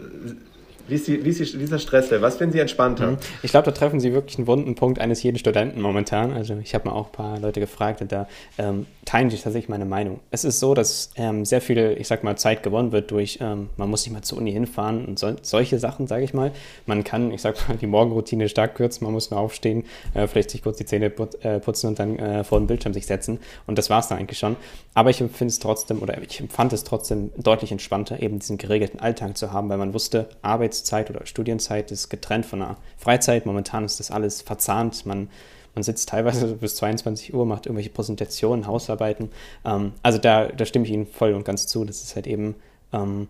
wie 0.88 0.96
ist, 0.96 1.08
die, 1.08 1.24
wie 1.24 1.30
ist 1.30 1.40
die, 1.40 1.58
dieser 1.58 1.80
Stress 1.80 2.10
denn? 2.10 2.22
Was 2.22 2.38
finden 2.38 2.54
Sie 2.54 2.60
entspannter? 2.60 3.12
Mhm. 3.12 3.18
Ich 3.44 3.52
glaube, 3.52 3.66
da 3.66 3.72
treffen 3.72 4.00
Sie 4.00 4.14
wirklich 4.14 4.38
einen 4.38 4.48
wunden 4.48 4.76
Punkt 4.76 5.00
eines 5.00 5.24
jeden 5.24 5.38
Studenten 5.38 5.82
momentan. 5.82 6.32
Also 6.32 6.58
ich 6.62 6.74
habe 6.74 6.90
mal 6.90 6.96
auch 6.96 7.08
ein 7.08 7.12
paar 7.12 7.40
Leute 7.40 7.60
gefragt 7.60 8.02
und 8.02 8.12
da 8.12 8.28
ähm, 8.58 8.86
teilen 9.06 9.30
sich 9.30 9.42
tatsächlich 9.42 9.70
meine 9.70 9.86
Meinung. 9.86 10.20
Es 10.32 10.44
ist 10.44 10.60
so, 10.60 10.74
dass 10.74 11.12
ähm, 11.16 11.46
sehr 11.46 11.62
viel, 11.62 11.96
ich 12.00 12.08
sag 12.08 12.24
mal, 12.24 12.36
Zeit 12.38 12.64
gewonnen 12.64 12.92
wird 12.92 13.12
durch, 13.12 13.40
ähm, 13.42 13.70
man 13.78 13.90
muss 13.90 14.06
nicht 14.06 14.14
mal 14.14 14.22
zur 14.22 14.38
Uni 14.40 14.52
hinfahren 14.52 15.06
und 15.06 15.20
so, 15.20 15.34
solche 15.42 15.80
Sachen, 15.80 16.08
sage 16.08 16.24
ich 16.24 16.34
mal. 16.34 16.52
Man 16.86 17.04
kann, 17.04 17.32
ich 17.32 17.42
sag 17.42 17.56
mal, 17.68 17.78
die 17.78 17.88
Morgenroutine 17.88 18.50
stark 18.50 18.76
kürzen, 18.76 19.06
man 19.06 19.14
muss 19.14 19.32
nur 19.32 19.40
aufstehen, 19.40 19.84
äh, 20.14 20.28
vielleicht 20.28 20.50
sich 20.52 20.64
kurz 20.64 20.78
die 20.78 20.86
Zähne 20.86 21.10
put, 21.10 21.44
äh, 21.44 21.60
putzen 21.60 21.88
und 21.88 22.00
dann 22.00 22.18
äh, 22.18 22.44
vor 22.44 22.60
den 22.60 22.68
Bildschirm 22.68 22.94
sich 22.94 23.06
setzen. 23.06 23.40
Und 23.68 23.78
das 23.78 23.90
war 23.90 24.00
es 24.00 24.08
dann 24.08 24.18
eigentlich 24.18 24.40
schon. 24.40 24.56
Aber 24.94 25.10
ich 25.10 25.22
empfinde 25.22 25.52
es 25.52 25.60
trotzdem, 25.60 26.02
oder 26.02 26.22
ich 26.22 26.40
empfand 26.40 26.74
es 26.74 26.84
trotzdem 26.84 27.32
deutlich 27.38 27.72
entspannter, 27.72 28.22
eben 28.22 28.40
diesen 28.40 28.58
geregelten 28.58 29.00
Alltag 29.00 29.38
zu 29.38 29.52
haben, 29.52 29.70
weil 29.70 29.78
man 29.78 29.94
wusste, 29.94 30.30
Arbeitszeit 30.76 31.10
oder 31.10 31.26
Studienzeit 31.26 31.92
ist 31.92 32.10
getrennt 32.10 32.46
von 32.46 32.60
der 32.60 32.78
Freizeit. 32.98 33.46
Momentan 33.46 33.86
ist 33.86 34.00
das 34.00 34.12
alles 34.12 34.42
verzahnt. 34.42 35.06
Man, 35.06 35.30
man 35.74 35.84
sitzt 35.84 36.10
teilweise 36.10 36.56
bis 36.56 36.76
22 36.76 37.34
Uhr, 37.34 37.46
macht 37.46 37.66
irgendwelche 37.66 37.90
Präsentationen, 37.90 38.68
Hausarbeiten. 38.68 39.30
Ähm, 39.64 39.94
also 40.04 40.18
da, 40.18 40.48
da 40.48 40.66
stimme 40.66 40.86
ich 40.86 40.92
Ihnen 40.92 41.08
voll 41.08 41.34
und 41.34 41.46
ganz 41.46 41.68
zu. 41.68 41.86
Das 41.86 42.04
ist 42.04 42.16
halt 42.16 42.28
eben, 42.28 42.56
ähm, 42.94 43.28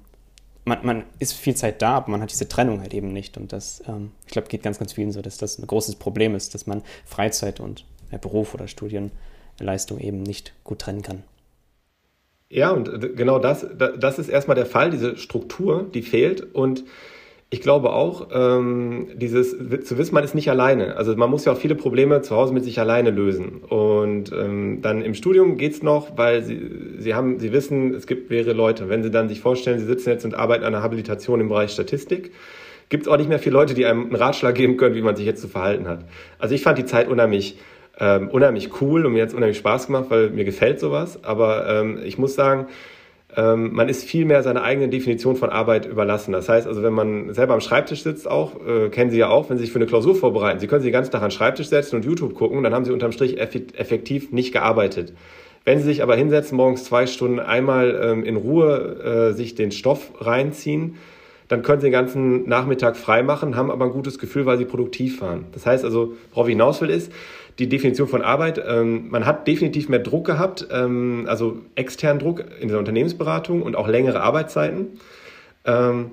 man, 0.65 0.79
man 0.83 1.03
ist 1.19 1.33
viel 1.33 1.55
Zeit 1.55 1.81
da, 1.81 1.95
aber 1.97 2.11
man 2.11 2.21
hat 2.21 2.31
diese 2.31 2.49
Trennung 2.49 2.81
halt 2.81 2.93
eben 2.93 3.13
nicht. 3.13 3.37
Und 3.37 3.53
das, 3.53 3.83
ähm, 3.87 4.11
ich 4.25 4.31
glaube, 4.31 4.47
geht 4.47 4.63
ganz, 4.63 4.79
ganz 4.79 4.93
vielen 4.93 5.11
so, 5.11 5.21
dass 5.21 5.37
das 5.37 5.59
ein 5.59 5.67
großes 5.67 5.95
Problem 5.95 6.35
ist, 6.35 6.53
dass 6.53 6.65
man 6.65 6.81
Freizeit 7.05 7.59
und 7.59 7.85
ja, 8.11 8.17
Beruf 8.17 8.53
oder 8.53 8.67
Studienleistung 8.67 9.99
eben 9.99 10.23
nicht 10.23 10.53
gut 10.63 10.79
trennen 10.79 11.03
kann. 11.03 11.23
Ja, 12.49 12.71
und 12.71 12.87
äh, 12.87 13.09
genau 13.09 13.39
das, 13.39 13.65
das 13.77 14.19
ist 14.19 14.29
erstmal 14.29 14.55
der 14.55 14.65
Fall, 14.65 14.89
diese 14.89 15.17
Struktur, 15.17 15.89
die 15.93 16.01
fehlt. 16.01 16.41
Und 16.55 16.83
ich 17.51 17.61
glaube 17.61 17.93
auch, 17.93 18.29
ähm, 18.33 19.07
dieses 19.15 19.51
zu 19.51 19.97
wissen, 19.97 20.15
man 20.15 20.23
ist 20.23 20.33
nicht 20.33 20.49
alleine. 20.49 20.97
Also 20.97 21.15
man 21.15 21.29
muss 21.29 21.45
ja 21.45 21.53
auch 21.53 21.57
viele 21.57 21.75
Probleme 21.75 22.21
zu 22.21 22.35
Hause 22.35 22.53
mit 22.53 22.63
sich 22.63 22.79
alleine 22.79 23.11
lösen. 23.11 23.61
Und 23.69 24.31
ähm, 24.31 24.81
dann 24.81 25.03
im 25.03 25.13
Studium 25.13 25.57
geht's 25.57 25.83
noch, 25.83 26.17
weil 26.17 26.43
sie, 26.43 26.59
sie 26.97 27.13
haben, 27.13 27.39
sie 27.39 27.53
wissen, 27.53 27.93
es 27.93 28.07
gibt 28.07 28.31
mehrere 28.31 28.53
Leute. 28.53 28.89
Wenn 28.89 29.03
sie 29.03 29.11
dann 29.11 29.29
sich 29.29 29.41
vorstellen, 29.41 29.79
sie 29.79 29.85
sitzen 29.85 30.09
jetzt 30.09 30.25
und 30.25 30.33
arbeiten 30.33 30.63
an 30.63 30.73
einer 30.73 30.83
Habilitation 30.83 31.39
im 31.39 31.49
Bereich 31.49 31.71
Statistik, 31.71 32.31
gibt 32.89 33.03
es 33.03 33.07
auch 33.07 33.17
nicht 33.17 33.29
mehr 33.29 33.39
viele 33.39 33.53
Leute, 33.53 33.75
die 33.75 33.85
einem 33.85 34.05
einen 34.05 34.15
Ratschlag 34.15 34.55
geben 34.55 34.75
können, 34.75 34.95
wie 34.95 35.01
man 35.01 35.15
sich 35.15 35.25
jetzt 35.25 35.41
zu 35.41 35.47
verhalten 35.47 35.87
hat. 35.87 35.99
Also 36.39 36.55
ich 36.55 36.63
fand 36.63 36.79
die 36.79 36.85
Zeit 36.85 37.07
unheimlich, 37.07 37.59
ähm, 37.99 38.29
unheimlich 38.29 38.81
cool 38.81 39.05
und 39.05 39.13
mir 39.13 39.21
hat 39.21 39.29
es 39.29 39.35
unheimlich 39.35 39.57
Spaß 39.57 39.87
gemacht, 39.87 40.05
weil 40.09 40.31
mir 40.31 40.45
gefällt 40.45 40.79
sowas. 40.79 41.23
Aber 41.23 41.69
ähm, 41.69 41.99
ich 42.03 42.17
muss 42.17 42.33
sagen, 42.33 42.67
ähm, 43.37 43.73
man 43.73 43.89
ist 43.89 44.03
viel 44.03 44.25
mehr 44.25 44.43
seiner 44.43 44.63
eigenen 44.63 44.91
Definition 44.91 45.35
von 45.35 45.49
Arbeit 45.49 45.85
überlassen. 45.85 46.31
Das 46.31 46.47
heißt 46.47 46.67
also, 46.67 46.83
wenn 46.83 46.93
man 46.93 47.33
selber 47.33 47.53
am 47.53 47.61
Schreibtisch 47.61 48.03
sitzt 48.03 48.29
auch, 48.29 48.53
äh, 48.65 48.89
kennen 48.89 49.11
Sie 49.11 49.17
ja 49.17 49.29
auch, 49.29 49.49
wenn 49.49 49.57
Sie 49.57 49.63
sich 49.63 49.73
für 49.73 49.79
eine 49.79 49.87
Klausur 49.87 50.15
vorbereiten, 50.15 50.59
Sie 50.59 50.67
können 50.67 50.81
sich 50.81 50.89
den 50.89 50.93
ganzen 50.93 51.11
Tag 51.11 51.21
an 51.21 51.29
den 51.29 51.35
Schreibtisch 51.35 51.67
setzen 51.67 51.97
und 51.97 52.05
YouTube 52.05 52.33
gucken, 52.33 52.63
dann 52.63 52.73
haben 52.73 52.85
Sie 52.85 52.91
unterm 52.91 53.11
Strich 53.11 53.39
effektiv 53.39 54.31
nicht 54.31 54.53
gearbeitet. 54.53 55.13
Wenn 55.65 55.79
Sie 55.79 55.85
sich 55.85 56.03
aber 56.03 56.15
hinsetzen, 56.15 56.55
morgens 56.55 56.85
zwei 56.85 57.07
Stunden 57.07 57.39
einmal 57.39 57.99
ähm, 58.01 58.23
in 58.23 58.37
Ruhe 58.37 59.31
äh, 59.31 59.33
sich 59.33 59.55
den 59.55 59.71
Stoff 59.71 60.11
reinziehen, 60.19 60.95
dann 61.47 61.61
können 61.61 61.79
sie 61.79 61.87
den 61.87 61.93
ganzen 61.93 62.47
Nachmittag 62.49 62.97
frei 62.97 63.21
machen, 63.21 63.55
haben 63.55 63.69
aber 63.69 63.85
ein 63.85 63.91
gutes 63.91 64.17
Gefühl, 64.17 64.45
weil 64.45 64.57
sie 64.57 64.65
produktiv 64.65 65.21
waren. 65.21 65.45
Das 65.51 65.65
heißt 65.65 65.83
also, 65.83 66.13
worauf 66.31 66.47
ich 66.47 66.53
hinaus 66.53 66.81
will, 66.81 66.89
ist 66.89 67.11
die 67.59 67.69
Definition 67.69 68.07
von 68.07 68.21
Arbeit. 68.21 68.61
Ähm, 68.65 69.09
man 69.09 69.25
hat 69.25 69.47
definitiv 69.47 69.89
mehr 69.89 69.99
Druck 69.99 70.25
gehabt, 70.25 70.67
ähm, 70.71 71.25
also 71.27 71.59
externen 71.75 72.19
Druck 72.19 72.43
in 72.59 72.67
der 72.67 72.79
Unternehmensberatung 72.79 73.61
und 73.61 73.75
auch 73.75 73.87
längere 73.87 74.21
Arbeitszeiten. 74.21 74.99
Ähm, 75.65 76.11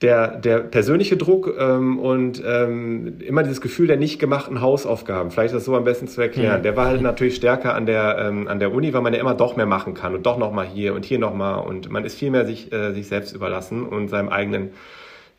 der, 0.00 0.28
der 0.36 0.60
persönliche 0.60 1.16
Druck 1.16 1.52
ähm, 1.58 1.98
und 1.98 2.40
ähm, 2.46 3.18
immer 3.20 3.42
dieses 3.42 3.60
Gefühl 3.60 3.88
der 3.88 3.96
nicht 3.96 4.20
gemachten 4.20 4.60
Hausaufgaben, 4.60 5.32
vielleicht 5.32 5.48
ist 5.48 5.60
das 5.60 5.64
so 5.64 5.74
am 5.74 5.82
besten 5.82 6.06
zu 6.06 6.20
erklären, 6.20 6.60
mhm. 6.60 6.62
der 6.62 6.76
war 6.76 6.86
halt 6.86 7.02
natürlich 7.02 7.34
stärker 7.34 7.74
an 7.74 7.84
der, 7.84 8.16
ähm, 8.20 8.46
an 8.46 8.60
der 8.60 8.72
Uni, 8.72 8.94
weil 8.94 9.00
man 9.00 9.12
ja 9.12 9.18
immer 9.18 9.34
doch 9.34 9.56
mehr 9.56 9.66
machen 9.66 9.94
kann 9.94 10.14
und 10.14 10.24
doch 10.24 10.38
nochmal 10.38 10.66
hier 10.66 10.94
und 10.94 11.04
hier 11.04 11.18
nochmal 11.18 11.66
und 11.66 11.90
man 11.90 12.04
ist 12.04 12.16
viel 12.16 12.30
mehr 12.30 12.46
sich, 12.46 12.72
äh, 12.72 12.92
sich 12.92 13.08
selbst 13.08 13.34
überlassen 13.34 13.84
und 13.84 14.08
seinem 14.08 14.28
eigenen 14.28 14.70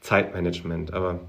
Zeitmanagement. 0.01 0.93
Aber 0.93 1.19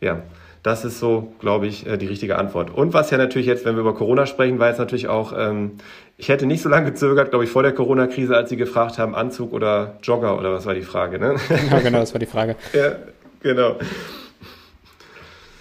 ja, 0.00 0.22
das 0.66 0.84
ist 0.84 0.98
so, 0.98 1.32
glaube 1.38 1.68
ich, 1.68 1.86
äh, 1.86 1.96
die 1.96 2.06
richtige 2.06 2.36
Antwort. 2.38 2.74
Und 2.74 2.92
was 2.92 3.10
ja 3.10 3.18
natürlich 3.18 3.46
jetzt, 3.46 3.64
wenn 3.64 3.76
wir 3.76 3.82
über 3.82 3.94
Corona 3.94 4.26
sprechen, 4.26 4.58
war 4.58 4.68
jetzt 4.68 4.78
natürlich 4.78 5.06
auch, 5.06 5.32
ähm, 5.38 5.72
ich 6.16 6.28
hätte 6.28 6.44
nicht 6.44 6.60
so 6.60 6.68
lange 6.68 6.90
gezögert, 6.90 7.30
glaube 7.30 7.44
ich, 7.44 7.50
vor 7.50 7.62
der 7.62 7.72
Corona-Krise, 7.72 8.36
als 8.36 8.50
Sie 8.50 8.56
gefragt 8.56 8.98
haben, 8.98 9.14
Anzug 9.14 9.52
oder 9.52 9.96
Jogger 10.02 10.36
oder 10.36 10.52
was 10.52 10.66
war 10.66 10.74
die 10.74 10.82
Frage, 10.82 11.20
ne? 11.20 11.36
Ja, 11.70 11.78
genau, 11.78 12.00
das 12.00 12.12
war 12.12 12.18
die 12.18 12.26
Frage. 12.26 12.56
ja, 12.72 12.96
genau. 13.40 13.76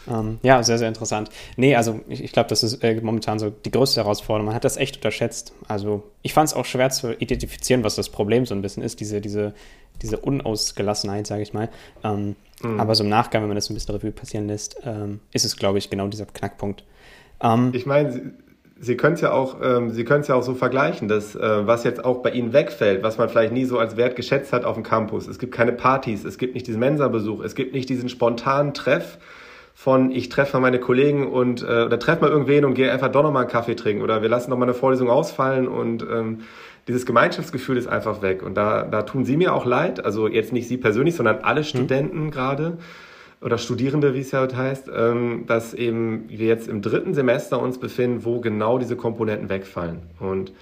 Ähm, 0.09 0.39
ja, 0.43 0.61
sehr, 0.63 0.77
sehr 0.77 0.87
interessant. 0.87 1.29
Nee, 1.57 1.75
also 1.75 1.99
ich, 2.07 2.23
ich 2.23 2.31
glaube, 2.31 2.49
das 2.49 2.63
ist 2.63 2.83
äh, 2.83 2.99
momentan 3.01 3.39
so 3.39 3.49
die 3.49 3.71
größte 3.71 4.01
Herausforderung. 4.01 4.45
Man 4.45 4.55
hat 4.55 4.63
das 4.63 4.77
echt 4.77 4.97
unterschätzt. 4.97 5.53
Also 5.67 6.03
ich 6.21 6.33
fand 6.33 6.49
es 6.49 6.53
auch 6.53 6.65
schwer 6.65 6.89
zu 6.89 7.13
identifizieren, 7.13 7.83
was 7.83 7.95
das 7.95 8.09
Problem 8.09 8.45
so 8.45 8.53
ein 8.53 8.61
bisschen 8.61 8.83
ist, 8.83 8.99
diese, 8.99 9.21
diese, 9.21 9.53
diese 10.01 10.17
Unausgelassenheit, 10.17 11.25
sage 11.25 11.41
ich 11.41 11.53
mal. 11.53 11.69
Ähm, 12.03 12.35
Mhm. 12.63 12.79
Aber 12.79 12.95
so 12.95 13.03
im 13.03 13.09
Nachgang, 13.09 13.41
wenn 13.41 13.49
man 13.49 13.55
das 13.55 13.69
ein 13.69 13.73
bisschen 13.73 13.95
Revue 13.95 14.11
passieren 14.11 14.47
lässt, 14.47 14.77
ähm, 14.85 15.19
ist 15.33 15.45
es, 15.45 15.57
glaube 15.57 15.77
ich, 15.77 15.89
genau 15.89 16.07
dieser 16.07 16.25
Knackpunkt. 16.25 16.83
Ähm, 17.41 17.71
ich 17.73 17.85
meine, 17.85 18.11
Sie, 18.11 18.21
Sie 18.79 18.97
können 18.97 19.15
es 19.15 19.21
ja 19.21 19.31
auch, 19.31 19.57
ähm, 19.61 19.91
Sie 19.91 20.03
können 20.03 20.21
es 20.21 20.27
ja 20.27 20.35
auch 20.35 20.43
so 20.43 20.53
vergleichen, 20.53 21.07
dass 21.07 21.35
äh, 21.35 21.67
was 21.67 21.83
jetzt 21.83 22.03
auch 22.03 22.21
bei 22.21 22.31
Ihnen 22.31 22.53
wegfällt, 22.53 23.03
was 23.03 23.17
man 23.17 23.29
vielleicht 23.29 23.53
nie 23.53 23.65
so 23.65 23.79
als 23.79 23.97
Wert 23.97 24.15
geschätzt 24.15 24.53
hat 24.53 24.65
auf 24.65 24.75
dem 24.75 24.83
Campus. 24.83 25.27
Es 25.27 25.39
gibt 25.39 25.53
keine 25.53 25.71
Partys, 25.71 26.23
es 26.23 26.37
gibt 26.37 26.53
nicht 26.55 26.67
diesen 26.67 26.79
Mensa-Besuch, 26.79 27.43
es 27.43 27.55
gibt 27.55 27.73
nicht 27.73 27.89
diesen 27.89 28.09
spontanen 28.09 28.73
Treff 28.73 29.17
von 29.77 30.09
ich 30.09 30.29
treffe 30.29 30.59
meine 30.59 30.79
Kollegen 30.79 31.27
und 31.27 31.61
äh, 31.61 31.83
oder 31.83 31.99
treffe 31.99 32.21
mal 32.21 32.31
irgendwen 32.31 32.63
und 32.63 32.73
gehe 32.73 32.91
einfach 32.91 33.11
doch 33.11 33.21
nochmal 33.21 33.43
einen 33.43 33.51
Kaffee 33.51 33.75
trinken 33.75 34.01
oder 34.01 34.21
wir 34.21 34.29
lassen 34.29 34.49
noch 34.49 34.57
mal 34.57 34.63
eine 34.63 34.73
Vorlesung 34.73 35.09
ausfallen 35.09 35.67
und 35.67 36.01
ähm, 36.01 36.39
dieses 36.87 37.05
Gemeinschaftsgefühl 37.05 37.77
ist 37.77 37.87
einfach 37.87 38.21
weg. 38.21 38.41
Und 38.41 38.55
da, 38.55 38.83
da 38.83 39.01
tun 39.01 39.25
Sie 39.25 39.37
mir 39.37 39.53
auch 39.53 39.65
leid, 39.65 40.03
also 40.03 40.27
jetzt 40.27 40.53
nicht 40.53 40.67
Sie 40.67 40.77
persönlich, 40.77 41.15
sondern 41.15 41.39
alle 41.43 41.61
hm. 41.61 41.67
Studenten 41.67 42.23
mhm. 42.25 42.31
gerade 42.31 42.77
oder 43.41 43.57
Studierende, 43.57 44.13
wie 44.13 44.21
es 44.21 44.31
ja 44.31 44.41
heute 44.41 44.55
heißt, 44.55 44.89
ähm, 44.95 45.43
dass 45.45 45.73
eben 45.73 46.23
wir 46.29 46.47
jetzt 46.47 46.67
im 46.67 46.81
dritten 46.81 47.13
Semester 47.13 47.61
uns 47.61 47.77
befinden, 47.77 48.23
wo 48.23 48.39
genau 48.39 48.79
diese 48.79 48.95
Komponenten 48.95 49.49
wegfallen. 49.49 50.03
Und 50.19 50.53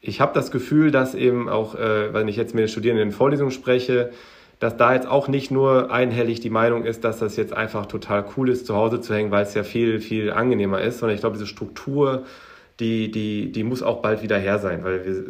ich 0.00 0.20
habe 0.20 0.32
das 0.34 0.50
Gefühl, 0.50 0.90
dass 0.90 1.14
eben 1.14 1.48
auch, 1.48 1.74
äh, 1.74 2.12
wenn 2.12 2.28
ich 2.28 2.36
jetzt 2.36 2.54
mit 2.54 2.62
den 2.62 2.68
Studierenden 2.68 3.08
in 3.08 3.14
Vorlesungen 3.14 3.50
spreche, 3.50 4.10
dass 4.58 4.76
da 4.76 4.94
jetzt 4.94 5.06
auch 5.06 5.28
nicht 5.28 5.50
nur 5.50 5.90
einhellig 5.90 6.40
die 6.40 6.50
Meinung 6.50 6.84
ist, 6.84 7.04
dass 7.04 7.18
das 7.18 7.36
jetzt 7.36 7.52
einfach 7.52 7.86
total 7.86 8.24
cool 8.36 8.48
ist, 8.48 8.66
zu 8.66 8.74
Hause 8.74 9.00
zu 9.00 9.14
hängen, 9.14 9.30
weil 9.30 9.44
es 9.44 9.54
ja 9.54 9.62
viel, 9.62 10.00
viel 10.00 10.32
angenehmer 10.32 10.80
ist, 10.80 10.98
sondern 10.98 11.14
ich 11.14 11.20
glaube, 11.20 11.36
diese 11.36 11.46
Struktur 11.46 12.24
die, 12.80 13.10
die, 13.10 13.50
die 13.50 13.64
muss 13.64 13.82
auch 13.82 14.02
bald 14.02 14.22
wieder 14.22 14.38
her 14.38 14.58
sein, 14.58 14.84
weil 14.84 15.04
wir, 15.04 15.24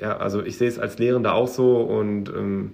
ja, 0.00 0.16
also 0.16 0.42
ich 0.42 0.56
sehe 0.56 0.68
es 0.68 0.78
als 0.78 0.98
Lehrender 0.98 1.34
auch 1.34 1.48
so 1.48 1.80
und 1.82 2.30
ähm, 2.30 2.72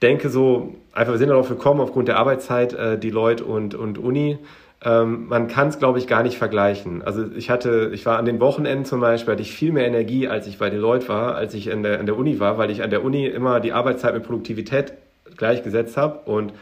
denke 0.00 0.30
so, 0.30 0.74
einfach 0.92 1.12
wir 1.12 1.18
sind 1.18 1.28
darauf 1.28 1.48
gekommen, 1.48 1.80
aufgrund 1.80 2.08
der 2.08 2.16
Arbeitszeit, 2.16 2.72
äh, 2.72 2.98
Deloitte 2.98 3.44
und, 3.44 3.74
und 3.74 3.98
Uni, 3.98 4.38
ähm, 4.84 5.26
man 5.26 5.48
kann 5.48 5.68
es, 5.68 5.78
glaube 5.78 5.98
ich, 5.98 6.06
gar 6.06 6.22
nicht 6.22 6.38
vergleichen. 6.38 7.02
Also 7.02 7.24
ich 7.36 7.50
hatte, 7.50 7.90
ich 7.92 8.06
war 8.06 8.18
an 8.18 8.24
den 8.24 8.40
Wochenenden 8.40 8.84
zum 8.84 9.00
Beispiel, 9.00 9.32
hatte 9.32 9.42
ich 9.42 9.52
viel 9.52 9.72
mehr 9.72 9.86
Energie, 9.86 10.28
als 10.28 10.46
ich 10.46 10.58
bei 10.58 10.70
Deloitte 10.70 11.08
war, 11.08 11.34
als 11.34 11.54
ich 11.54 11.72
an 11.72 11.82
der, 11.82 11.98
an 11.98 12.06
der 12.06 12.16
Uni 12.16 12.38
war, 12.38 12.58
weil 12.58 12.70
ich 12.70 12.82
an 12.82 12.90
der 12.90 13.04
Uni 13.04 13.26
immer 13.26 13.60
die 13.60 13.72
Arbeitszeit 13.72 14.14
mit 14.14 14.22
Produktivität 14.24 14.94
gleichgesetzt 15.36 15.96
habe 15.96 16.30
und 16.30 16.52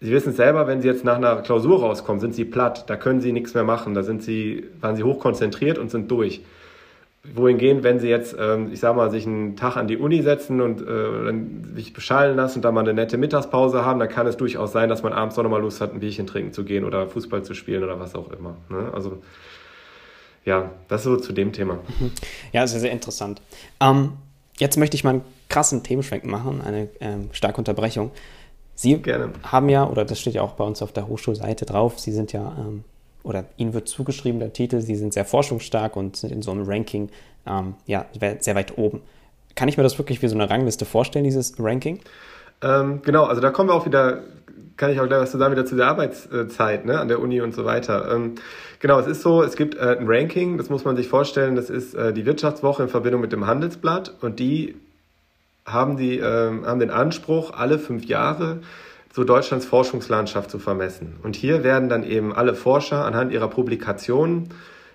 Sie 0.00 0.12
wissen 0.12 0.30
es 0.30 0.36
selber, 0.36 0.68
wenn 0.68 0.80
Sie 0.80 0.86
jetzt 0.86 1.04
nach 1.04 1.16
einer 1.16 1.42
Klausur 1.42 1.80
rauskommen, 1.80 2.20
sind 2.20 2.32
Sie 2.32 2.44
platt, 2.44 2.88
da 2.88 2.96
können 2.96 3.20
Sie 3.20 3.32
nichts 3.32 3.54
mehr 3.54 3.64
machen, 3.64 3.94
da 3.94 4.04
sind 4.04 4.22
Sie, 4.22 4.64
waren 4.80 4.94
Sie 4.94 5.02
hochkonzentriert 5.02 5.76
und 5.76 5.90
sind 5.90 6.08
durch. 6.08 6.42
Wohingehen, 7.34 7.82
wenn 7.82 8.00
Sie 8.00 8.08
jetzt, 8.08 8.36
ähm, 8.38 8.70
ich 8.72 8.80
sag 8.80 8.96
mal, 8.96 9.10
sich 9.10 9.26
einen 9.26 9.56
Tag 9.56 9.76
an 9.76 9.88
die 9.88 9.96
Uni 9.96 10.22
setzen 10.22 10.60
und 10.60 10.80
äh, 10.82 10.84
dann 10.84 11.72
sich 11.74 11.92
beschallen 11.92 12.36
lassen 12.36 12.58
und 12.58 12.64
dann 12.64 12.74
mal 12.74 12.80
eine 12.80 12.94
nette 12.94 13.18
Mittagspause 13.18 13.84
haben, 13.84 13.98
dann 14.00 14.08
kann 14.08 14.26
es 14.26 14.36
durchaus 14.36 14.72
sein, 14.72 14.88
dass 14.88 15.02
man 15.02 15.12
abends 15.12 15.38
auch 15.38 15.42
nochmal 15.42 15.60
Lust 15.60 15.80
hat, 15.80 15.92
ein 15.92 16.00
Bierchen 16.00 16.26
trinken 16.26 16.52
zu 16.52 16.64
gehen 16.64 16.84
oder 16.84 17.06
Fußball 17.06 17.42
zu 17.42 17.54
spielen 17.54 17.84
oder 17.84 17.98
was 18.00 18.14
auch 18.14 18.30
immer. 18.32 18.56
Ne? 18.68 18.90
Also 18.92 19.22
ja, 20.44 20.70
das 20.88 21.02
so 21.02 21.16
zu 21.16 21.32
dem 21.32 21.52
Thema. 21.52 21.74
Mhm. 21.74 22.12
Ja, 22.52 22.66
sehr, 22.66 22.80
sehr 22.80 22.92
interessant. 22.92 23.42
Ähm, 23.80 24.12
jetzt 24.58 24.76
möchte 24.76 24.96
ich 24.96 25.04
mal 25.04 25.10
einen 25.10 25.24
krassen 25.48 25.82
Themenschwenk 25.82 26.24
machen, 26.24 26.60
eine 26.60 26.88
ähm, 27.00 27.28
starke 27.32 27.58
Unterbrechung. 27.58 28.10
Sie 28.74 28.96
Gerne. 28.98 29.30
haben 29.42 29.68
ja, 29.68 29.86
oder 29.86 30.04
das 30.04 30.20
steht 30.20 30.34
ja 30.34 30.42
auch 30.42 30.52
bei 30.52 30.64
uns 30.64 30.82
auf 30.82 30.92
der 30.92 31.08
Hochschulseite 31.08 31.66
drauf, 31.66 31.98
Sie 31.98 32.12
sind 32.12 32.32
ja, 32.32 32.56
ähm, 32.58 32.84
oder 33.22 33.44
Ihnen 33.56 33.74
wird 33.74 33.88
zugeschrieben 33.88 34.40
der 34.40 34.52
Titel, 34.52 34.80
Sie 34.80 34.96
sind 34.96 35.12
sehr 35.12 35.24
forschungsstark 35.24 35.96
und 35.96 36.16
sind 36.16 36.32
in 36.32 36.42
so 36.42 36.50
einem 36.50 36.64
Ranking 36.66 37.10
ähm, 37.46 37.74
ja, 37.86 38.06
sehr 38.40 38.54
weit 38.54 38.78
oben. 38.78 39.00
Kann 39.54 39.68
ich 39.68 39.76
mir 39.76 39.82
das 39.82 39.98
wirklich 39.98 40.22
wie 40.22 40.28
so 40.28 40.34
eine 40.34 40.48
Rangliste 40.48 40.84
vorstellen, 40.84 41.24
dieses 41.24 41.54
Ranking? 41.58 42.00
Ähm, 42.62 43.02
genau, 43.02 43.24
also 43.24 43.40
da 43.40 43.50
kommen 43.50 43.68
wir 43.68 43.74
auch 43.74 43.86
wieder, 43.86 44.22
kann 44.76 44.90
ich 44.90 45.00
auch 45.00 45.06
gleich 45.06 45.20
was 45.20 45.30
zu 45.30 45.38
sagen, 45.38 45.52
wieder 45.52 45.66
zu 45.66 45.76
der 45.76 45.86
Arbeitszeit 45.86 46.84
ne, 46.84 46.98
an 46.98 47.08
der 47.08 47.20
Uni 47.20 47.40
und 47.40 47.54
so 47.54 47.64
weiter. 47.64 48.12
Ähm, 48.12 48.36
genau, 48.80 48.98
es 49.00 49.06
ist 49.06 49.22
so, 49.22 49.42
es 49.42 49.56
gibt 49.56 49.76
äh, 49.76 49.96
ein 49.98 50.06
Ranking, 50.06 50.58
das 50.58 50.70
muss 50.70 50.84
man 50.84 50.96
sich 50.96 51.08
vorstellen, 51.08 51.56
das 51.56 51.70
ist 51.70 51.94
äh, 51.94 52.12
die 52.12 52.26
Wirtschaftswoche 52.26 52.82
in 52.82 52.88
Verbindung 52.88 53.20
mit 53.20 53.32
dem 53.32 53.46
Handelsblatt 53.46 54.14
und 54.20 54.38
die 54.38 54.76
haben, 55.66 55.96
die, 55.96 56.18
äh, 56.18 56.64
haben 56.64 56.80
den 56.80 56.90
Anspruch, 56.90 57.52
alle 57.52 57.78
fünf 57.78 58.04
Jahre 58.04 58.60
so 59.18 59.24
Deutschlands 59.24 59.66
Forschungslandschaft 59.66 60.48
zu 60.48 60.60
vermessen. 60.60 61.16
Und 61.24 61.34
hier 61.34 61.64
werden 61.64 61.88
dann 61.88 62.04
eben 62.04 62.32
alle 62.32 62.54
Forscher 62.54 63.04
anhand 63.04 63.32
ihrer 63.32 63.48
Publikationen 63.48 64.50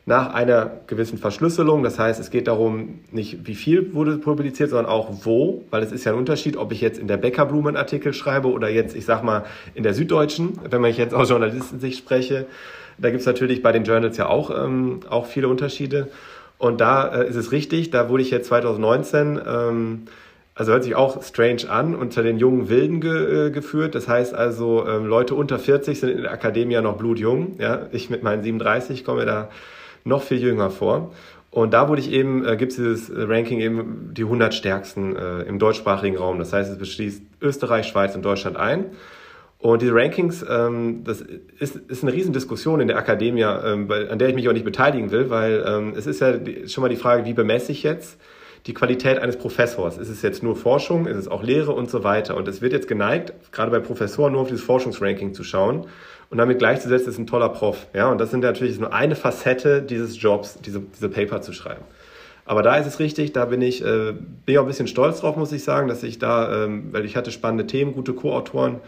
nach 0.05 0.33
einer 0.33 0.71
gewissen 0.88 1.17
Verschlüsselung, 1.17 1.83
das 1.83 1.99
heißt, 1.99 2.21
es 2.21 2.29
geht 2.29 2.47
darum, 2.47 3.01
nicht 3.12 3.45
wie 3.47 3.55
viel 3.55 3.93
wurde 3.93 4.17
publiziert, 4.17 4.69
sondern 4.69 4.86
auch 4.86 5.25
wo, 5.25 5.65
weil 5.71 5.83
es 5.83 5.91
ist 5.91 6.05
ja 6.05 6.13
ein 6.13 6.17
Unterschied, 6.17 6.55
ob 6.55 6.71
ich 6.71 6.79
jetzt 6.79 6.99
in 6.99 7.07
der 7.09 7.17
Bäckerblumen 7.17 7.76
Artikel 7.76 8.13
schreibe 8.13 8.49
oder 8.49 8.69
jetzt, 8.69 8.95
ich 8.95 9.03
sag 9.03 9.24
mal, 9.24 9.43
in 9.76 9.84
der 9.84 9.93
Süddeutschen, 9.93 10.57
wenn 10.69 10.80
man 10.80 10.93
jetzt 10.93 11.13
aus 11.13 11.30
Journalistensicht 11.30 11.97
spreche. 11.97 12.45
Da 12.97 13.09
gibt's 13.09 13.26
natürlich 13.26 13.61
bei 13.61 13.74
den 13.74 13.84
Journals 13.84 14.15
ja 14.15 14.28
auch, 14.28 14.51
ähm, 14.51 15.01
auch 15.09 15.26
viele 15.26 15.49
Unterschiede. 15.49 16.07
Und 16.57 16.80
da 16.80 17.07
äh, 17.07 17.28
ist 17.28 17.36
es 17.36 17.51
richtig, 17.51 17.89
da 17.89 18.07
wurde 18.07 18.24
ich 18.24 18.32
jetzt 18.32 18.47
2019 18.47 19.41
ähm, 19.45 20.01
also 20.56 20.72
hört 20.72 20.84
sich 20.84 20.95
auch 20.95 21.22
strange 21.24 21.70
an, 21.70 21.95
unter 21.95 22.22
den 22.22 22.38
jungen 22.38 22.70
Wilden 22.70 23.01
ge, 23.01 23.47
äh, 23.47 23.51
geführt. 23.51 23.95
Das 23.95 24.08
heißt 24.08 24.36
also, 24.36 24.88
ähm, 24.88 25.08
Leute 25.08 25.34
unter 25.34 25.58
40 25.58 25.99
sind 25.99 26.10
in 26.10 26.22
der 26.24 26.32
Akademie 26.32 26.76
ja 26.76 26.82
noch 26.82 26.97
blutjung. 26.97 27.56
Ja? 27.60 27.88
Ich 27.91 28.10
mit 28.10 28.22
meinen 28.22 28.43
37 28.43 29.04
komme 29.04 29.26
da 29.26 29.49
noch 30.04 30.22
viel 30.22 30.38
jünger 30.38 30.70
vor. 30.70 31.12
Und 31.49 31.74
da 31.74 31.88
wurde 31.88 32.01
ich 32.01 32.12
eben, 32.12 32.45
äh, 32.45 32.56
gibt 32.56 32.72
es 32.72 32.78
dieses 32.78 33.12
Ranking 33.16 33.62
eben 33.62 34.12
die 34.14 34.24
100 34.24 34.54
stärksten 34.54 35.16
äh, 35.16 35.41
im 35.41 35.58
deutschsprachigen 35.58 36.18
Raum. 36.18 36.38
Das 36.38 36.54
heißt, 36.54 36.72
es 36.72 36.78
beschließt 36.78 37.24
Österreich, 37.41 37.88
Schweiz 37.88 38.16
und 38.16 38.24
Deutschland 38.24 38.58
ein. 38.58 38.86
Und 39.58 39.82
diese 39.82 39.95
Rankings, 39.95 40.45
ähm, 40.47 41.04
das 41.04 41.22
ist, 41.60 41.78
ist 41.78 42.04
eine 42.04 42.12
Riesendiskussion 42.14 42.82
in 42.82 42.89
der 42.89 42.97
Akademie, 42.97 43.41
ähm, 43.41 43.89
an 43.89 44.20
der 44.20 44.30
ich 44.30 44.36
mich 44.36 44.49
auch 44.49 44.54
nicht 44.54 44.66
beteiligen 44.66 45.10
will, 45.10 45.30
weil 45.30 45.64
ähm, 45.66 45.93
es 45.95 46.06
ist 46.06 46.20
ja 46.20 46.34
schon 46.68 46.82
mal 46.82 46.89
die 46.89 46.95
Frage, 46.95 47.26
wie 47.26 47.34
bemesse 47.34 47.72
ich 47.72 47.82
jetzt 47.82 48.20
die 48.66 48.74
Qualität 48.74 49.20
eines 49.20 49.38
Professors. 49.38 49.97
Ist 49.97 50.09
es 50.09 50.22
jetzt 50.22 50.41
nur 50.41 50.55
Forschung, 50.55 51.05
ist 51.05 51.18
es 51.18 51.28
auch 51.28 51.43
Lehre 51.43 51.74
und 51.74 51.89
so 51.89 52.03
weiter. 52.03 52.38
Und 52.38 52.47
es 52.47 52.61
wird 52.61 52.74
jetzt 52.74 52.88
geneigt, 52.88 53.34
gerade 53.51 53.72
bei 53.72 53.80
Professoren 53.80 54.34
nur 54.34 54.41
auf 54.41 54.47
dieses 54.47 54.64
Forschungsranking 54.64 55.34
zu 55.34 55.43
schauen 55.43 55.86
und 56.30 56.38
damit 56.38 56.59
gleichzusetzen, 56.59 57.09
ist 57.09 57.18
ein 57.18 57.28
toller 57.28 57.49
Prof. 57.49 57.88
Ja, 57.93 58.09
und 58.09 58.20
das 58.20 58.32
sind 58.32 58.39
natürlich 58.39 58.80
nur 58.80 58.93
eine 58.93 59.16
Facette 59.16 59.82
dieses 59.82 60.22
Jobs, 60.22 60.57
diese, 60.66 60.80
diese 60.80 61.09
Paper 61.09 61.41
zu 61.41 61.51
schreiben. 61.51 61.84
Aber 62.45 62.61
da 62.61 62.76
ist 62.78 62.88
es 62.88 62.99
richtig, 62.99 63.34
da 63.34 63.45
bin 63.45 63.61
ich, 63.61 63.82
äh, 63.84 64.14
bin 64.14 64.28
ich 64.47 64.57
auch 64.57 64.64
ein 64.64 64.68
bisschen 64.68 64.88
stolz 64.88 65.22
drauf, 65.22 65.36
muss 65.36 65.51
ich 65.51 65.64
sagen, 65.64 65.88
dass 65.88 66.03
ich 66.03 66.20
da, 66.20 66.66
ähm, 66.66 66.89
weil 66.91 67.05
ich 67.05 67.16
hatte 67.16 67.32
spannende 67.32 67.68
Themen, 67.68 67.93
gute 67.93 68.14
Co-Autoren 68.14 68.82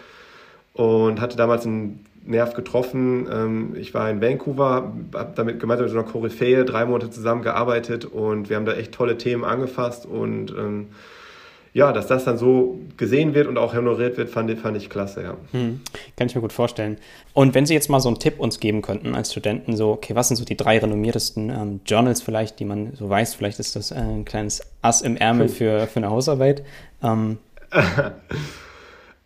und 0.74 1.22
hatte 1.22 1.38
damals 1.38 1.66
einen 1.66 2.06
Nerv 2.26 2.54
getroffen. 2.54 3.28
Ähm, 3.32 3.76
ich 3.80 3.94
war 3.94 4.10
in 4.10 4.22
Vancouver, 4.22 4.94
habe 5.14 5.34
damit 5.36 5.60
gemeinsam 5.60 5.86
mit 5.86 5.94
so 5.94 6.00
einer 6.00 6.08
Koryphäe 6.08 6.66
drei 6.66 6.86
Monate 6.86 7.10
zusammengearbeitet 7.10 8.06
und 8.06 8.50
wir 8.50 8.56
haben 8.56 8.66
da 8.66 8.74
echt 8.74 8.92
tolle 8.92 9.18
Themen 9.18 9.44
angefasst 9.44 10.06
und 10.06 10.52
ähm, 10.52 10.88
ja, 11.76 11.92
dass 11.92 12.08
das 12.08 12.24
dann 12.24 12.38
so 12.38 12.80
gesehen 12.96 13.34
wird 13.36 13.48
und 13.48 13.58
auch 13.58 13.74
honoriert 13.74 14.16
wird, 14.16 14.30
fand, 14.30 14.50
fand 14.58 14.78
ich 14.78 14.90
klasse, 14.90 15.24
ja. 15.24 15.38
Hm, 15.52 15.82
kann 16.16 16.28
ich 16.28 16.34
mir 16.34 16.40
gut 16.40 16.54
vorstellen. 16.54 16.98
Und 17.34 17.54
wenn 17.54 17.66
Sie 17.66 17.74
jetzt 17.74 17.90
mal 17.90 18.00
so 18.00 18.08
einen 18.08 18.18
Tipp 18.18 18.40
uns 18.40 18.62
geben 18.62 18.82
könnten 18.82 19.14
als 19.14 19.34
Studenten, 19.34 19.76
so, 19.76 19.92
okay, 19.92 20.16
was 20.16 20.30
sind 20.30 20.38
so 20.38 20.46
die 20.46 20.56
drei 20.56 20.80
renommiertesten 20.80 21.50
ähm, 21.50 21.82
Journals 21.86 22.22
vielleicht, 22.22 22.62
die 22.62 22.66
man 22.66 22.96
so 22.96 23.10
weiß, 23.10 23.36
vielleicht 23.36 23.60
ist 23.60 23.76
das 23.76 23.92
ein 23.92 24.24
kleines 24.24 24.62
Ass 24.82 25.02
im 25.02 25.18
Ärmel 25.18 25.50
für, 25.50 25.86
für 25.88 25.98
eine 25.98 26.12
Hausarbeit. 26.12 26.64
Ähm. 27.04 27.40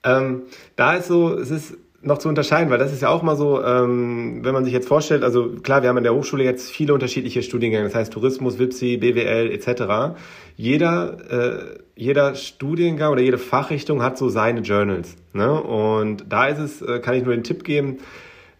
ähm, 0.03 0.41
da 0.75 0.95
ist 0.95 1.07
so, 1.07 1.37
es 1.37 1.51
ist 1.51 1.77
noch 2.01 2.17
zu 2.17 2.29
unterscheiden, 2.29 2.69
weil 2.69 2.77
das 2.77 2.93
ist 2.93 3.01
ja 3.01 3.09
auch 3.09 3.23
mal 3.23 3.35
so, 3.35 3.63
ähm, 3.63 4.39
wenn 4.43 4.53
man 4.53 4.63
sich 4.63 4.73
jetzt 4.73 4.87
vorstellt, 4.87 5.23
also 5.23 5.49
klar, 5.63 5.81
wir 5.81 5.89
haben 5.89 5.97
in 5.97 6.03
der 6.03 6.13
Hochschule 6.13 6.43
jetzt 6.43 6.71
viele 6.71 6.93
unterschiedliche 6.93 7.43
Studiengänge, 7.43 7.83
das 7.83 7.95
heißt 7.95 8.13
Tourismus, 8.13 8.57
WIPSI, 8.57 8.97
BWL 8.97 9.51
etc. 9.51 10.17
Jeder, 10.55 11.17
äh, 11.29 11.79
jeder 11.95 12.35
Studiengang 12.35 13.11
oder 13.11 13.21
jede 13.21 13.37
Fachrichtung 13.37 14.01
hat 14.01 14.17
so 14.17 14.29
seine 14.29 14.61
Journals. 14.61 15.15
Ne? 15.33 15.51
Und 15.51 16.25
da 16.29 16.47
ist 16.47 16.59
es, 16.59 16.81
äh, 16.81 16.99
kann 16.99 17.15
ich 17.15 17.23
nur 17.23 17.33
den 17.33 17.43
Tipp 17.43 17.63
geben, 17.63 17.97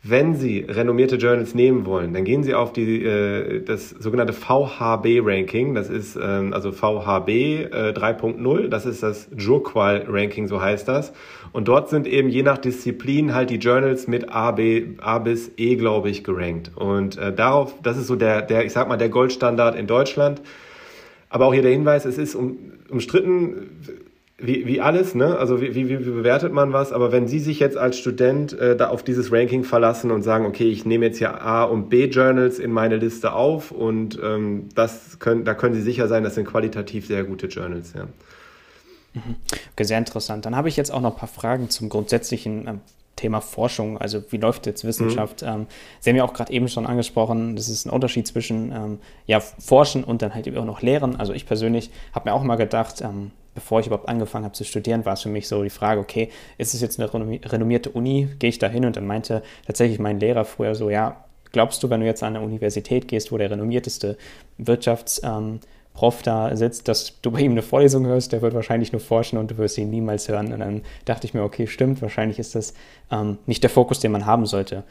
wenn 0.02 0.34
Sie 0.34 0.60
renommierte 0.62 1.18
Journals 1.18 1.54
nehmen 1.54 1.86
wollen, 1.86 2.14
dann 2.14 2.24
gehen 2.24 2.42
Sie 2.44 2.54
auf 2.54 2.72
die, 2.72 3.04
äh, 3.04 3.62
das 3.62 3.90
sogenannte 3.90 4.32
VHB-Ranking. 4.32 5.76
Das 5.76 5.90
ist 5.90 6.18
ähm, 6.22 6.54
also 6.54 6.72
VHB 6.72 7.30
äh, 7.30 7.92
3.0. 7.92 8.70
Das 8.70 8.86
ist 8.86 9.04
das 9.04 9.30
Joqual-Ranking, 9.36 10.48
so 10.48 10.62
heißt 10.62 10.88
das. 10.88 11.12
Und 11.52 11.68
dort 11.68 11.90
sind 11.90 12.08
eben 12.08 12.30
je 12.30 12.44
nach 12.44 12.58
Disziplin 12.58 13.34
halt 13.34 13.50
die 13.50 13.58
Journals 13.58 14.08
mit 14.08 14.30
A, 14.30 14.52
B, 14.52 14.96
A 15.00 15.20
bis 15.20 15.52
E, 15.58 15.76
glaube 15.76 16.10
ich, 16.10 16.24
gerankt. 16.24 16.72
Und 16.76 17.18
äh, 17.18 17.34
darauf, 17.34 17.76
das 17.84 17.98
ist 17.98 18.08
so 18.08 18.16
der, 18.16 18.42
der, 18.42 18.64
ich 18.64 18.72
sag 18.72 18.88
mal, 18.88 18.98
der 18.98 19.10
Goldstandard 19.10 19.76
in 19.76 19.86
Deutschland. 19.86 20.42
Aber 21.30 21.46
auch 21.46 21.54
hier 21.54 21.62
der 21.62 21.72
Hinweis, 21.72 22.06
es 22.06 22.18
ist 22.18 22.36
um, 22.36 22.58
umstritten, 22.90 23.70
wie, 24.42 24.66
wie 24.66 24.82
alles, 24.82 25.16
ne? 25.16 25.38
Also 25.38 25.62
wie, 25.62 25.76
wie, 25.76 25.90
wie 25.90 25.98
bewertet 25.98 26.54
man 26.54 26.74
was? 26.74 26.92
Aber 26.92 27.12
wenn 27.12 27.28
Sie 27.28 27.40
sich 27.40 27.60
jetzt 27.60 27.78
als 27.78 27.98
Student 27.98 28.54
äh, 28.54 28.76
da 28.76 28.90
auf 28.90 29.04
dieses 29.04 29.32
Ranking 29.32 29.64
verlassen 29.64 30.12
und 30.12 30.24
sagen, 30.24 30.46
okay, 30.46 30.70
ich 30.70 30.86
nehme 30.86 31.08
jetzt 31.08 31.18
hier 31.18 31.42
A 31.42 31.64
und 31.64 31.90
B 31.90 32.06
Journals 32.06 32.60
in 32.60 32.72
meine 32.72 32.98
Liste 32.98 33.34
auf 33.34 33.72
und 33.72 34.20
ähm, 34.24 34.70
das 34.76 35.20
können, 35.20 35.46
da 35.46 35.54
können 35.54 35.76
Sie 35.76 35.82
sicher 35.82 36.08
sein, 36.08 36.24
das 36.24 36.36
sind 36.36 36.46
qualitativ 36.46 37.08
sehr 37.08 37.24
gute 37.24 37.48
Journals, 37.48 37.94
ja. 37.94 38.06
Mhm. 39.14 39.36
Okay, 39.74 39.84
sehr 39.84 39.98
interessant. 39.98 40.46
Dann 40.46 40.56
habe 40.56 40.70
ich 40.70 40.78
jetzt 40.78 40.92
auch 40.92 41.02
noch 41.02 41.12
ein 41.12 41.18
paar 41.18 41.28
Fragen 41.28 41.70
zum 41.70 41.90
grundsätzlichen 41.90 42.68
äh, 42.68 42.74
Thema 43.16 43.42
Forschung. 43.42 43.98
Also 43.98 44.24
wie 44.32 44.38
läuft 44.38 44.66
jetzt 44.66 44.86
Wissenschaft? 44.86 45.42
Mhm. 45.42 45.48
Ähm, 45.48 45.68
Sie 46.00 46.10
haben 46.10 46.18
ja 46.18 46.24
auch 46.24 46.34
gerade 46.34 46.54
eben 46.54 46.70
schon 46.70 46.86
angesprochen, 46.86 47.56
das 47.56 47.68
ist 47.68 47.86
ein 47.86 47.90
Unterschied 47.90 48.26
zwischen 48.28 48.72
ähm, 48.72 49.00
ja, 49.26 49.40
Forschen 49.42 50.04
und 50.04 50.22
dann 50.22 50.34
halt 50.34 50.48
eben 50.48 50.58
auch 50.58 50.66
noch 50.66 50.82
Lehren. 50.82 51.18
Also 51.18 51.34
ich 51.34 51.46
persönlich 51.46 51.92
habe 52.14 52.30
mir 52.30 52.34
auch 52.34 52.44
mal 52.44 52.56
gedacht, 52.56 53.02
ähm, 53.02 53.32
bevor 53.60 53.80
ich 53.80 53.88
überhaupt 53.88 54.10
angefangen 54.10 54.46
habe 54.46 54.54
zu 54.54 54.64
studieren, 54.64 55.06
war 55.06 55.14
es 55.14 55.22
für 55.22 55.30
mich 55.30 55.48
so 55.48 55.62
die 55.64 55.70
Frage, 55.70 56.00
okay, 56.00 56.30
ist 56.58 56.74
es 56.74 56.82
jetzt 56.82 57.00
eine 57.00 57.12
renommierte 57.14 57.90
Uni? 57.90 58.30
Gehe 58.40 58.50
ich 58.50 58.60
da 58.60 58.68
hin? 58.68 58.86
Und 58.86 58.96
dann 58.96 59.06
meinte 59.06 59.44
tatsächlich 59.68 60.00
mein 60.00 60.20
Lehrer 60.20 60.46
früher 60.46 60.76
so, 60.76 60.90
ja, 60.90 61.26
glaubst 61.52 61.84
du, 61.84 61.90
wenn 61.90 62.00
du 62.00 62.06
jetzt 62.06 62.24
an 62.24 62.36
eine 62.36 62.46
Universität 62.46 63.08
gehst, 63.08 63.32
wo 63.32 63.38
der 63.38 63.52
renommierteste 63.52 64.18
Wirtschafts- 64.60 65.22
ähm, 65.24 65.60
Prof 66.00 66.22
da 66.22 66.56
sitzt, 66.56 66.88
dass 66.88 67.20
du 67.22 67.30
bei 67.30 67.42
ihm 67.42 67.52
eine 67.52 67.62
Vorlesung 67.62 68.06
hörst, 68.06 68.32
der 68.32 68.42
wird 68.42 68.54
wahrscheinlich 68.54 68.94
nur 68.94 69.02
forschen 69.02 69.38
und 69.38 69.52
du 69.52 69.58
wirst 69.58 69.78
ihn 69.78 69.90
niemals 69.90 70.30
hören. 70.30 70.54
Und 70.54 70.60
dann 70.60 70.84
dachte 71.04 71.28
ich 71.28 71.34
mir, 71.34 71.44
okay, 71.44 71.68
stimmt, 71.68 72.02
wahrscheinlich 72.02 72.40
ist 72.40 72.56
das 72.56 72.74
ähm, 73.12 73.38
nicht 73.48 73.64
der 73.64 73.70
Fokus, 73.70 74.00
den 74.00 74.14
man 74.14 74.26
haben 74.26 74.46
sollte. 74.46 74.84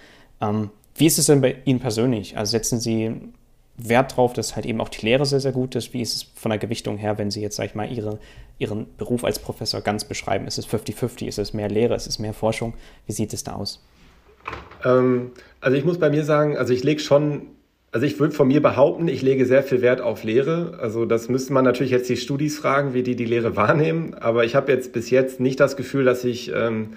Ähm, 0.43 0.69
wie 0.97 1.07
ist 1.07 1.19
es 1.19 1.25
denn 1.25 1.41
bei 1.41 1.57
Ihnen 1.65 1.81
persönlich? 1.81 2.37
Also 2.37 2.51
setzen 2.51 2.79
Sie 2.79 3.15
Wert 3.79 4.13
darauf, 4.13 4.33
dass 4.33 4.57
halt 4.57 4.67
eben 4.67 4.81
auch 4.81 4.89
die 4.89 5.07
Lehre 5.07 5.25
sehr, 5.25 5.41
sehr 5.41 5.53
gut 5.53 5.75
ist? 5.75 5.95
Wie 5.95 6.03
ist 6.03 6.15
es 6.15 6.23
von 6.23 6.51
der 6.51 6.59
Gewichtung 6.59 6.99
her, 6.99 7.17
wenn 7.17 7.31
Sie 7.31 7.41
jetzt, 7.41 7.57
sag 7.57 7.67
ich 7.67 7.75
mal, 7.75 7.91
Ihre, 7.91 8.19
Ihren 8.59 8.87
Beruf 8.97 9.25
als 9.25 9.39
Professor 9.39 9.81
ganz 9.81 10.05
beschreiben? 10.05 10.47
Ist 10.47 10.59
es 10.59 10.69
50-50? 10.69 11.27
Ist 11.27 11.39
es 11.39 11.55
mehr 11.55 11.69
Lehre? 11.69 11.95
Ist 11.95 12.07
es 12.07 12.19
mehr 12.19 12.35
Forschung? 12.35 12.75
Wie 13.07 13.13
sieht 13.13 13.33
es 13.33 13.45
da 13.45 13.55
aus? 13.55 13.83
Ähm, 14.85 15.31
also 15.61 15.77
ich 15.77 15.85
muss 15.85 15.99
bei 15.99 16.11
mir 16.11 16.25
sagen, 16.25 16.57
also 16.57 16.73
ich 16.73 16.85
lege 16.85 17.01
schon 17.01 17.49
also 17.91 18.05
ich 18.05 18.21
würde 18.21 18.35
von 18.35 18.49
mir 18.49 18.61
behaupten, 18.61 19.09
ich 19.09 19.23
lege 19.23 19.47
sehr 19.47 19.63
viel 19.63 19.81
Wert 19.81 20.03
auf 20.03 20.23
Lehre. 20.23 20.79
Also 20.81 21.07
das 21.07 21.29
müsste 21.29 21.55
man 21.55 21.65
natürlich 21.65 21.91
jetzt 21.91 22.09
die 22.09 22.19
Studis 22.19 22.59
fragen, 22.59 22.93
wie 22.93 23.03
die 23.03 23.17
die 23.17 23.25
Lehre 23.25 23.57
wahrnehmen. 23.57 24.15
Aber 24.15 24.45
ich 24.45 24.55
habe 24.55 24.71
jetzt 24.71 24.93
bis 24.93 25.09
jetzt 25.11 25.41
nicht 25.41 25.59
das 25.59 25.77
Gefühl, 25.77 26.05
dass 26.05 26.25
ich 26.25 26.53
ähm, 26.55 26.91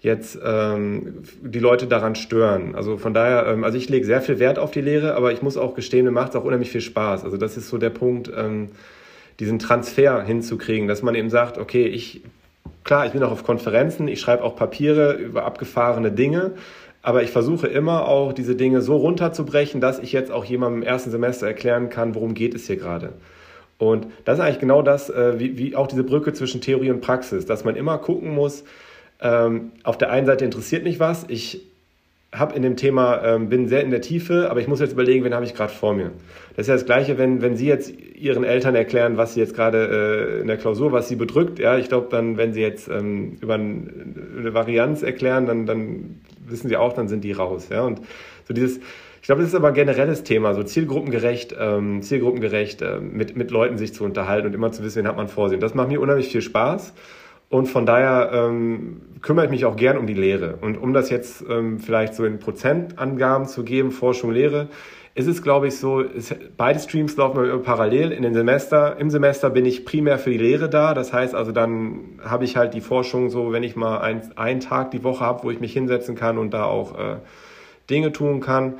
jetzt 0.00 0.38
ähm, 0.42 1.22
die 1.42 1.58
Leute 1.58 1.86
daran 1.86 2.14
stören. 2.14 2.74
Also 2.74 2.96
von 2.96 3.12
daher, 3.12 3.46
ähm, 3.46 3.64
also 3.64 3.76
ich 3.76 3.88
lege 3.88 4.06
sehr 4.06 4.22
viel 4.22 4.38
Wert 4.38 4.58
auf 4.58 4.70
die 4.70 4.80
Lehre, 4.80 5.14
aber 5.14 5.32
ich 5.32 5.42
muss 5.42 5.56
auch 5.56 5.74
gestehen, 5.74 6.04
mir 6.04 6.10
macht 6.10 6.30
es 6.30 6.36
auch 6.36 6.44
unheimlich 6.44 6.70
viel 6.70 6.80
Spaß. 6.80 7.24
Also 7.24 7.36
das 7.36 7.56
ist 7.56 7.68
so 7.68 7.76
der 7.76 7.90
Punkt, 7.90 8.30
ähm, 8.34 8.70
diesen 9.40 9.58
Transfer 9.58 10.22
hinzukriegen, 10.22 10.88
dass 10.88 11.02
man 11.02 11.14
eben 11.14 11.30
sagt, 11.30 11.58
okay, 11.58 11.86
ich 11.86 12.22
klar, 12.84 13.06
ich 13.06 13.12
bin 13.12 13.22
auch 13.22 13.30
auf 13.30 13.44
Konferenzen, 13.44 14.08
ich 14.08 14.20
schreibe 14.20 14.42
auch 14.42 14.56
Papiere 14.56 15.12
über 15.12 15.44
abgefahrene 15.44 16.12
Dinge. 16.12 16.52
Aber 17.02 17.22
ich 17.22 17.30
versuche 17.30 17.66
immer 17.66 18.06
auch 18.06 18.34
diese 18.34 18.56
Dinge 18.56 18.82
so 18.82 18.96
runterzubrechen, 18.96 19.80
dass 19.80 19.98
ich 19.98 20.12
jetzt 20.12 20.30
auch 20.30 20.44
jemandem 20.44 20.82
im 20.82 20.86
ersten 20.86 21.10
Semester 21.10 21.46
erklären 21.46 21.88
kann, 21.88 22.14
worum 22.14 22.34
geht 22.34 22.54
es 22.54 22.66
hier 22.66 22.76
gerade. 22.76 23.14
Und 23.78 24.06
das 24.26 24.38
ist 24.38 24.44
eigentlich 24.44 24.58
genau 24.58 24.82
das, 24.82 25.08
äh, 25.08 25.38
wie, 25.38 25.56
wie 25.56 25.74
auch 25.74 25.86
diese 25.86 26.04
Brücke 26.04 26.34
zwischen 26.34 26.60
Theorie 26.60 26.90
und 26.90 27.00
Praxis, 27.00 27.46
dass 27.46 27.64
man 27.64 27.76
immer 27.76 27.96
gucken 27.96 28.34
muss, 28.34 28.64
ähm, 29.20 29.72
auf 29.82 29.98
der 29.98 30.10
einen 30.10 30.26
Seite 30.26 30.44
interessiert 30.44 30.84
mich 30.84 31.00
was, 31.00 31.24
ich 31.28 31.66
habe 32.32 32.54
in 32.54 32.62
dem 32.62 32.76
Thema, 32.76 33.24
ähm, 33.24 33.48
bin 33.48 33.68
sehr 33.68 33.82
in 33.82 33.90
der 33.90 34.00
Tiefe, 34.00 34.50
aber 34.50 34.60
ich 34.60 34.68
muss 34.68 34.78
jetzt 34.78 34.92
überlegen, 34.92 35.24
wen 35.24 35.34
habe 35.34 35.44
ich 35.44 35.54
gerade 35.54 35.72
vor 35.72 35.94
mir. 35.94 36.12
Das 36.54 36.64
ist 36.64 36.68
ja 36.68 36.74
das 36.74 36.86
Gleiche, 36.86 37.18
wenn, 37.18 37.42
wenn 37.42 37.56
Sie 37.56 37.66
jetzt 37.66 37.92
Ihren 38.14 38.44
Eltern 38.44 38.76
erklären, 38.76 39.16
was 39.16 39.34
Sie 39.34 39.40
jetzt 39.40 39.54
gerade 39.54 40.36
äh, 40.38 40.40
in 40.40 40.46
der 40.46 40.56
Klausur, 40.56 40.92
was 40.92 41.08
Sie 41.08 41.16
bedrückt. 41.16 41.58
Ja, 41.58 41.76
ich 41.76 41.88
glaube, 41.88 42.06
dann, 42.10 42.36
wenn 42.36 42.52
Sie 42.52 42.60
jetzt 42.60 42.88
ähm, 42.88 43.36
über 43.40 43.54
eine 43.54 44.54
Varianz 44.54 45.02
erklären, 45.02 45.46
dann, 45.46 45.66
dann 45.66 46.20
wissen 46.46 46.68
Sie 46.68 46.76
auch, 46.76 46.92
dann 46.92 47.08
sind 47.08 47.24
die 47.24 47.32
raus. 47.32 47.68
Ja, 47.68 47.82
und 47.82 48.00
so 48.46 48.54
dieses, 48.54 48.76
ich 48.76 49.26
glaube, 49.26 49.40
das 49.42 49.50
ist 49.50 49.56
aber 49.56 49.68
ein 49.68 49.74
generelles 49.74 50.22
Thema, 50.22 50.54
so 50.54 50.62
zielgruppengerecht, 50.62 51.54
ähm, 51.58 52.00
zielgruppengerecht 52.00 52.80
äh, 52.82 53.00
mit, 53.00 53.36
mit 53.36 53.50
Leuten 53.50 53.76
sich 53.76 53.92
zu 53.92 54.04
unterhalten 54.04 54.46
und 54.46 54.54
immer 54.54 54.70
zu 54.70 54.84
wissen, 54.84 55.00
wen 55.00 55.08
hat 55.08 55.16
man 55.16 55.28
vor 55.28 55.48
sich. 55.48 55.56
Und 55.56 55.62
das 55.62 55.74
macht 55.74 55.88
mir 55.88 56.00
unheimlich 56.00 56.28
viel 56.28 56.42
Spaß. 56.42 56.94
Und 57.50 57.66
von 57.66 57.84
daher 57.84 58.30
ähm, 58.32 59.02
kümmere 59.22 59.46
ich 59.46 59.50
mich 59.50 59.64
auch 59.64 59.74
gern 59.74 59.98
um 59.98 60.06
die 60.06 60.14
Lehre. 60.14 60.58
Und 60.60 60.78
um 60.78 60.92
das 60.92 61.10
jetzt 61.10 61.44
ähm, 61.50 61.80
vielleicht 61.80 62.14
so 62.14 62.24
in 62.24 62.38
Prozentangaben 62.38 63.48
zu 63.48 63.64
geben, 63.64 63.90
Forschung, 63.90 64.30
Lehre, 64.30 64.68
ist 65.16 65.26
es, 65.26 65.42
glaube 65.42 65.66
ich, 65.66 65.76
so, 65.76 65.98
ist, 66.00 66.32
beide 66.56 66.78
Streams 66.78 67.16
laufen 67.16 67.62
parallel. 67.64 68.12
In 68.12 68.22
den 68.22 68.34
Semester, 68.34 68.96
Im 69.00 69.10
Semester 69.10 69.50
bin 69.50 69.66
ich 69.66 69.84
primär 69.84 70.18
für 70.18 70.30
die 70.30 70.38
Lehre 70.38 70.70
da. 70.70 70.94
Das 70.94 71.12
heißt 71.12 71.34
also, 71.34 71.50
dann 71.50 72.20
habe 72.22 72.44
ich 72.44 72.56
halt 72.56 72.72
die 72.72 72.80
Forschung 72.80 73.30
so, 73.30 73.50
wenn 73.50 73.64
ich 73.64 73.74
mal 73.74 73.98
ein, 73.98 74.30
einen 74.36 74.60
Tag 74.60 74.92
die 74.92 75.02
Woche 75.02 75.24
habe, 75.24 75.42
wo 75.42 75.50
ich 75.50 75.58
mich 75.58 75.72
hinsetzen 75.72 76.14
kann 76.14 76.38
und 76.38 76.54
da 76.54 76.66
auch 76.66 76.96
äh, 76.96 77.16
Dinge 77.90 78.12
tun 78.12 78.38
kann, 78.38 78.74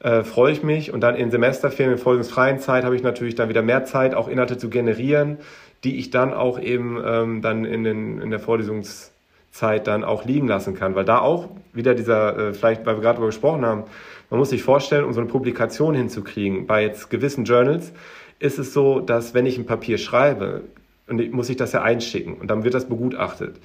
äh, 0.00 0.24
freue 0.24 0.50
ich 0.50 0.64
mich. 0.64 0.92
Und 0.92 1.00
dann 1.02 1.14
in 1.14 1.30
Semesterferien, 1.30 1.92
in 1.92 1.98
vorlesungsfreien 1.98 2.58
Zeit 2.58 2.84
habe 2.84 2.96
ich 2.96 3.04
natürlich 3.04 3.36
dann 3.36 3.48
wieder 3.48 3.62
mehr 3.62 3.84
Zeit, 3.84 4.16
auch 4.16 4.26
Inhalte 4.26 4.58
zu 4.58 4.68
generieren 4.68 5.38
die 5.84 5.98
ich 5.98 6.10
dann 6.10 6.32
auch 6.32 6.60
eben 6.60 7.00
ähm, 7.04 7.42
dann 7.42 7.64
in, 7.64 7.84
den, 7.84 8.20
in 8.20 8.30
der 8.30 8.40
Vorlesungszeit 8.40 9.86
dann 9.86 10.04
auch 10.04 10.24
liegen 10.24 10.48
lassen 10.48 10.74
kann. 10.74 10.94
Weil 10.94 11.04
da 11.04 11.20
auch 11.20 11.48
wieder 11.72 11.94
dieser, 11.94 12.38
äh, 12.38 12.54
vielleicht 12.54 12.84
weil 12.86 12.96
wir 12.96 13.02
gerade 13.02 13.16
darüber 13.16 13.28
gesprochen 13.28 13.64
haben, 13.64 13.84
man 14.30 14.40
muss 14.40 14.50
sich 14.50 14.62
vorstellen, 14.62 15.04
um 15.04 15.12
so 15.12 15.20
eine 15.20 15.28
Publikation 15.28 15.94
hinzukriegen, 15.94 16.66
bei 16.66 16.82
jetzt 16.82 17.10
gewissen 17.10 17.44
Journals 17.44 17.92
ist 18.38 18.58
es 18.58 18.72
so, 18.72 19.00
dass 19.00 19.34
wenn 19.34 19.46
ich 19.46 19.56
ein 19.58 19.66
Papier 19.66 19.98
schreibe, 19.98 20.62
und 21.08 21.32
muss 21.32 21.48
ich 21.48 21.56
das 21.56 21.72
ja 21.72 21.82
einschicken 21.82 22.34
und 22.34 22.50
dann 22.50 22.64
wird 22.64 22.74
das 22.74 22.88
begutachtet. 22.88 23.56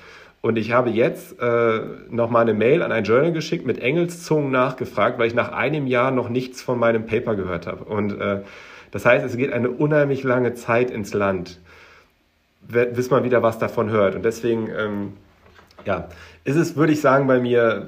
Und 0.41 0.57
ich 0.57 0.71
habe 0.71 0.89
jetzt 0.89 1.39
äh, 1.39 1.81
nochmal 2.09 2.43
eine 2.43 2.53
Mail 2.53 2.81
an 2.81 2.91
ein 2.91 3.03
Journal 3.03 3.31
geschickt, 3.31 3.65
mit 3.65 3.79
Engelszungen 3.79 4.51
nachgefragt, 4.51 5.19
weil 5.19 5.27
ich 5.27 5.35
nach 5.35 5.51
einem 5.51 5.85
Jahr 5.85 6.11
noch 6.11 6.29
nichts 6.29 6.61
von 6.61 6.79
meinem 6.79 7.05
Paper 7.05 7.35
gehört 7.35 7.67
habe. 7.67 7.83
Und 7.83 8.19
äh, 8.19 8.41
das 8.89 9.05
heißt, 9.05 9.23
es 9.23 9.37
geht 9.37 9.53
eine 9.53 9.69
unheimlich 9.69 10.23
lange 10.23 10.53
Zeit 10.55 10.89
ins 10.89 11.13
Land 11.13 11.59
bis 12.67 13.09
man 13.09 13.23
wieder 13.23 13.43
was 13.43 13.59
davon 13.59 13.89
hört. 13.89 14.15
Und 14.15 14.23
deswegen, 14.23 14.69
ähm, 14.69 15.13
ja, 15.85 16.09
ist 16.43 16.55
es, 16.55 16.75
würde 16.75 16.93
ich 16.93 17.01
sagen, 17.01 17.27
bei 17.27 17.39
mir 17.39 17.87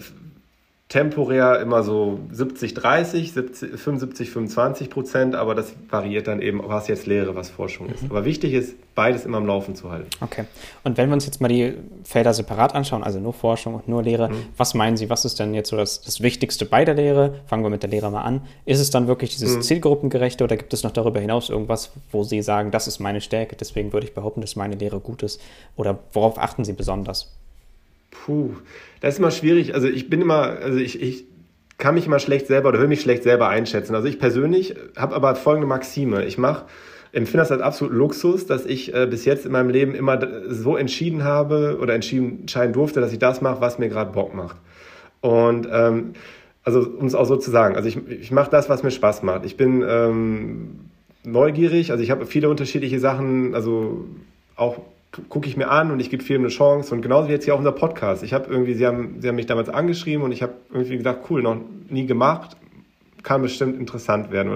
temporär 0.94 1.60
immer 1.60 1.82
so 1.82 2.20
70, 2.32 2.76
30, 2.76 3.34
70, 3.34 3.80
75, 3.80 4.30
25 4.30 4.90
Prozent, 4.92 5.34
aber 5.34 5.56
das 5.56 5.74
variiert 5.90 6.28
dann 6.28 6.40
eben, 6.40 6.62
was 6.64 6.88
jetzt 6.88 7.08
Lehre, 7.08 7.34
was 7.34 7.50
Forschung 7.50 7.90
ist. 7.90 8.04
Mhm. 8.04 8.12
Aber 8.12 8.26
wichtig 8.26 8.54
ist, 8.54 8.76
beides 8.94 9.26
immer 9.26 9.38
am 9.38 9.48
Laufen 9.48 9.74
zu 9.76 9.90
halten. 9.90 10.08
Okay. 10.22 10.46
Und 10.84 11.00
wenn 11.00 11.10
wir 11.10 11.16
uns 11.16 11.26
jetzt 11.26 11.42
mal 11.42 11.48
die 11.48 11.74
Felder 12.04 12.36
separat 12.36 12.76
anschauen, 12.76 13.04
also 13.04 13.20
nur 13.20 13.34
Forschung 13.34 13.74
und 13.74 13.88
nur 13.88 14.04
Lehre, 14.04 14.30
mhm. 14.30 14.36
was 14.56 14.76
meinen 14.76 14.96
Sie, 14.96 15.10
was 15.10 15.26
ist 15.26 15.40
denn 15.40 15.56
jetzt 15.56 15.70
so 15.70 15.78
das, 15.78 16.02
das 16.02 16.22
Wichtigste 16.22 16.68
bei 16.68 16.86
der 16.86 16.94
Lehre? 16.94 17.40
Fangen 17.48 17.64
wir 17.64 17.72
mit 17.72 17.82
der 17.82 17.90
Lehre 17.90 18.12
mal 18.12 18.22
an. 18.22 18.42
Ist 18.66 18.80
es 18.80 18.92
dann 18.92 19.08
wirklich 19.08 19.32
dieses 19.32 19.56
mhm. 19.56 19.62
Zielgruppengerechte 19.64 20.44
oder 20.44 20.58
gibt 20.58 20.76
es 20.76 20.84
noch 20.84 20.92
darüber 20.92 21.20
hinaus 21.20 21.50
irgendwas, 21.50 21.92
wo 22.12 22.22
Sie 22.22 22.44
sagen, 22.44 22.70
das 22.70 22.86
ist 22.86 23.00
meine 23.00 23.20
Stärke, 23.20 23.56
deswegen 23.56 23.94
würde 23.94 24.06
ich 24.06 24.14
behaupten, 24.14 24.42
dass 24.42 24.56
meine 24.56 24.76
Lehre 24.76 25.00
gut 25.00 25.24
ist? 25.24 25.42
Oder 25.76 25.98
worauf 26.12 26.38
achten 26.38 26.64
Sie 26.64 26.74
besonders? 26.74 27.32
Puh, 28.14 28.52
das 29.02 29.16
ist 29.16 29.20
immer 29.20 29.32
schwierig. 29.32 29.74
Also 29.74 29.88
ich 29.88 30.10
bin 30.10 30.22
immer, 30.22 30.58
also 30.62 30.78
ich, 30.78 31.02
ich 31.02 31.26
kann 31.78 31.96
mich 31.96 32.06
immer 32.06 32.20
schlecht 32.20 32.48
selber 32.48 32.70
oder 32.70 32.80
will 32.80 32.88
mich 32.88 33.02
schlecht 33.02 33.24
selber 33.24 33.50
einschätzen. 33.50 33.96
Also 33.96 34.08
ich 34.08 34.20
persönlich 34.20 34.76
habe 34.96 35.16
aber 35.16 35.36
folgende 35.36 35.68
Maxime. 35.68 36.26
Ich 36.26 36.38
mache 36.38 36.66
empfinde 37.14 37.44
das 37.44 37.52
als 37.52 37.62
absolut 37.62 37.94
Luxus, 37.94 38.48
dass 38.48 38.66
ich 38.66 38.94
äh, 38.94 39.06
bis 39.06 39.24
jetzt 39.24 39.46
in 39.46 39.52
meinem 39.52 39.70
Leben 39.70 39.94
immer 39.94 40.20
so 40.50 40.76
entschieden 40.76 41.24
habe 41.24 41.78
oder 41.80 41.94
entschieden, 41.94 42.42
entscheiden 42.42 42.74
durfte, 42.74 43.02
dass 43.02 43.14
ich 43.14 43.20
das 43.20 43.40
mache, 43.40 43.62
was 43.62 43.78
mir 43.78 43.88
gerade 43.88 44.12
Bock 44.12 44.34
macht. 44.34 44.58
Und 45.22 45.68
ähm, 45.72 46.14
also 46.64 46.80
um 46.82 47.06
es 47.06 47.14
auch 47.14 47.26
so 47.26 47.36
zu 47.36 47.52
sagen, 47.52 47.76
also 47.76 47.88
ich, 47.88 47.98
ich 48.08 48.32
mache 48.32 48.50
das, 48.50 48.68
was 48.68 48.82
mir 48.84 48.92
Spaß 48.92 49.22
macht. 49.22 49.46
Ich 49.46 49.58
bin 49.58 49.86
ähm, 49.88 50.80
neugierig, 51.24 51.92
also 51.92 52.04
ich 52.04 52.10
habe 52.10 52.26
viele 52.26 52.50
unterschiedliche 52.50 53.00
Sachen, 53.00 53.54
also 53.54 54.06
auch 54.56 54.80
gucke 55.30 55.48
ich 55.48 55.58
mir 55.58 55.70
an 55.70 55.92
und 55.92 56.00
ich 56.00 56.10
gebe 56.10 56.24
vielen 56.24 56.42
eine 56.42 56.50
Chance. 56.50 56.94
Und 56.94 57.02
genauso 57.02 57.28
wie 57.28 57.34
jetzt 57.34 57.46
hier 57.46 57.54
auch 57.54 57.60
unser 57.60 57.72
Podcast. 57.72 58.24
Ich 58.24 58.34
habe 58.34 58.50
irgendwie, 58.50 58.74
sie 58.74 58.86
haben, 58.86 59.18
sie 59.20 59.28
haben 59.28 59.36
mich 59.36 59.46
damals 59.46 59.70
angeschrieben 59.70 60.24
und 60.24 60.32
ich 60.32 60.42
habe 60.42 60.54
irgendwie 60.72 60.98
gedacht, 60.98 61.20
cool, 61.30 61.42
noch 61.42 61.58
nie 61.90 62.06
gemacht, 62.06 62.58
kann 63.22 63.42
bestimmt 63.42 63.80
interessant 63.80 64.32
werden. 64.32 64.52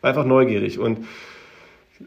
War 0.00 0.08
einfach 0.08 0.24
neugierig. 0.24 0.78
Und 0.78 1.06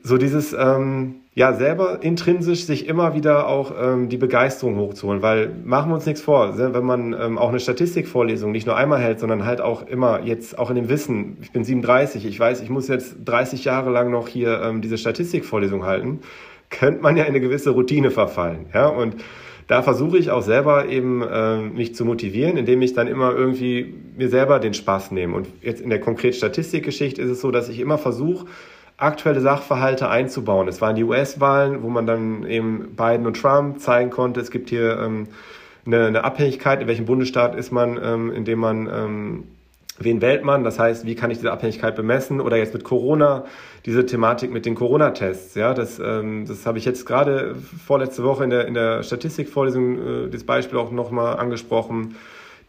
so 0.02 0.18
dieses, 0.18 0.54
ähm, 0.54 1.16
ja, 1.36 1.54
selber 1.54 2.02
intrinsisch 2.02 2.66
sich 2.66 2.88
immer 2.88 3.14
wieder 3.14 3.48
auch 3.48 3.74
ähm, 3.80 4.10
die 4.10 4.18
Begeisterung 4.18 4.78
hochzuholen, 4.78 5.22
weil 5.22 5.52
machen 5.64 5.92
wir 5.92 5.96
uns 5.96 6.06
nichts 6.08 6.22
vor, 6.22 6.58
wenn 6.58 6.84
man 6.84 7.14
ähm, 7.14 7.38
auch 7.38 7.50
eine 7.50 7.60
Statistikvorlesung 7.60 8.52
nicht 8.52 8.66
nur 8.66 8.76
einmal 8.76 9.00
hält, 9.00 9.20
sondern 9.20 9.46
halt 9.46 9.62
auch 9.62 9.86
immer 9.86 10.22
jetzt 10.24 10.58
auch 10.58 10.70
in 10.72 10.76
dem 10.76 10.90
Wissen, 10.90 11.38
ich 11.42 11.52
bin 11.52 11.64
37, 11.64 12.26
ich 12.26 12.40
weiß, 12.40 12.62
ich 12.62 12.70
muss 12.70 12.88
jetzt 12.88 13.18
30 13.26 13.66
Jahre 13.66 13.92
lang 13.92 14.10
noch 14.10 14.28
hier 14.28 14.62
ähm, 14.64 14.82
diese 14.82 14.98
Statistikvorlesung 14.98 15.86
halten 15.86 16.22
könnte 16.74 17.02
man 17.02 17.16
ja 17.16 17.24
in 17.24 17.30
eine 17.30 17.40
gewisse 17.40 17.72
Routine 17.72 18.12
verfallen. 18.12 18.66
Ja? 18.74 18.88
Und 18.88 19.16
da 19.68 19.82
versuche 19.82 20.18
ich 20.18 20.30
auch 20.30 20.42
selber 20.42 20.88
eben 20.90 21.22
äh, 21.22 21.58
mich 21.58 21.96
zu 21.96 22.04
motivieren, 22.04 22.58
indem 22.58 22.82
ich 22.82 22.94
dann 22.94 23.08
immer 23.08 23.34
irgendwie 23.34 23.94
mir 24.18 24.30
selber 24.30 24.60
den 24.60 24.74
Spaß 24.74 25.12
nehme. 25.12 25.36
Und 25.36 25.48
jetzt 25.62 25.82
in 25.82 25.90
der 25.90 26.00
konkret 26.00 26.36
Statistikgeschichte 26.36 27.22
ist 27.22 27.30
es 27.30 27.42
so, 27.42 27.52
dass 27.52 27.70
ich 27.70 27.80
immer 27.80 27.98
versuche, 27.98 28.46
aktuelle 28.98 29.42
Sachverhalte 29.42 30.10
einzubauen. 30.10 30.68
Es 30.68 30.82
waren 30.82 30.96
die 30.96 31.04
US-Wahlen, 31.04 31.82
wo 31.82 31.90
man 31.90 32.06
dann 32.06 32.46
eben 32.46 32.96
Biden 32.96 33.26
und 33.26 33.40
Trump 33.40 33.80
zeigen 33.80 34.10
konnte. 34.10 34.40
Es 34.40 34.52
gibt 34.52 34.70
hier 34.70 35.00
ähm, 35.00 35.28
eine, 35.86 36.06
eine 36.06 36.24
Abhängigkeit, 36.24 36.82
in 36.82 36.88
welchem 36.88 37.06
Bundesstaat 37.06 37.56
ist 37.56 37.72
man, 37.72 38.00
ähm, 38.04 38.32
in 38.32 38.46
dem 38.46 38.60
man 38.60 38.88
ähm, 38.88 39.44
wen 40.00 40.22
wählt 40.22 40.44
man? 40.44 40.64
Das 40.64 40.80
heißt, 40.80 41.06
wie 41.06 41.16
kann 41.16 41.32
ich 41.32 41.38
diese 41.38 41.52
Abhängigkeit 41.52 41.96
bemessen? 41.96 42.42
Oder 42.42 42.58
jetzt 42.58 42.74
mit 42.74 42.84
Corona, 42.84 43.46
diese 43.86 44.06
Thematik 44.06 44.52
mit 44.52 44.66
den 44.66 44.76
Corona-Tests. 44.76 45.56
Ja, 45.56 45.74
das, 45.74 46.00
ähm, 46.00 46.46
das 46.48 46.66
habe 46.66 46.78
ich 46.78 46.86
jetzt 46.86 47.06
gerade 47.06 47.56
vorletzte 47.56 48.24
Woche 48.24 48.44
in 48.44 48.50
der, 48.50 48.68
in 48.68 48.74
der 48.74 49.04
Statistikvorlesung 49.04 50.26
äh, 50.26 50.30
das 50.30 50.44
Beispiel 50.44 50.78
auch 50.78 50.92
nochmal 50.92 51.38
angesprochen. 51.38 52.16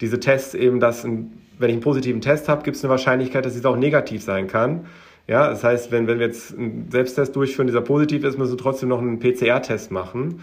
Diese 0.00 0.20
Tests 0.20 0.54
eben, 0.54 0.80
dass 0.80 1.04
ein, 1.04 1.32
wenn 1.58 1.70
ich 1.70 1.74
einen 1.74 1.82
positiven 1.82 2.20
Test 2.20 2.48
habe, 2.48 2.62
gibt 2.62 2.76
es 2.76 2.84
eine 2.84 2.90
Wahrscheinlichkeit, 2.90 3.44
dass 3.44 3.54
es 3.54 3.64
auch 3.64 3.76
negativ 3.76 4.22
sein 4.22 4.48
kann. 4.48 4.86
Ja, 5.26 5.48
das 5.48 5.64
heißt, 5.64 5.90
wenn, 5.90 6.06
wenn 6.06 6.18
wir 6.18 6.26
jetzt 6.26 6.56
einen 6.56 6.90
Selbsttest 6.90 7.34
durchführen, 7.34 7.66
dieser 7.66 7.80
positiv 7.80 8.24
ist, 8.24 8.36
müssen 8.36 8.52
wir 8.52 8.58
trotzdem 8.58 8.90
noch 8.90 9.00
einen 9.00 9.20
PCR-Test 9.20 9.90
machen. 9.90 10.42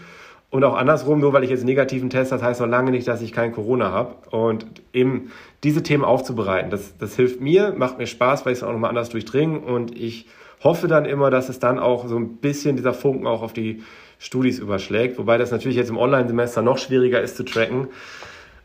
Und 0.52 0.64
auch 0.64 0.74
andersrum, 0.74 1.18
nur 1.18 1.32
weil 1.32 1.44
ich 1.44 1.50
jetzt 1.50 1.64
negativen 1.64 2.10
Test 2.10 2.30
das 2.30 2.42
heißt 2.42 2.60
noch 2.60 2.68
lange 2.68 2.90
nicht, 2.90 3.08
dass 3.08 3.22
ich 3.22 3.32
kein 3.32 3.52
Corona 3.52 3.90
habe. 3.90 4.16
Und 4.36 4.66
eben 4.92 5.32
diese 5.64 5.82
Themen 5.82 6.04
aufzubereiten, 6.04 6.70
das, 6.70 6.98
das 6.98 7.16
hilft 7.16 7.40
mir, 7.40 7.72
macht 7.74 7.96
mir 7.96 8.06
Spaß, 8.06 8.44
weil 8.44 8.52
ich 8.52 8.58
es 8.58 8.62
auch 8.62 8.70
nochmal 8.70 8.90
anders 8.90 9.08
durchdringe. 9.08 9.60
Und 9.60 9.98
ich 9.98 10.26
hoffe 10.62 10.88
dann 10.88 11.06
immer, 11.06 11.30
dass 11.30 11.48
es 11.48 11.58
dann 11.58 11.78
auch 11.78 12.06
so 12.06 12.18
ein 12.18 12.36
bisschen 12.36 12.76
dieser 12.76 12.92
Funken 12.92 13.26
auch 13.26 13.40
auf 13.40 13.54
die 13.54 13.82
Studis 14.18 14.58
überschlägt. 14.58 15.16
Wobei 15.16 15.38
das 15.38 15.52
natürlich 15.52 15.78
jetzt 15.78 15.88
im 15.88 15.96
Online-Semester 15.96 16.60
noch 16.60 16.76
schwieriger 16.76 17.22
ist 17.22 17.38
zu 17.38 17.44
tracken. 17.44 17.88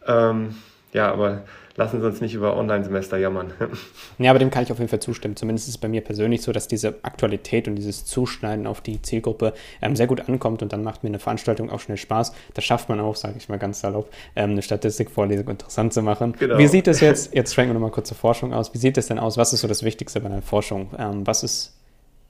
Ähm, 0.05 0.55
ja, 0.91 1.09
aber 1.09 1.43
lassen 1.77 2.01
Sie 2.01 2.07
uns 2.07 2.19
nicht 2.21 2.33
über 2.33 2.57
Online-Semester 2.57 3.17
jammern. 3.17 3.53
ja, 4.17 4.31
aber 4.31 4.39
dem 4.39 4.49
kann 4.49 4.63
ich 4.63 4.71
auf 4.71 4.79
jeden 4.79 4.89
Fall 4.89 4.99
zustimmen. 4.99 5.35
Zumindest 5.35 5.67
ist 5.67 5.75
es 5.75 5.77
bei 5.77 5.87
mir 5.87 6.01
persönlich 6.01 6.41
so, 6.41 6.51
dass 6.51 6.67
diese 6.67 6.95
Aktualität 7.03 7.67
und 7.67 7.75
dieses 7.75 8.05
Zuschneiden 8.05 8.67
auf 8.67 8.81
die 8.81 9.01
Zielgruppe 9.01 9.53
ähm, 9.81 9.95
sehr 9.95 10.07
gut 10.07 10.27
ankommt 10.27 10.63
und 10.63 10.73
dann 10.73 10.83
macht 10.83 11.03
mir 11.03 11.09
eine 11.09 11.19
Veranstaltung 11.19 11.69
auch 11.69 11.79
schnell 11.79 11.97
Spaß. 11.97 12.33
Das 12.55 12.65
schafft 12.65 12.89
man 12.89 12.99
auch, 12.99 13.15
sage 13.15 13.35
ich 13.37 13.47
mal 13.47 13.59
ganz 13.59 13.79
salopp, 13.79 14.09
ähm, 14.35 14.51
eine 14.51 14.63
Statistikvorlesung 14.63 15.47
interessant 15.47 15.93
zu 15.93 16.01
machen. 16.01 16.35
Genau. 16.39 16.57
Wie 16.57 16.67
sieht 16.67 16.87
es 16.87 16.99
jetzt, 16.99 17.33
jetzt 17.33 17.53
schwenken 17.53 17.69
wir 17.69 17.73
nochmal 17.75 17.91
kurz 17.91 18.07
zur 18.07 18.17
Forschung 18.17 18.53
aus, 18.53 18.73
wie 18.73 18.79
sieht 18.79 18.97
es 18.97 19.07
denn 19.07 19.19
aus? 19.19 19.37
Was 19.37 19.53
ist 19.53 19.61
so 19.61 19.67
das 19.67 19.83
Wichtigste 19.83 20.19
bei 20.19 20.27
einer 20.27 20.41
Forschung? 20.41 20.89
Ähm, 20.97 21.27
was 21.27 21.43
ist 21.43 21.77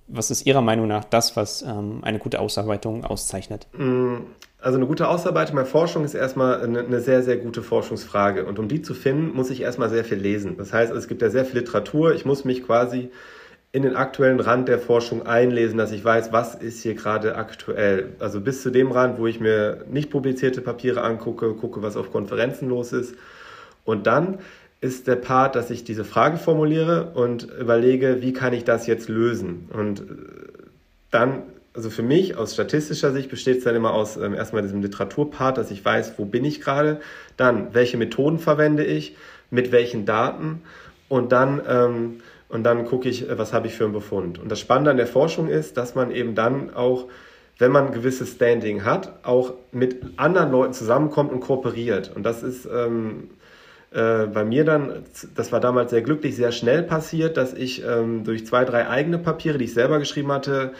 was 0.07 0.31
ist 0.31 0.45
Ihrer 0.45 0.61
Meinung 0.61 0.87
nach 0.87 1.03
das, 1.03 1.35
was 1.35 1.61
ähm, 1.61 1.99
eine 2.01 2.19
gute 2.19 2.39
Ausarbeitung 2.39 3.03
auszeichnet? 3.03 3.67
Mm, 3.73 4.17
also 4.59 4.77
eine 4.77 4.87
gute 4.87 5.07
Ausarbeitung 5.07 5.55
bei 5.55 5.65
Forschung 5.65 6.03
ist 6.03 6.13
erstmal 6.13 6.61
eine, 6.61 6.79
eine, 6.79 6.99
sehr, 7.01 7.23
sehr 7.23 7.37
gute 7.37 7.61
Forschungsfrage. 7.61 8.45
Und 8.45 8.57
um 8.59 8.67
die 8.67 8.81
zu 8.81 8.93
finden, 8.93 9.35
muss 9.35 9.49
ich 9.49 9.61
erstmal 9.61 9.89
sehr 9.89 10.03
viel 10.03 10.17
lesen. 10.17 10.57
Das 10.57 10.73
heißt, 10.73 10.91
es 10.93 11.07
gibt 11.07 11.21
ja 11.21 11.29
sehr 11.29 11.45
viel 11.45 11.59
Literatur. 11.59 12.13
Ich 12.15 12.25
muss 12.25 12.45
mich 12.45 12.65
quasi 12.65 13.11
in 13.71 13.83
den 13.83 13.95
aktuellen 13.95 14.39
Rand 14.39 14.69
der 14.69 14.79
Forschung 14.79 15.25
einlesen, 15.25 15.77
dass 15.77 15.91
ich 15.91 16.03
weiß, 16.03 16.31
was 16.31 16.55
ist 16.55 16.81
hier 16.81 16.95
gerade 16.95 17.35
aktuell. 17.35 18.15
Also 18.19 18.39
bis 18.41 18.63
zu 18.63 18.71
dem 18.71 18.91
Rand, 18.91 19.19
wo 19.19 19.27
ich 19.27 19.39
mir 19.39 19.85
nicht 19.89 20.09
publizierte 20.09 20.61
Papiere 20.61 21.01
angucke, 21.01 21.53
gucke, 21.53 21.81
was 21.83 21.97
auf 21.97 22.11
Konferenzen 22.11 22.69
los 22.69 22.93
ist. 22.93 23.15
Und 23.83 24.07
dann 24.07 24.39
ist 24.79 25.07
der 25.07 25.15
Part, 25.15 25.55
dass 25.55 25.69
ich 25.69 25.83
diese 25.83 26.05
Frage 26.05 26.37
formuliere 26.37 27.11
und 27.13 27.47
überlege, 27.59 28.21
wie 28.21 28.33
kann 28.33 28.53
ich 28.53 28.63
das 28.63 28.87
jetzt 28.87 29.09
lösen? 29.09 29.69
Und 29.73 30.01
äh, 30.01 30.03
dann, 31.09 31.43
also 31.73 31.89
für 31.89 32.03
mich 32.03 32.37
aus 32.37 32.53
statistischer 32.53 33.11
Sicht 33.11 33.29
besteht 33.29 33.59
es 33.59 33.63
dann 33.63 33.75
immer 33.75 33.93
aus 33.93 34.17
ähm, 34.17 34.33
erstmal 34.33 34.61
diesem 34.61 34.81
Literaturpart, 34.81 35.57
dass 35.57 35.71
ich 35.71 35.83
weiß, 35.83 36.13
wo 36.17 36.25
bin 36.25 36.45
ich 36.45 36.61
gerade, 36.61 36.99
dann 37.37 37.73
welche 37.73 37.97
Methoden 37.97 38.39
verwende 38.39 38.83
ich, 38.83 39.15
mit 39.49 39.71
welchen 39.71 40.05
Daten 40.05 40.61
und 41.09 41.31
dann 41.31 41.61
ähm, 41.67 42.21
und 42.49 42.63
dann 42.63 42.85
gucke 42.85 43.09
ich, 43.09 43.25
was 43.29 43.51
habe 43.51 43.67
ich 43.67 43.73
für 43.73 43.83
einen 43.83 43.91
Befund. 43.91 44.39
Und 44.39 44.49
das 44.49 44.61
Spannende 44.61 44.91
an 44.91 44.95
der 44.95 45.07
Forschung 45.07 45.49
ist, 45.49 45.75
dass 45.75 45.95
man 45.95 46.11
eben 46.11 46.33
dann 46.33 46.73
auch 46.73 47.07
wenn 47.59 47.71
man 47.71 47.87
ein 47.87 47.93
gewisses 47.93 48.33
Standing 48.33 48.85
hat, 48.85 49.25
auch 49.25 49.53
mit 49.71 49.97
anderen 50.17 50.51
Leuten 50.51 50.73
zusammenkommt 50.73 51.31
und 51.31 51.39
kooperiert. 51.39 52.11
Und 52.15 52.23
das 52.23 52.43
ist 52.43 52.67
ähm, 52.71 53.29
äh, 53.91 54.27
bei 54.27 54.43
mir 54.43 54.65
dann, 54.65 55.05
das 55.35 55.51
war 55.51 55.59
damals 55.59 55.91
sehr 55.91 56.01
glücklich, 56.01 56.35
sehr 56.35 56.51
schnell 56.51 56.83
passiert, 56.83 57.37
dass 57.37 57.53
ich 57.53 57.83
ähm, 57.85 58.23
durch 58.23 58.45
zwei, 58.45 58.65
drei 58.65 58.87
eigene 58.87 59.17
Papiere, 59.17 59.57
die 59.57 59.65
ich 59.65 59.73
selber 59.73 59.99
geschrieben 59.99 60.31
hatte, 60.31 60.73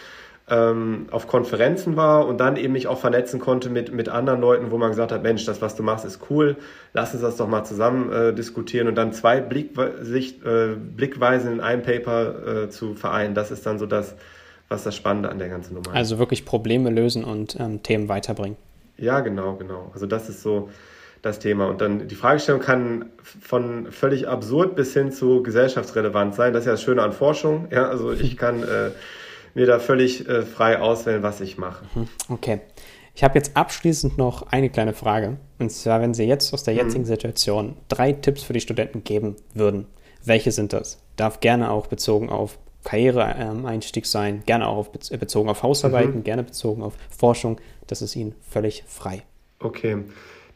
ähm, 0.49 1.08
auf 1.12 1.28
Konferenzen 1.28 1.97
war 1.97 2.26
und 2.26 2.38
dann 2.38 2.55
eben 2.55 2.74
mich 2.74 2.88
auch 2.88 2.99
vernetzen 2.99 3.39
konnte 3.39 3.70
mit, 3.70 3.93
mit 3.93 4.08
anderen 4.08 4.39
Leuten, 4.39 4.72
wo 4.72 4.78
man 4.78 4.89
gesagt 4.89 5.12
hat, 5.12 5.22
Mensch, 5.22 5.45
das, 5.45 5.62
was 5.62 5.76
du 5.76 5.84
machst, 5.84 6.05
ist 6.05 6.30
cool, 6.30 6.55
lass 6.93 7.14
uns 7.14 7.22
das 7.22 7.36
doch 7.36 7.47
mal 7.47 7.66
zusammen 7.66 8.12
äh, 8.12 8.34
diskutieren 8.34 8.88
und 8.88 8.95
dann 8.95 9.12
zwei 9.12 9.41
Blicksicht, 9.41 10.45
äh, 10.45 10.76
Blickweisen 10.76 11.51
in 11.51 11.60
einem 11.60 11.84
Paper 11.84 12.64
äh, 12.64 12.70
zu 12.70 12.93
vereinen, 12.95 13.36
das 13.36 13.51
ist 13.51 13.66
dann 13.66 13.78
so 13.78 13.86
das, 13.86 14.16
was 14.70 14.84
das 14.84 14.95
Spannende 14.95 15.30
an 15.30 15.39
der 15.39 15.49
ganzen 15.49 15.74
Nummer 15.74 15.89
ist. 15.89 15.95
Also 15.95 16.20
wirklich 16.20 16.45
Probleme 16.45 16.89
lösen 16.89 17.26
und 17.26 17.58
ähm, 17.60 17.84
Themen 17.84 18.08
weiterbringen. 18.08 18.58
Ja, 18.97 19.20
genau, 19.20 19.55
genau. 19.55 19.91
Also 19.93 20.05
das 20.08 20.30
ist 20.30 20.41
so, 20.41 20.70
das 21.28 21.39
Thema. 21.39 21.67
Und 21.67 21.82
dann 21.82 22.07
die 22.07 22.15
Fragestellung 22.15 22.61
kann 22.61 23.05
von 23.21 23.91
völlig 23.91 24.28
absurd 24.28 24.75
bis 24.75 24.93
hin 24.93 25.11
zu 25.11 25.43
gesellschaftsrelevant 25.43 26.36
sein. 26.36 26.53
Das 26.53 26.61
ist 26.61 26.65
ja 26.67 26.71
das 26.73 26.84
Schöne 26.84 27.03
an 27.03 27.13
Forschung. 27.13 27.67
Ja, 27.71 27.88
also 27.88 28.11
ich 28.11 28.38
kann 28.38 28.63
äh, 28.63 28.91
mir 29.53 29.65
da 29.65 29.80
völlig 29.80 30.28
äh, 30.28 30.43
frei 30.43 30.80
auswählen, 30.80 31.23
was 31.23 31.41
ich 31.41 31.57
mache. 31.57 31.86
Mhm. 31.95 32.07
Okay. 32.30 32.61
Ich 33.15 33.23
habe 33.23 33.36
jetzt 33.36 33.57
abschließend 33.57 34.17
noch 34.19 34.51
eine 34.51 34.69
kleine 34.69 34.93
Frage. 34.93 35.38
Und 35.57 35.71
zwar, 35.71 36.01
wenn 36.01 36.13
Sie 36.13 36.25
jetzt 36.25 36.53
aus 36.53 36.63
der 36.63 36.75
mhm. 36.75 36.80
jetzigen 36.82 37.05
Situation 37.05 37.75
drei 37.88 38.11
Tipps 38.13 38.43
für 38.43 38.53
die 38.53 38.61
Studenten 38.61 39.03
geben 39.03 39.36
würden, 39.55 39.88
welche 40.23 40.51
sind 40.51 40.71
das? 40.73 40.99
Darf 41.15 41.39
gerne 41.39 41.71
auch 41.71 41.88
bezogen 41.88 42.30
auf 42.30 42.59
Karriereeinstieg 42.84 44.05
sein, 44.05 44.43
gerne 44.45 44.67
auch 44.67 44.78
auf, 44.78 44.91
bezogen 44.91 45.49
auf 45.49 45.63
Hausarbeiten, 45.63 46.17
mhm. 46.17 46.23
gerne 46.23 46.43
bezogen 46.43 46.84
auf 46.84 46.93
Forschung. 47.09 47.59
Das 47.88 48.01
ist 48.01 48.15
Ihnen 48.15 48.36
völlig 48.47 48.84
frei. 48.88 49.23
Okay. 49.59 49.97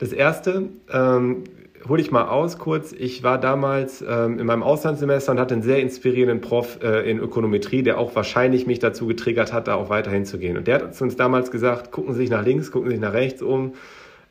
Das 0.02 0.14
erste, 0.14 0.64
ähm, 0.92 1.44
hole 1.88 2.02
ich 2.02 2.10
mal 2.10 2.28
aus 2.28 2.58
kurz. 2.58 2.92
Ich 2.92 3.22
war 3.22 3.40
damals 3.40 4.02
ähm, 4.02 4.40
in 4.40 4.48
meinem 4.48 4.64
Auslandssemester 4.64 5.32
und 5.32 5.40
hatte 5.40 5.54
einen 5.54 5.62
sehr 5.62 5.80
inspirierenden 5.80 6.42
Prof 6.42 6.80
äh, 6.82 7.08
in 7.08 7.20
Ökonometrie, 7.20 7.84
der 7.84 8.00
auch 8.00 8.16
wahrscheinlich 8.16 8.66
mich 8.66 8.80
dazu 8.80 9.06
getriggert 9.06 9.54
hat, 9.54 9.68
da 9.68 9.76
auch 9.76 9.90
weiterhin 9.90 10.26
zu 10.26 10.40
gehen. 10.40 10.58
Und 10.58 10.66
der 10.66 10.82
hat 10.82 11.00
uns 11.00 11.16
damals 11.18 11.52
gesagt, 11.52 11.92
gucken 11.92 12.16
Sie 12.16 12.22
sich 12.22 12.32
nach 12.32 12.44
links, 12.44 12.72
gucken 12.72 12.90
Sie 12.90 12.96
sich 12.96 13.02
nach 13.02 13.14
rechts 13.14 13.44
um. 13.44 13.74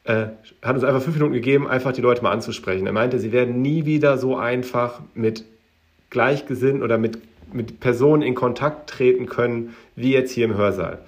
äh, 0.03 0.27
hat 0.61 0.75
uns 0.75 0.83
einfach 0.83 1.03
fünf 1.03 1.15
Minuten 1.15 1.35
gegeben, 1.35 1.69
einfach 1.69 1.93
die 1.93 2.01
Leute 2.01 2.21
mal 2.25 2.33
anzusprechen. 2.33 2.87
Er 2.89 2.93
meinte, 2.93 3.21
sie 3.21 3.31
werden 3.31 3.63
nie 3.63 3.87
wieder 3.87 4.19
so 4.19 4.37
einfach 4.37 5.01
mit 5.15 5.45
Gleichgesinnten 6.11 6.83
oder 6.83 6.99
mit, 6.99 7.19
mit 7.53 7.79
Personen 7.79 8.23
in 8.23 8.35
Kontakt 8.35 8.91
treten 8.91 9.27
können, 9.27 9.77
wie 9.95 10.13
jetzt 10.13 10.33
hier 10.33 10.47
im 10.47 10.57
Hörsaal. 10.57 10.99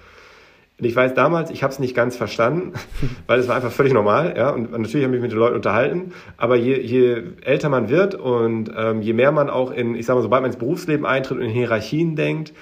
Und 0.79 0.85
ich 0.85 0.95
weiß 0.95 1.13
damals, 1.13 1.51
ich 1.51 1.61
habe 1.61 1.71
es 1.71 1.79
nicht 1.79 1.95
ganz 1.95 2.17
verstanden, 2.17 2.73
weil 3.27 3.39
es 3.39 3.47
war 3.47 3.55
einfach 3.55 3.71
völlig 3.71 3.93
normal, 3.93 4.33
ja. 4.35 4.49
Und 4.49 4.71
natürlich 4.71 5.05
habe 5.05 5.15
ich 5.15 5.21
mich 5.21 5.21
mit 5.21 5.31
den 5.31 5.39
Leuten 5.39 5.55
unterhalten. 5.55 6.13
Aber 6.37 6.55
je, 6.55 6.79
je 6.79 7.23
älter 7.43 7.69
man 7.69 7.89
wird 7.89 8.15
und 8.15 8.71
ähm, 8.75 9.01
je 9.01 9.13
mehr 9.13 9.31
man 9.31 9.49
auch 9.49 9.71
in, 9.71 9.95
ich 9.95 10.05
sage 10.05 10.17
mal, 10.17 10.23
sobald 10.23 10.41
man 10.41 10.51
ins 10.51 10.59
Berufsleben 10.59 11.05
eintritt 11.05 11.37
und 11.37 11.43
in 11.43 11.51
Hierarchien 11.51 12.15
denkt, 12.15 12.53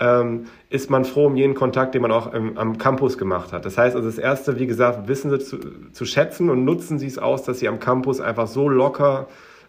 ähm, 0.00 0.46
ist 0.70 0.90
man 0.90 1.04
froh 1.04 1.26
um 1.26 1.36
jeden 1.36 1.54
Kontakt, 1.54 1.94
den 1.94 2.02
man 2.02 2.10
auch 2.10 2.32
im, 2.32 2.56
am 2.56 2.78
Campus 2.78 3.18
gemacht 3.18 3.52
hat. 3.52 3.64
Das 3.66 3.78
heißt 3.78 3.94
also, 3.94 4.08
das 4.08 4.18
erste, 4.18 4.58
wie 4.58 4.66
gesagt, 4.66 5.06
wissen 5.06 5.30
Sie 5.30 5.38
zu, 5.38 5.58
zu 5.92 6.04
schätzen 6.06 6.50
und 6.50 6.64
nutzen 6.64 6.98
Sie 6.98 7.06
es 7.06 7.18
aus, 7.18 7.44
dass 7.44 7.60
Sie 7.60 7.68
am 7.68 7.78
Campus 7.78 8.20
einfach 8.20 8.46
so 8.46 8.68
locker 8.68 9.28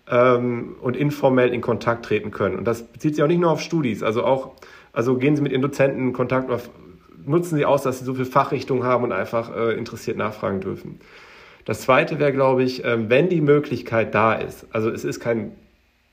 ähm, 0.10 0.76
und 0.82 0.96
informell 0.96 1.54
in 1.54 1.62
Kontakt 1.62 2.06
treten 2.06 2.32
können. 2.32 2.58
Und 2.58 2.66
das 2.66 2.84
bezieht 2.84 3.16
sich 3.16 3.24
auch 3.24 3.28
nicht 3.28 3.42
nur 3.42 3.52
auf 3.52 3.62
Studis, 3.62 4.02
also 4.02 4.24
auch, 4.24 4.52
also 4.94 5.18
gehen 5.18 5.36
Sie 5.36 5.42
mit 5.42 5.52
Ihren 5.52 5.62
Dozenten 5.62 6.00
in 6.00 6.14
Kontakt, 6.14 6.50
nutzen 7.26 7.56
Sie 7.58 7.66
aus, 7.66 7.84
dass 7.84 8.00
Sie 8.00 8.06
so 8.06 8.14
viel 8.14 8.26
Fachrichtung 8.26 8.84
haben 8.84 9.04
und 9.04 9.12
einfach 9.12 9.56
äh, 9.56 9.78
interessiert 9.78 10.18
nachfragen 10.18 10.62
dürfen. 10.62 11.00
Das 11.66 11.82
zweite 11.82 12.20
wäre, 12.20 12.32
glaube 12.32 12.64
ich, 12.64 12.84
äh, 12.84 13.10
wenn 13.10 13.30
die 13.30 13.42
Möglichkeit 13.42 14.16
da 14.16 14.34
ist, 14.34 14.66
also 14.72 14.90
es 14.90 15.04
ist 15.04 15.20
kein 15.20 15.52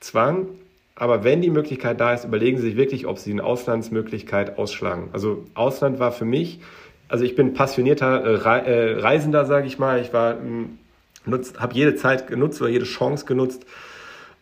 Zwang, 0.00 0.48
aber 0.94 1.24
wenn 1.24 1.40
die 1.40 1.50
Möglichkeit 1.50 2.00
da 2.00 2.12
ist, 2.12 2.24
überlegen 2.24 2.59
Sie 2.59 2.64
sich 2.64 2.76
wirklich, 2.76 3.06
ob 3.06 3.18
Sie 3.18 3.30
eine 3.30 3.44
Auslandsmöglichkeit 3.44 4.59
ausschlagen. 4.59 5.11
Also 5.12 5.44
Ausland 5.54 5.98
war 5.98 6.12
für 6.12 6.24
mich, 6.24 6.61
also 7.09 7.24
ich 7.24 7.36
bin 7.36 7.54
passionierter 7.54 8.24
äh, 8.24 8.70
äh 8.70 9.00
Reisender, 9.00 9.46
sage 9.46 9.66
ich 9.66 9.78
mal. 9.78 10.00
Ich 10.00 10.12
hm, 10.12 10.78
habe 11.59 11.74
jede 11.74 11.94
Zeit 11.94 12.26
genutzt 12.26 12.61
oder 12.61 12.70
jede 12.70 12.84
Chance 12.84 13.26
genutzt, 13.26 13.64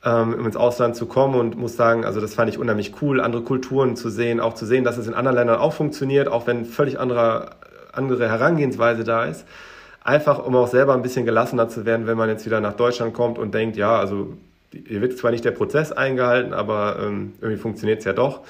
ähm, 0.06 0.34
um 0.34 0.46
ins 0.46 0.56
Ausland 0.56 0.94
zu 0.94 1.06
kommen 1.06 1.34
und 1.34 1.58
muss 1.58 1.76
sagen, 1.76 2.04
also 2.04 2.20
das 2.20 2.34
fand 2.34 2.48
ich 2.48 2.58
unheimlich 2.58 2.94
cool, 3.02 3.20
andere 3.20 3.42
Kulturen 3.42 3.96
zu 3.96 4.08
sehen, 4.08 4.38
auch 4.38 4.54
zu 4.54 4.64
sehen, 4.64 4.84
dass 4.84 4.96
es 4.96 5.08
in 5.08 5.14
anderen 5.14 5.36
Ländern 5.36 5.58
auch 5.58 5.72
funktioniert, 5.72 6.28
auch 6.28 6.46
wenn 6.46 6.64
völlig 6.64 7.00
andere, 7.00 7.50
andere 7.92 8.28
Herangehensweise 8.28 9.02
da 9.02 9.24
ist. 9.24 9.44
Einfach, 10.04 10.46
um 10.46 10.54
auch 10.54 10.68
selber 10.68 10.94
ein 10.94 11.02
bisschen 11.02 11.26
gelassener 11.26 11.68
zu 11.68 11.84
werden, 11.84 12.06
wenn 12.06 12.16
man 12.16 12.28
jetzt 12.28 12.46
wieder 12.46 12.60
nach 12.60 12.74
Deutschland 12.74 13.12
kommt 13.12 13.38
und 13.38 13.52
denkt, 13.52 13.76
ja, 13.76 13.98
also 13.98 14.34
hier 14.72 15.00
wird 15.00 15.18
zwar 15.18 15.32
nicht 15.32 15.44
der 15.44 15.50
Prozess 15.50 15.90
eingehalten, 15.90 16.54
aber 16.54 16.98
ähm, 17.00 17.32
irgendwie 17.40 17.60
funktioniert 17.60 17.98
es 17.98 18.04
ja 18.04 18.12
doch. 18.12 18.42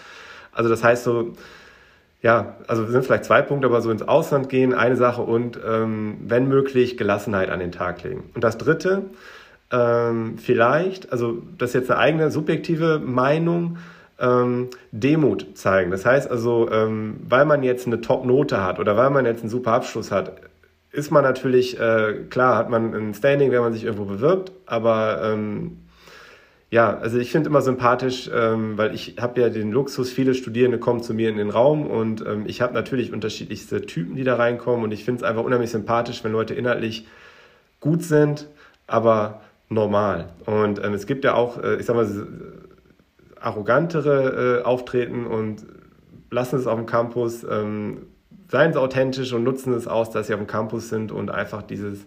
Also 0.52 0.68
das 0.68 0.84
heißt 0.84 1.04
so, 1.04 1.32
ja, 2.20 2.56
also 2.66 2.84
sind 2.86 3.04
vielleicht 3.04 3.24
zwei 3.24 3.40
Punkte, 3.40 3.68
aber 3.68 3.80
so 3.80 3.90
ins 3.90 4.02
Ausland 4.02 4.50
gehen, 4.50 4.74
eine 4.74 4.96
Sache 4.96 5.22
und 5.22 5.58
ähm, 5.66 6.18
wenn 6.20 6.48
möglich 6.48 6.98
Gelassenheit 6.98 7.48
an 7.48 7.60
den 7.60 7.72
Tag 7.72 8.02
legen. 8.02 8.30
Und 8.34 8.44
das 8.44 8.58
dritte, 8.58 9.04
ähm, 9.70 10.38
vielleicht, 10.38 11.12
also 11.12 11.42
das 11.58 11.70
ist 11.70 11.74
jetzt 11.74 11.90
eine 11.90 12.00
eigene 12.00 12.30
subjektive 12.30 12.98
Meinung, 12.98 13.78
ähm, 14.18 14.68
Demut 14.92 15.46
zeigen. 15.54 15.90
Das 15.90 16.06
heißt 16.06 16.30
also, 16.30 16.70
ähm, 16.70 17.16
weil 17.28 17.44
man 17.44 17.62
jetzt 17.62 17.86
eine 17.86 18.00
Top-Note 18.00 18.62
hat 18.62 18.78
oder 18.78 18.96
weil 18.96 19.10
man 19.10 19.26
jetzt 19.26 19.40
einen 19.40 19.50
super 19.50 19.72
Abschluss 19.72 20.10
hat, 20.10 20.40
ist 20.92 21.10
man 21.10 21.22
natürlich, 21.22 21.78
äh, 21.78 22.24
klar, 22.30 22.56
hat 22.56 22.70
man 22.70 22.94
ein 22.94 23.14
Standing, 23.14 23.50
wenn 23.50 23.60
man 23.60 23.72
sich 23.72 23.84
irgendwo 23.84 24.06
bewirbt, 24.06 24.52
aber 24.64 25.20
ähm, 25.22 25.78
ja, 26.70 26.96
also 26.96 27.18
ich 27.18 27.30
finde 27.30 27.50
immer 27.50 27.60
sympathisch, 27.60 28.30
ähm, 28.34 28.76
weil 28.78 28.94
ich 28.94 29.16
habe 29.20 29.40
ja 29.40 29.50
den 29.50 29.70
Luxus, 29.70 30.10
viele 30.10 30.34
Studierende 30.34 30.78
kommen 30.78 31.02
zu 31.02 31.14
mir 31.14 31.28
in 31.28 31.36
den 31.36 31.50
Raum 31.50 31.86
und 31.86 32.24
ähm, 32.26 32.44
ich 32.46 32.60
habe 32.60 32.72
natürlich 32.74 33.12
unterschiedlichste 33.12 33.82
Typen, 33.82 34.16
die 34.16 34.24
da 34.24 34.36
reinkommen 34.36 34.84
und 34.84 34.92
ich 34.92 35.04
finde 35.04 35.22
es 35.22 35.28
einfach 35.28 35.44
unheimlich 35.44 35.70
sympathisch, 35.70 36.24
wenn 36.24 36.32
Leute 36.32 36.54
inhaltlich 36.54 37.06
gut 37.80 38.02
sind, 38.02 38.48
aber 38.86 39.42
normal. 39.68 40.30
Und 40.44 40.82
ähm, 40.84 40.94
es 40.94 41.06
gibt 41.06 41.24
ja 41.24 41.34
auch, 41.34 41.62
äh, 41.62 41.76
ich 41.76 41.86
sag 41.86 41.96
mal, 41.96 42.08
arrogantere 43.40 44.60
äh, 44.60 44.64
Auftreten 44.64 45.26
und 45.26 45.64
lassen 46.30 46.58
es 46.58 46.66
auf 46.66 46.76
dem 46.76 46.86
Campus, 46.86 47.44
ähm, 47.48 48.06
seien 48.48 48.72
sie 48.72 48.80
authentisch 48.80 49.32
und 49.32 49.44
nutzen 49.44 49.72
es 49.72 49.86
aus, 49.86 50.10
dass 50.10 50.26
sie 50.26 50.34
auf 50.34 50.40
dem 50.40 50.46
Campus 50.46 50.88
sind 50.88 51.12
und 51.12 51.30
einfach 51.30 51.62
dieses 51.62 52.06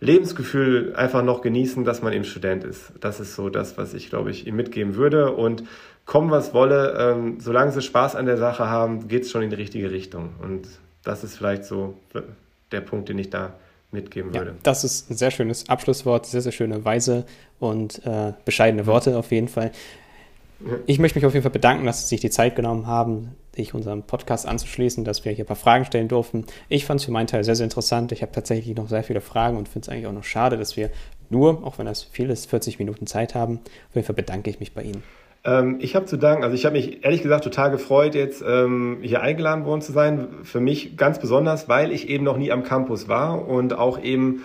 Lebensgefühl 0.00 0.94
einfach 0.94 1.22
noch 1.22 1.40
genießen, 1.40 1.84
dass 1.84 2.02
man 2.02 2.12
eben 2.12 2.24
Student 2.24 2.64
ist. 2.64 2.92
Das 3.00 3.18
ist 3.18 3.34
so 3.34 3.48
das, 3.48 3.76
was 3.78 3.94
ich, 3.94 4.10
glaube 4.10 4.30
ich, 4.30 4.46
ihm 4.46 4.56
mitgeben 4.56 4.94
würde. 4.94 5.32
Und 5.32 5.64
kommen, 6.04 6.30
was 6.30 6.54
wolle, 6.54 6.96
ähm, 6.98 7.40
solange 7.40 7.72
sie 7.72 7.82
Spaß 7.82 8.14
an 8.14 8.26
der 8.26 8.36
Sache 8.36 8.68
haben, 8.68 9.08
geht 9.08 9.22
es 9.24 9.30
schon 9.30 9.42
in 9.42 9.50
die 9.50 9.56
richtige 9.56 9.90
Richtung. 9.90 10.34
Und 10.40 10.68
das 11.02 11.24
ist 11.24 11.36
vielleicht 11.36 11.64
so 11.64 11.98
der 12.70 12.80
Punkt, 12.80 13.08
den 13.08 13.18
ich 13.18 13.30
da 13.30 13.54
mitgeben 13.90 14.34
würde. 14.34 14.50
Ja, 14.50 14.56
das 14.62 14.84
ist 14.84 15.10
ein 15.10 15.16
sehr 15.16 15.30
schönes 15.30 15.68
Abschlusswort, 15.68 16.26
sehr, 16.26 16.42
sehr 16.42 16.52
schöne, 16.52 16.84
weise 16.84 17.24
und 17.58 18.04
äh, 18.04 18.32
bescheidene 18.44 18.86
Worte 18.86 19.18
auf 19.18 19.30
jeden 19.30 19.48
Fall. 19.48 19.72
Ich 20.86 20.98
möchte 20.98 21.18
mich 21.18 21.26
auf 21.26 21.34
jeden 21.34 21.44
Fall 21.44 21.52
bedanken, 21.52 21.86
dass 21.86 22.02
Sie 22.02 22.08
sich 22.08 22.20
die 22.20 22.30
Zeit 22.30 22.56
genommen 22.56 22.86
haben, 22.88 23.36
sich 23.54 23.74
unserem 23.74 24.02
Podcast 24.02 24.46
anzuschließen, 24.46 25.04
dass 25.04 25.24
wir 25.24 25.32
hier 25.32 25.44
ein 25.44 25.48
paar 25.48 25.56
Fragen 25.56 25.84
stellen 25.84 26.08
durften. 26.08 26.46
Ich 26.68 26.84
fand 26.84 27.00
es 27.00 27.06
für 27.06 27.12
meinen 27.12 27.28
Teil 27.28 27.44
sehr, 27.44 27.54
sehr 27.54 27.64
interessant. 27.64 28.10
Ich 28.10 28.22
habe 28.22 28.32
tatsächlich 28.32 28.76
noch 28.76 28.88
sehr 28.88 29.04
viele 29.04 29.20
Fragen 29.20 29.56
und 29.56 29.68
finde 29.68 29.86
es 29.86 29.88
eigentlich 29.88 30.06
auch 30.08 30.12
noch 30.12 30.24
schade, 30.24 30.56
dass 30.56 30.76
wir 30.76 30.90
nur, 31.30 31.64
auch 31.64 31.78
wenn 31.78 31.86
das 31.86 32.02
viel 32.02 32.30
ist, 32.30 32.50
40 32.50 32.78
Minuten 32.78 33.06
Zeit 33.06 33.34
haben. 33.34 33.60
Auf 33.88 33.94
jeden 33.94 34.06
Fall 34.06 34.16
bedanke 34.16 34.50
ich 34.50 34.58
mich 34.58 34.72
bei 34.74 34.82
Ihnen. 34.82 35.02
Ähm, 35.48 35.76
ich 35.80 35.96
habe 35.96 36.04
zu 36.04 36.18
danken, 36.18 36.44
also 36.44 36.54
ich 36.54 36.66
habe 36.66 36.76
mich 36.76 37.04
ehrlich 37.04 37.22
gesagt 37.22 37.44
total 37.44 37.70
gefreut, 37.70 38.14
jetzt 38.14 38.44
ähm, 38.46 38.98
hier 39.00 39.22
eingeladen 39.22 39.64
worden 39.64 39.80
zu 39.80 39.92
sein. 39.92 40.28
Für 40.42 40.60
mich 40.60 40.96
ganz 40.96 41.18
besonders, 41.18 41.68
weil 41.68 41.90
ich 41.90 42.08
eben 42.08 42.24
noch 42.24 42.36
nie 42.36 42.52
am 42.52 42.64
Campus 42.64 43.08
war 43.08 43.48
und 43.48 43.72
auch 43.72 44.02
eben 44.02 44.42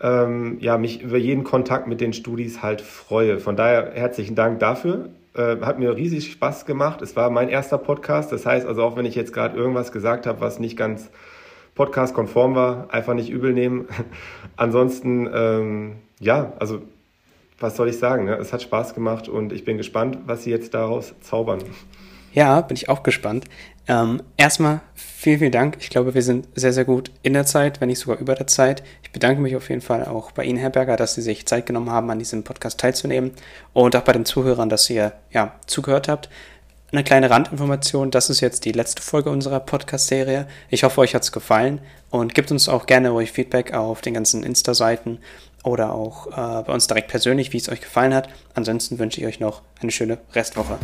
ähm, 0.00 0.58
ja, 0.60 0.78
mich 0.78 1.02
über 1.02 1.16
jeden 1.16 1.42
Kontakt 1.42 1.88
mit 1.88 2.00
den 2.00 2.12
Studis 2.12 2.62
halt 2.62 2.80
freue. 2.80 3.38
Von 3.40 3.56
daher 3.56 3.92
herzlichen 3.94 4.36
Dank 4.36 4.60
dafür. 4.60 5.08
Äh, 5.34 5.56
hat 5.62 5.80
mir 5.80 5.96
riesig 5.96 6.30
Spaß 6.30 6.64
gemacht. 6.64 7.02
Es 7.02 7.16
war 7.16 7.30
mein 7.30 7.48
erster 7.48 7.78
Podcast. 7.78 8.30
Das 8.30 8.46
heißt 8.46 8.66
also, 8.66 8.84
auch 8.84 8.96
wenn 8.96 9.06
ich 9.06 9.16
jetzt 9.16 9.32
gerade 9.32 9.56
irgendwas 9.56 9.90
gesagt 9.90 10.26
habe, 10.26 10.40
was 10.40 10.60
nicht 10.60 10.76
ganz 10.76 11.10
podcast-konform 11.74 12.54
war, 12.54 12.86
einfach 12.90 13.14
nicht 13.14 13.30
übel 13.30 13.52
nehmen. 13.52 13.88
Ansonsten, 14.56 15.28
ähm, 15.32 15.96
ja, 16.20 16.52
also 16.58 16.82
was 17.58 17.76
soll 17.76 17.88
ich 17.88 17.98
sagen? 17.98 18.26
Ne? 18.26 18.36
Es 18.36 18.52
hat 18.52 18.62
Spaß 18.62 18.94
gemacht 18.94 19.28
und 19.28 19.52
ich 19.52 19.64
bin 19.64 19.76
gespannt, 19.76 20.18
was 20.26 20.44
Sie 20.44 20.50
jetzt 20.50 20.74
daraus 20.74 21.14
zaubern. 21.20 21.62
Ja, 22.32 22.60
bin 22.60 22.76
ich 22.76 22.88
auch 22.88 23.02
gespannt. 23.02 23.46
Ähm, 23.88 24.22
erstmal 24.36 24.80
vielen, 24.94 25.38
vielen 25.38 25.52
Dank. 25.52 25.78
Ich 25.80 25.90
glaube, 25.90 26.14
wir 26.14 26.22
sind 26.22 26.48
sehr, 26.54 26.72
sehr 26.72 26.84
gut 26.84 27.10
in 27.22 27.32
der 27.32 27.46
Zeit, 27.46 27.80
wenn 27.80 27.88
nicht 27.88 28.00
sogar 28.00 28.18
über 28.18 28.34
der 28.34 28.46
Zeit. 28.46 28.82
Ich 29.02 29.10
bedanke 29.10 29.40
mich 29.40 29.56
auf 29.56 29.70
jeden 29.70 29.80
Fall 29.80 30.04
auch 30.04 30.32
bei 30.32 30.44
Ihnen, 30.44 30.58
Herr 30.58 30.70
Berger, 30.70 30.96
dass 30.96 31.14
Sie 31.14 31.22
sich 31.22 31.46
Zeit 31.46 31.66
genommen 31.66 31.90
haben, 31.90 32.10
an 32.10 32.18
diesem 32.18 32.42
Podcast 32.42 32.80
teilzunehmen 32.80 33.30
und 33.72 33.96
auch 33.96 34.02
bei 34.02 34.12
den 34.12 34.26
Zuhörern, 34.26 34.68
dass 34.68 34.90
ihr 34.90 35.12
ja, 35.30 35.54
zugehört 35.66 36.08
habt. 36.08 36.28
Eine 36.92 37.04
kleine 37.04 37.30
Randinformation, 37.30 38.10
das 38.10 38.28
ist 38.30 38.40
jetzt 38.40 38.64
die 38.64 38.72
letzte 38.72 39.02
Folge 39.02 39.30
unserer 39.30 39.60
Podcast-Serie. 39.60 40.46
Ich 40.68 40.84
hoffe, 40.84 41.00
euch 41.00 41.14
hat 41.14 41.22
es 41.22 41.32
gefallen 41.32 41.80
und 42.10 42.34
gebt 42.34 42.50
uns 42.50 42.68
auch 42.68 42.86
gerne 42.86 43.12
euch 43.12 43.32
Feedback 43.32 43.72
auf 43.72 44.02
den 44.02 44.14
ganzen 44.14 44.42
Insta-Seiten 44.42 45.18
oder 45.66 45.92
auch 45.92 46.28
äh, 46.28 46.62
bei 46.62 46.72
uns 46.72 46.86
direkt 46.86 47.08
persönlich, 47.08 47.52
wie 47.52 47.58
es 47.58 47.68
euch 47.68 47.80
gefallen 47.80 48.14
hat. 48.14 48.28
Ansonsten 48.54 48.98
wünsche 48.98 49.20
ich 49.20 49.26
euch 49.26 49.40
noch 49.40 49.62
eine 49.80 49.90
schöne 49.90 50.18
Restwoche. 50.32 50.78